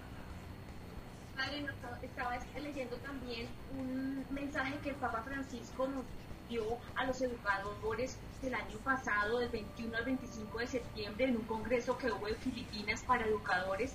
Padre, 1.37 1.63
nos 1.63 1.71
estaba- 1.75 1.97
estaba 2.37 2.61
leyendo 2.61 2.97
también 2.97 3.47
un 3.79 4.25
mensaje 4.31 4.75
que 4.83 4.91
el 4.91 4.97
Papa 4.97 5.23
Francisco 5.27 5.89
nos 5.89 6.05
dio 6.51 6.63
a 6.96 6.96
los 7.07 7.21
educadores 7.23 8.17
el 8.43 8.55
año 8.55 8.77
pasado, 8.85 9.39
del 9.39 9.49
21 9.49 9.97
al 9.97 10.05
25 10.05 10.59
de 10.59 10.67
septiembre, 10.67 11.25
en 11.25 11.37
un 11.37 11.45
congreso 11.45 11.97
que 11.99 12.11
hubo 12.11 12.29
en 12.29 12.37
Filipinas 12.37 13.03
para 13.03 13.27
educadores, 13.27 13.93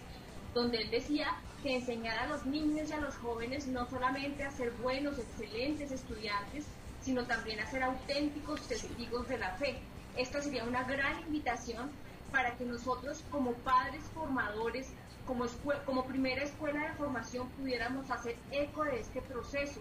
donde 0.53 0.81
él 0.81 0.89
decía 0.89 1.27
que 1.63 1.75
enseñar 1.75 2.17
a 2.17 2.27
los 2.27 2.45
niños 2.45 2.89
y 2.89 2.93
a 2.93 3.01
los 3.01 3.15
jóvenes 3.17 3.67
no 3.67 3.87
solamente 3.89 4.43
a 4.43 4.51
ser 4.51 4.71
buenos, 4.81 5.19
excelentes 5.19 5.91
estudiantes, 5.91 6.65
sino 7.01 7.25
también 7.25 7.59
a 7.59 7.69
ser 7.69 7.83
auténticos 7.83 8.67
testigos 8.67 9.27
de 9.27 9.37
la 9.37 9.51
fe. 9.55 9.79
Esta 10.17 10.41
sería 10.41 10.63
una 10.63 10.83
gran 10.83 11.19
invitación 11.21 11.89
para 12.31 12.55
que 12.55 12.65
nosotros 12.65 13.23
como 13.29 13.53
padres 13.53 14.03
formadores, 14.13 14.89
como, 15.25 15.45
como 15.85 16.05
primera 16.05 16.43
escuela 16.43 16.87
de 16.87 16.95
formación, 16.95 17.47
pudiéramos 17.49 18.09
hacer 18.09 18.35
eco 18.51 18.83
de 18.83 18.99
este 18.99 19.21
proceso. 19.21 19.79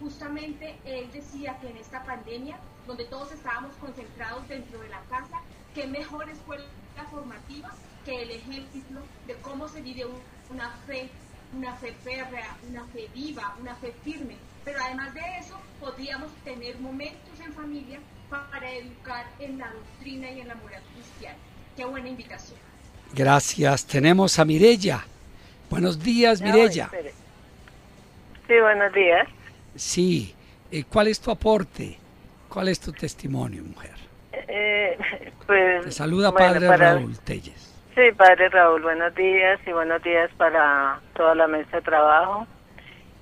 Justamente 0.00 0.76
él 0.84 1.10
decía 1.12 1.58
que 1.60 1.68
en 1.68 1.76
esta 1.76 2.02
pandemia, 2.04 2.56
donde 2.86 3.04
todos 3.04 3.32
estábamos 3.32 3.74
concentrados 3.76 4.48
dentro 4.48 4.80
de 4.80 4.88
la 4.88 5.00
casa, 5.10 5.40
qué 5.74 5.86
mejor 5.86 6.28
escuela 6.30 6.64
formativa 7.10 7.70
que 8.04 8.22
el 8.22 8.30
ejemplo 8.30 9.00
de 9.26 9.34
cómo 9.36 9.68
se 9.68 9.82
vive 9.82 10.06
un- 10.06 10.20
una 10.50 10.70
fe, 10.86 11.08
una 11.56 11.74
fe 11.76 11.92
férrea, 12.02 12.56
una 12.68 12.84
fe 12.86 13.08
viva, 13.14 13.54
una 13.60 13.74
fe 13.76 13.94
firme. 14.02 14.36
Pero 14.64 14.78
además 14.82 15.12
de 15.14 15.20
eso, 15.38 15.58
podríamos 15.78 16.32
tener 16.44 16.78
momentos 16.78 17.38
en 17.40 17.52
familia 17.52 17.98
para 18.28 18.70
educar 18.72 19.26
en 19.38 19.58
la 19.58 19.70
doctrina 19.72 20.30
y 20.30 20.40
en 20.40 20.48
la 20.48 20.54
moral 20.56 20.82
cristiana. 20.94 21.36
Qué 21.76 21.84
buena 21.84 22.08
invitación. 22.08 22.58
gracias. 23.12 23.84
Tenemos 23.86 24.38
a 24.38 24.44
Mirella. 24.44 25.04
Buenos 25.68 25.98
días, 26.02 26.40
Mirella. 26.40 26.88
Sí, 28.46 28.54
buenos 28.60 28.92
días. 28.92 29.28
Sí, 29.74 30.34
eh, 30.70 30.84
¿cuál 30.90 31.08
es 31.08 31.20
tu 31.20 31.30
aporte? 31.30 31.96
¿Cuál 32.48 32.68
es 32.68 32.80
tu 32.80 32.92
testimonio, 32.92 33.62
mujer? 33.62 33.94
Eh, 34.32 34.98
pues, 35.46 35.84
Te 35.84 35.92
saluda 35.92 36.30
bueno, 36.30 36.46
Padre 36.54 36.66
para- 36.66 36.94
Raúl 36.94 37.18
Telles. 37.20 37.66
Sí, 37.94 38.02
Padre 38.16 38.48
Raúl, 38.48 38.82
buenos 38.82 39.14
días 39.14 39.60
y 39.66 39.72
buenos 39.72 40.02
días 40.02 40.30
para 40.36 41.00
toda 41.14 41.34
la 41.34 41.46
mesa 41.48 41.76
de 41.76 41.82
trabajo 41.82 42.46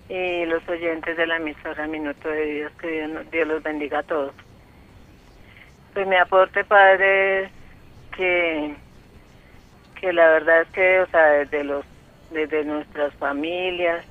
y 0.09 0.45
los 0.47 0.67
oyentes 0.69 1.17
de 1.17 1.27
la 1.27 1.37
emisora 1.37 1.87
Minuto 1.87 2.29
de 2.29 2.45
Dios, 2.45 2.73
que 2.81 2.89
Dios, 2.89 3.31
Dios 3.31 3.49
los 3.49 3.63
bendiga 3.63 4.01
a 4.01 4.03
todos. 4.03 4.33
Pues 5.95 6.07
mi 6.07 6.17
aporte, 6.17 6.65
Padre, 6.65 7.45
es 7.45 7.51
que, 8.17 8.75
que 10.01 10.13
la 10.13 10.29
verdad 10.29 10.63
es 10.63 10.69
que, 10.69 11.01
o 11.01 11.07
sea, 11.09 11.25
desde, 11.31 11.65
los, 11.65 11.85
desde 12.31 12.65
nuestras 12.65 13.13
familias, 13.15 14.05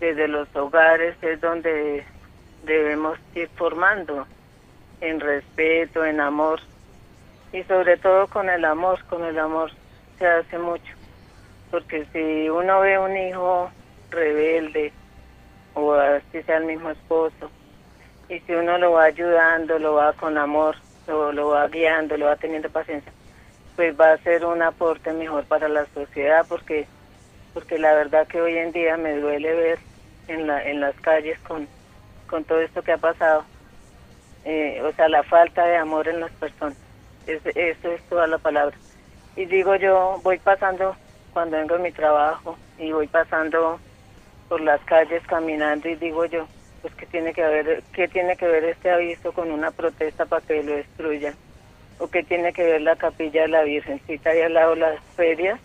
desde 0.00 0.28
los 0.28 0.54
hogares, 0.54 1.16
es 1.22 1.40
donde 1.40 2.04
debemos 2.64 3.18
ir 3.34 3.48
formando 3.56 4.26
en 5.00 5.20
respeto, 5.20 6.04
en 6.04 6.20
amor 6.20 6.60
y 7.52 7.62
sobre 7.64 7.96
todo 7.96 8.26
con 8.26 8.48
el 8.48 8.64
amor, 8.64 9.02
con 9.04 9.24
el 9.24 9.38
amor 9.38 9.70
se 10.18 10.26
hace 10.26 10.58
mucho. 10.58 10.92
Porque 11.70 12.06
si 12.12 12.48
uno 12.48 12.80
ve 12.80 12.98
un 12.98 13.16
hijo 13.16 13.70
rebelde 14.10 14.92
o 15.74 15.92
así 15.94 16.42
sea 16.42 16.58
el 16.58 16.64
mismo 16.64 16.90
esposo, 16.90 17.50
y 18.28 18.40
si 18.40 18.52
uno 18.52 18.76
lo 18.78 18.92
va 18.92 19.04
ayudando, 19.04 19.78
lo 19.78 19.94
va 19.94 20.12
con 20.12 20.36
amor, 20.36 20.76
lo, 21.06 21.32
lo 21.32 21.48
va 21.48 21.68
guiando, 21.68 22.16
lo 22.16 22.26
va 22.26 22.36
teniendo 22.36 22.68
paciencia, 22.68 23.12
pues 23.76 23.98
va 23.98 24.12
a 24.12 24.18
ser 24.18 24.44
un 24.44 24.60
aporte 24.60 25.12
mejor 25.12 25.44
para 25.44 25.68
la 25.68 25.86
sociedad 25.94 26.44
porque 26.48 26.86
porque 27.54 27.78
la 27.78 27.94
verdad 27.94 28.26
que 28.28 28.40
hoy 28.40 28.56
en 28.56 28.72
día 28.72 28.96
me 28.96 29.16
duele 29.16 29.52
ver 29.54 29.78
en, 30.28 30.46
la, 30.46 30.62
en 30.62 30.80
las 30.80 30.94
calles 31.00 31.38
con, 31.40 31.66
con 32.28 32.44
todo 32.44 32.60
esto 32.60 32.82
que 32.82 32.92
ha 32.92 32.98
pasado, 32.98 33.44
eh, 34.44 34.80
o 34.82 34.92
sea, 34.92 35.08
la 35.08 35.22
falta 35.24 35.66
de 35.66 35.76
amor 35.76 36.06
en 36.08 36.20
las 36.20 36.30
personas. 36.32 36.76
Es, 37.26 37.44
eso 37.44 37.92
es 37.92 38.02
toda 38.08 38.26
la 38.26 38.38
palabra. 38.38 38.76
Y 39.36 39.46
digo 39.46 39.74
yo, 39.76 40.20
voy 40.22 40.38
pasando, 40.38 40.96
cuando 41.32 41.56
vengo 41.56 41.76
de 41.76 41.82
mi 41.82 41.92
trabajo, 41.92 42.56
y 42.78 42.92
voy 42.92 43.06
pasando 43.06 43.80
por 44.48 44.60
las 44.60 44.80
calles 44.82 45.22
caminando 45.26 45.88
y 45.88 45.96
digo 45.96 46.24
yo, 46.26 46.46
pues 46.80 46.94
qué 46.94 47.06
tiene 47.06 47.32
que 47.32 47.42
ver, 47.42 47.82
qué 47.92 48.08
tiene 48.08 48.36
que 48.36 48.46
ver 48.46 48.64
este 48.64 48.90
aviso 48.90 49.32
con 49.32 49.50
una 49.50 49.70
protesta 49.70 50.26
para 50.26 50.46
que 50.46 50.62
lo 50.62 50.72
destruyan, 50.76 51.34
o 51.98 52.08
qué 52.08 52.22
tiene 52.22 52.52
que 52.52 52.64
ver 52.64 52.82
la 52.82 52.96
capilla 52.96 53.42
de 53.42 53.48
la 53.48 53.62
Virgencita 53.62 54.30
ahí 54.30 54.42
al 54.42 54.54
lado 54.54 54.74
las 54.76 55.00
ferias 55.16 55.60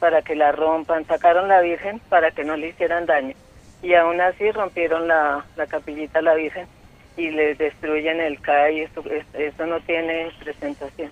para 0.00 0.22
que 0.22 0.34
la 0.34 0.52
rompan, 0.52 1.04
sacaron 1.06 1.48
la 1.48 1.60
Virgen 1.60 2.00
para 2.08 2.30
que 2.30 2.44
no 2.44 2.56
le 2.56 2.68
hicieran 2.68 3.06
daño 3.06 3.34
y 3.82 3.94
aún 3.94 4.20
así 4.20 4.50
rompieron 4.50 5.08
la, 5.08 5.44
la 5.56 5.66
capillita 5.66 6.20
la 6.22 6.34
Virgen 6.34 6.66
y 7.16 7.30
les 7.30 7.58
destruyen 7.58 8.20
el 8.20 8.40
CAI, 8.40 8.82
eso, 8.82 9.02
eso 9.34 9.66
no 9.66 9.80
tiene 9.80 10.30
presentación. 10.40 11.10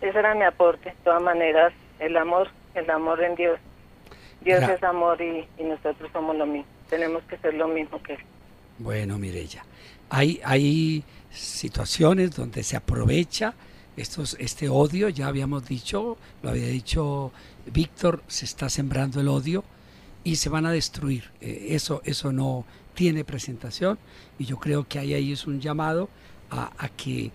Ese 0.00 0.18
era 0.18 0.34
mi 0.34 0.44
aporte, 0.44 0.90
de 0.90 0.96
todas 1.04 1.22
maneras, 1.22 1.72
el 2.00 2.16
amor, 2.16 2.48
el 2.74 2.90
amor 2.90 3.22
en 3.22 3.34
Dios. 3.36 3.58
Dios 4.40 4.62
es 4.62 4.82
amor 4.82 5.20
y, 5.20 5.46
y 5.58 5.64
nosotros 5.64 6.10
somos 6.12 6.36
lo 6.36 6.46
mismo, 6.46 6.66
tenemos 6.90 7.22
que 7.24 7.36
ser 7.38 7.54
lo 7.54 7.68
mismo 7.68 8.02
que 8.02 8.14
Él. 8.14 8.20
Bueno, 8.78 9.18
Mirella, 9.18 9.64
hay, 10.10 10.40
hay 10.44 11.04
situaciones 11.30 12.34
donde 12.34 12.62
se 12.62 12.76
aprovecha 12.76 13.54
estos, 13.96 14.36
este 14.40 14.68
odio, 14.68 15.08
ya 15.08 15.28
habíamos 15.28 15.68
dicho, 15.68 16.16
lo 16.42 16.50
había 16.50 16.66
dicho 16.66 17.30
Víctor, 17.66 18.22
se 18.26 18.46
está 18.46 18.68
sembrando 18.68 19.20
el 19.20 19.28
odio 19.28 19.62
y 20.24 20.36
se 20.36 20.48
van 20.48 20.66
a 20.66 20.72
destruir. 20.72 21.24
Eh, 21.40 21.68
eso, 21.70 22.02
eso 22.04 22.32
no 22.32 22.64
tiene 22.94 23.24
presentación 23.24 23.98
y 24.38 24.44
yo 24.44 24.58
creo 24.58 24.86
que 24.86 24.98
ahí, 24.98 25.14
ahí 25.14 25.32
es 25.32 25.46
un 25.46 25.60
llamado 25.60 26.08
a, 26.50 26.72
a 26.78 26.88
que 26.88 27.30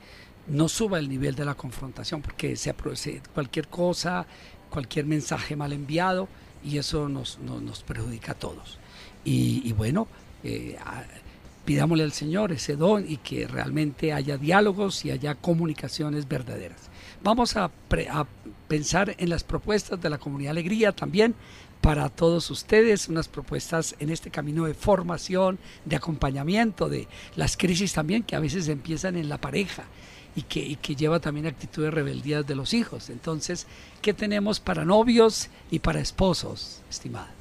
no 0.47 0.69
suba 0.69 0.99
el 0.99 1.09
nivel 1.09 1.35
de 1.35 1.45
la 1.45 1.55
confrontación, 1.55 2.21
porque 2.21 2.55
se, 2.55 2.73
se, 2.93 3.21
cualquier 3.33 3.67
cosa, 3.67 4.25
cualquier 4.69 5.05
mensaje 5.05 5.55
mal 5.55 5.73
enviado, 5.73 6.27
y 6.63 6.77
eso 6.77 7.09
nos, 7.09 7.39
nos, 7.39 7.61
nos 7.61 7.83
perjudica 7.83 8.31
a 8.31 8.35
todos. 8.35 8.79
Y, 9.25 9.61
y 9.67 9.73
bueno, 9.73 10.07
eh, 10.43 10.77
a, 10.83 11.03
pidámosle 11.65 12.03
al 12.03 12.13
Señor 12.13 12.51
ese 12.51 12.75
don 12.75 13.05
y 13.07 13.17
que 13.17 13.47
realmente 13.47 14.13
haya 14.13 14.37
diálogos 14.37 15.03
y 15.03 15.11
haya 15.11 15.35
comunicaciones 15.35 16.27
verdaderas. 16.27 16.89
Vamos 17.23 17.57
a, 17.57 17.69
pre, 17.69 18.07
a 18.09 18.25
pensar 18.67 19.15
en 19.17 19.29
las 19.29 19.43
propuestas 19.43 19.99
de 20.01 20.09
la 20.09 20.17
comunidad 20.17 20.51
Alegría 20.51 20.93
también 20.93 21.35
para 21.81 22.09
todos 22.09 22.49
ustedes, 22.51 23.07
unas 23.07 23.27
propuestas 23.27 23.95
en 23.99 24.09
este 24.09 24.29
camino 24.29 24.65
de 24.65 24.73
formación, 24.73 25.59
de 25.85 25.95
acompañamiento, 25.95 26.89
de 26.89 27.07
las 27.35 27.57
crisis 27.57 27.93
también 27.93 28.23
que 28.23 28.35
a 28.35 28.39
veces 28.39 28.67
empiezan 28.67 29.15
en 29.15 29.29
la 29.29 29.39
pareja 29.39 29.85
y 30.35 30.43
que, 30.43 30.59
y 30.59 30.75
que 30.75 30.95
lleva 30.95 31.19
también 31.19 31.47
actitudes 31.47 31.93
rebeldías 31.93 32.45
de 32.45 32.55
los 32.55 32.73
hijos. 32.73 33.09
Entonces, 33.09 33.67
¿qué 34.01 34.13
tenemos 34.13 34.59
para 34.59 34.85
novios 34.85 35.49
y 35.71 35.79
para 35.79 35.99
esposos, 35.99 36.81
estimadas? 36.89 37.31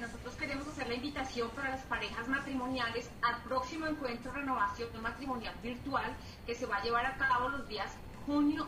nosotros 0.00 0.34
queremos 0.34 0.66
hacer 0.66 0.88
la 0.88 0.94
invitación 0.94 1.48
para 1.50 1.70
las 1.70 1.82
parejas 1.82 2.26
matrimoniales 2.28 3.08
al 3.22 3.40
próximo 3.44 3.86
encuentro 3.86 4.32
renovación 4.32 4.88
matrimonial 5.00 5.54
virtual 5.62 6.14
que 6.44 6.54
se 6.54 6.66
va 6.66 6.76
a 6.76 6.82
llevar 6.82 7.06
a 7.06 7.16
cabo 7.16 7.48
los 7.48 7.68
días 7.68 7.90
junio 8.26 8.66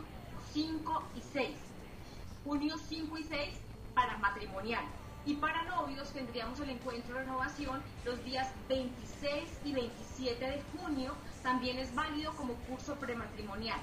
5 0.53 1.03
y 1.17 1.21
6. 1.33 1.49
Junio 2.45 2.75
5 2.89 3.17
y 3.17 3.23
6 3.23 3.64
para 3.95 4.17
matrimonial. 4.17 4.83
Y 5.25 5.33
para 5.35 5.63
novios 5.63 6.11
tendríamos 6.11 6.59
el 6.59 6.69
encuentro 6.69 7.15
de 7.15 7.21
renovación 7.21 7.81
los 8.03 8.23
días 8.23 8.47
26 8.69 9.43
y 9.63 9.73
27 9.73 10.45
de 10.45 10.61
junio. 10.77 11.15
También 11.41 11.79
es 11.79 11.95
válido 11.95 12.31
como 12.35 12.53
curso 12.67 12.93
prematrimonial. 12.95 13.79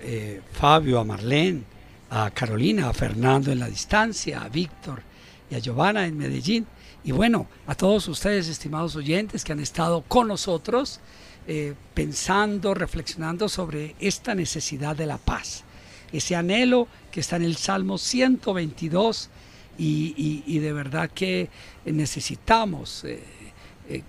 eh, 0.00 0.42
Fabio, 0.52 0.98
a 0.98 1.04
Marlene, 1.04 1.62
a 2.10 2.30
Carolina, 2.32 2.88
a 2.88 2.92
Fernando 2.92 3.52
en 3.52 3.60
la 3.60 3.68
distancia, 3.68 4.42
a 4.42 4.48
Víctor 4.48 5.02
y 5.48 5.54
a 5.54 5.60
Giovanna 5.60 6.04
en 6.04 6.18
Medellín. 6.18 6.66
Y 7.04 7.12
bueno, 7.12 7.46
a 7.66 7.74
todos 7.74 8.08
ustedes, 8.08 8.48
estimados 8.48 8.96
oyentes, 8.96 9.44
que 9.44 9.52
han 9.52 9.60
estado 9.60 10.02
con 10.02 10.26
nosotros 10.26 11.00
eh, 11.46 11.74
pensando, 11.92 12.72
reflexionando 12.72 13.50
sobre 13.50 13.94
esta 14.00 14.34
necesidad 14.34 14.96
de 14.96 15.04
la 15.04 15.18
paz, 15.18 15.62
ese 16.10 16.36
anhelo 16.36 16.88
que 17.10 17.20
está 17.20 17.36
en 17.36 17.42
el 17.42 17.56
Salmo 17.56 17.98
122 17.98 19.28
y, 19.76 20.42
y, 20.46 20.58
de 20.60 20.72
verdad 20.72 21.10
que 21.10 21.50
necesitamos 21.84 23.04
eh, 23.04 23.22
eh, 23.90 24.02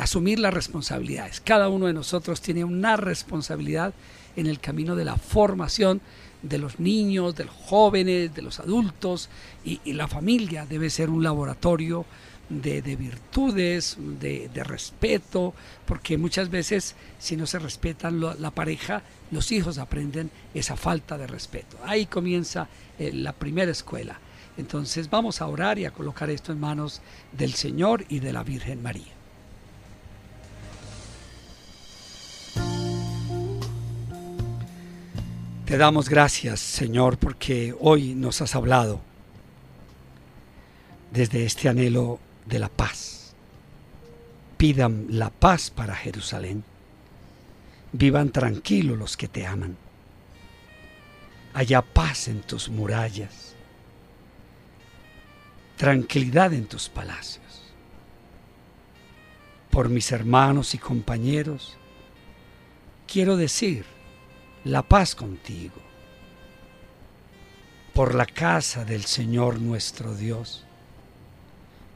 asumir 0.00 0.38
las 0.38 0.54
responsabilidades. 0.54 1.40
Cada 1.40 1.68
uno 1.68 1.88
de 1.88 1.92
nosotros 1.92 2.40
tiene 2.40 2.64
una 2.64 2.96
responsabilidad 2.96 3.92
en 4.36 4.46
el 4.46 4.58
camino 4.58 4.96
de 4.96 5.04
la 5.04 5.16
formación 5.16 6.00
de 6.40 6.56
los 6.56 6.80
niños, 6.80 7.34
de 7.34 7.44
los 7.44 7.54
jóvenes, 7.54 8.34
de 8.34 8.42
los 8.42 8.60
adultos 8.60 9.28
y 9.64 9.92
la 9.92 10.08
familia 10.08 10.64
debe 10.64 10.88
ser 10.88 11.10
un 11.10 11.22
laboratorio 11.22 12.06
de, 12.48 12.82
de 12.82 12.96
virtudes, 12.96 13.96
de, 13.98 14.50
de, 14.52 14.64
respeto, 14.64 15.54
porque 15.86 16.18
muchas 16.18 16.50
veces 16.50 16.94
si 17.18 17.36
no 17.36 17.46
se 17.46 17.58
respetan 17.58 18.20
la 18.20 18.50
pareja, 18.50 19.02
los 19.30 19.52
hijos 19.52 19.78
aprenden 19.78 20.30
esa 20.54 20.76
falta 20.76 21.16
de 21.16 21.26
respeto. 21.26 21.78
Ahí 21.84 22.06
comienza 22.06 22.68
eh, 22.98 23.12
la 23.12 23.32
primera 23.32 23.72
escuela. 23.72 24.18
Entonces 24.58 25.08
vamos 25.08 25.40
a 25.40 25.46
orar 25.46 25.78
y 25.78 25.86
a 25.86 25.92
colocar 25.92 26.28
esto 26.28 26.52
en 26.52 26.60
manos 26.60 27.00
del 27.32 27.54
Señor 27.54 28.04
y 28.08 28.18
de 28.20 28.32
la 28.32 28.42
Virgen 28.42 28.82
María. 28.82 29.12
Te 35.64 35.78
damos 35.78 36.10
gracias, 36.10 36.60
Señor, 36.60 37.16
porque 37.16 37.74
hoy 37.80 38.14
nos 38.14 38.42
has 38.42 38.54
hablado 38.54 39.00
desde 41.12 41.46
este 41.46 41.70
anhelo 41.70 42.18
de 42.46 42.58
la 42.58 42.68
paz. 42.68 43.34
Pidan 44.56 45.06
la 45.10 45.30
paz 45.30 45.70
para 45.70 45.94
Jerusalén. 45.94 46.64
Vivan 47.92 48.30
tranquilos 48.30 48.98
los 48.98 49.16
que 49.16 49.28
te 49.28 49.46
aman. 49.46 49.76
Haya 51.54 51.82
paz 51.82 52.28
en 52.28 52.42
tus 52.42 52.68
murallas. 52.68 53.54
Tranquilidad 55.76 56.52
en 56.52 56.66
tus 56.66 56.88
palacios. 56.88 57.42
Por 59.70 59.88
mis 59.88 60.12
hermanos 60.12 60.74
y 60.74 60.78
compañeros, 60.78 61.76
quiero 63.06 63.36
decir 63.36 63.84
la 64.64 64.82
paz 64.82 65.14
contigo. 65.14 65.80
Por 67.94 68.14
la 68.14 68.26
casa 68.26 68.84
del 68.84 69.04
Señor 69.04 69.60
nuestro 69.60 70.14
Dios 70.14 70.64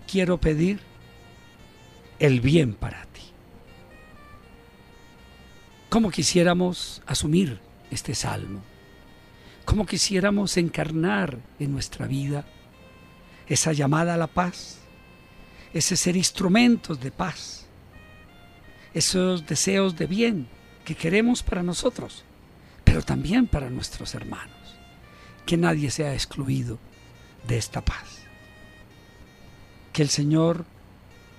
quiero 0.07 0.39
pedir 0.39 0.81
el 2.19 2.41
bien 2.41 2.75
para 2.75 3.05
ti. 3.07 3.23
¿Cómo 5.89 6.11
quisiéramos 6.11 7.03
asumir 7.07 7.61
este 7.91 8.15
salmo? 8.15 8.63
¿Cómo 9.65 9.87
quisiéramos 9.87 10.57
encarnar 10.57 11.39
en 11.59 11.73
nuestra 11.73 12.07
vida 12.07 12.45
esa 13.49 13.73
llamada 13.73 14.15
a 14.15 14.17
la 14.17 14.27
paz? 14.27 14.79
Ese 15.75 15.97
ser 15.97 16.17
instrumentos 16.17 17.01
de 17.01 17.11
paz. 17.11 17.67
Esos 18.95 19.47
deseos 19.47 19.97
de 19.97 20.07
bien 20.07 20.49
que 20.85 20.95
queremos 20.95 21.43
para 21.43 21.63
nosotros, 21.63 22.25
pero 22.85 23.03
también 23.03 23.47
para 23.47 23.69
nuestros 23.69 24.15
hermanos. 24.15 24.79
Que 25.45 25.57
nadie 25.57 25.91
sea 25.91 26.15
excluido 26.15 26.79
de 27.47 27.59
esta 27.59 27.85
paz 27.85 28.26
que 29.97 30.03
el 30.03 30.11
Señor 30.11 30.67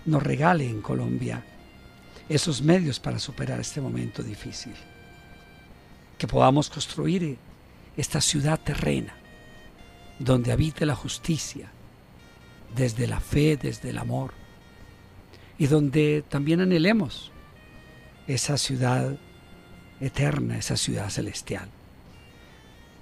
nos 0.08 0.24
regale 0.24 0.68
en 0.68 0.82
Colombia 0.82 1.46
esos 2.28 2.64
medios 2.64 3.00
para 3.00 3.20
superar 3.20 3.60
este 3.60 3.82
momento 3.82 4.24
difícil. 4.24 4.74
Que 6.18 6.26
podamos 6.26 6.68
construir 6.72 7.38
esta 7.96 8.20
ciudad 8.20 8.60
terrena 8.60 9.14
donde 10.18 10.52
habite 10.52 10.88
la 10.88 10.96
justicia, 10.96 11.70
desde 12.76 13.06
la 13.06 13.20
fe, 13.20 13.58
desde 13.58 13.92
el 13.92 14.00
amor, 14.00 14.34
y 15.60 15.68
donde 15.68 16.24
también 16.28 16.60
anhelemos 16.60 17.32
esa 18.26 18.58
ciudad 18.58 19.20
eterna, 20.02 20.58
esa 20.58 20.78
ciudad 20.78 21.12
celestial, 21.12 21.70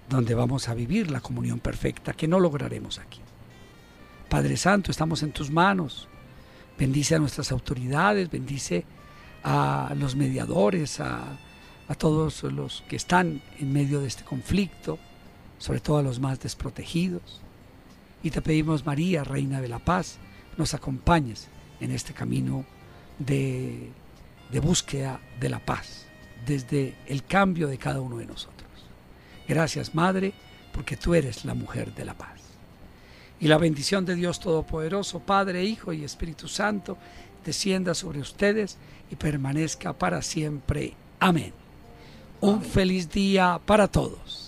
donde 0.09 0.35
vamos 0.35 0.67
a 0.67 0.73
vivir 0.73 1.09
la 1.09 1.21
comunión 1.21 1.61
perfecta 1.61 2.11
que 2.11 2.27
no 2.27 2.41
lograremos 2.41 2.99
aquí. 2.99 3.24
Padre 4.35 4.57
Santo, 4.57 4.91
estamos 4.91 5.23
en 5.23 5.31
tus 5.31 5.49
manos. 5.49 6.09
Bendice 6.77 7.15
a 7.15 7.19
nuestras 7.19 7.53
autoridades, 7.53 8.29
bendice 8.29 8.83
a 9.45 9.93
los 9.97 10.17
mediadores, 10.17 10.99
a, 10.99 11.37
todos 11.97 12.43
los 12.43 12.83
que 12.89 12.97
están 12.97 13.41
en 13.59 13.71
medio 13.71 14.01
de 14.01 14.07
este 14.07 14.25
conflicto, 14.25 14.99
sobre 15.57 15.79
todo 15.79 15.99
a 15.99 16.03
los 16.03 16.19
más 16.19 16.41
desprotegidos. 16.41 17.39
Y 18.23 18.31
te 18.31 18.41
pedimos, 18.41 18.85
María, 18.85 19.23
Reina 19.23 19.61
de 19.61 19.69
la 19.69 19.79
Paz, 19.79 20.17
nos 20.57 20.73
acompañes 20.73 21.47
en 21.79 21.91
este 21.91 22.11
camino 22.13 22.65
de 23.19 23.89
búsqueda 24.61 25.21
de 25.39 25.47
la 25.47 25.59
paz, 25.59 26.07
desde 26.45 26.93
el 27.07 27.23
cambio 27.23 27.69
de 27.69 27.77
cada 27.77 28.01
uno 28.01 28.17
de 28.17 28.25
nosotros. 28.25 28.69
Gracias, 29.47 29.95
Madre, 29.95 30.33
porque 30.73 30.97
tú 30.97 31.13
eres 31.13 31.45
la 31.45 31.53
mujer 31.53 31.95
de 31.95 32.03
la 32.03 32.15
paz. 32.15 32.34
Y 33.39 33.47
la 33.47 33.57
bendición 33.57 34.05
de 34.05 34.15
Dios 34.15 34.39
Todopoderoso, 34.39 35.19
Padre, 35.19 35.63
Hijo 35.63 35.93
y 35.93 36.03
Espíritu 36.03 36.47
Santo, 36.47 36.97
descienda 37.45 37.93
sobre 37.93 38.19
ustedes 38.19 38.77
y 39.11 39.15
permanezca 39.15 39.93
para 39.93 40.21
siempre. 40.21 40.93
Amén. 41.19 41.53
Un 42.41 42.61
feliz 42.61 43.09
día 43.09 43.59
para 43.65 43.87
todos. 43.87 44.43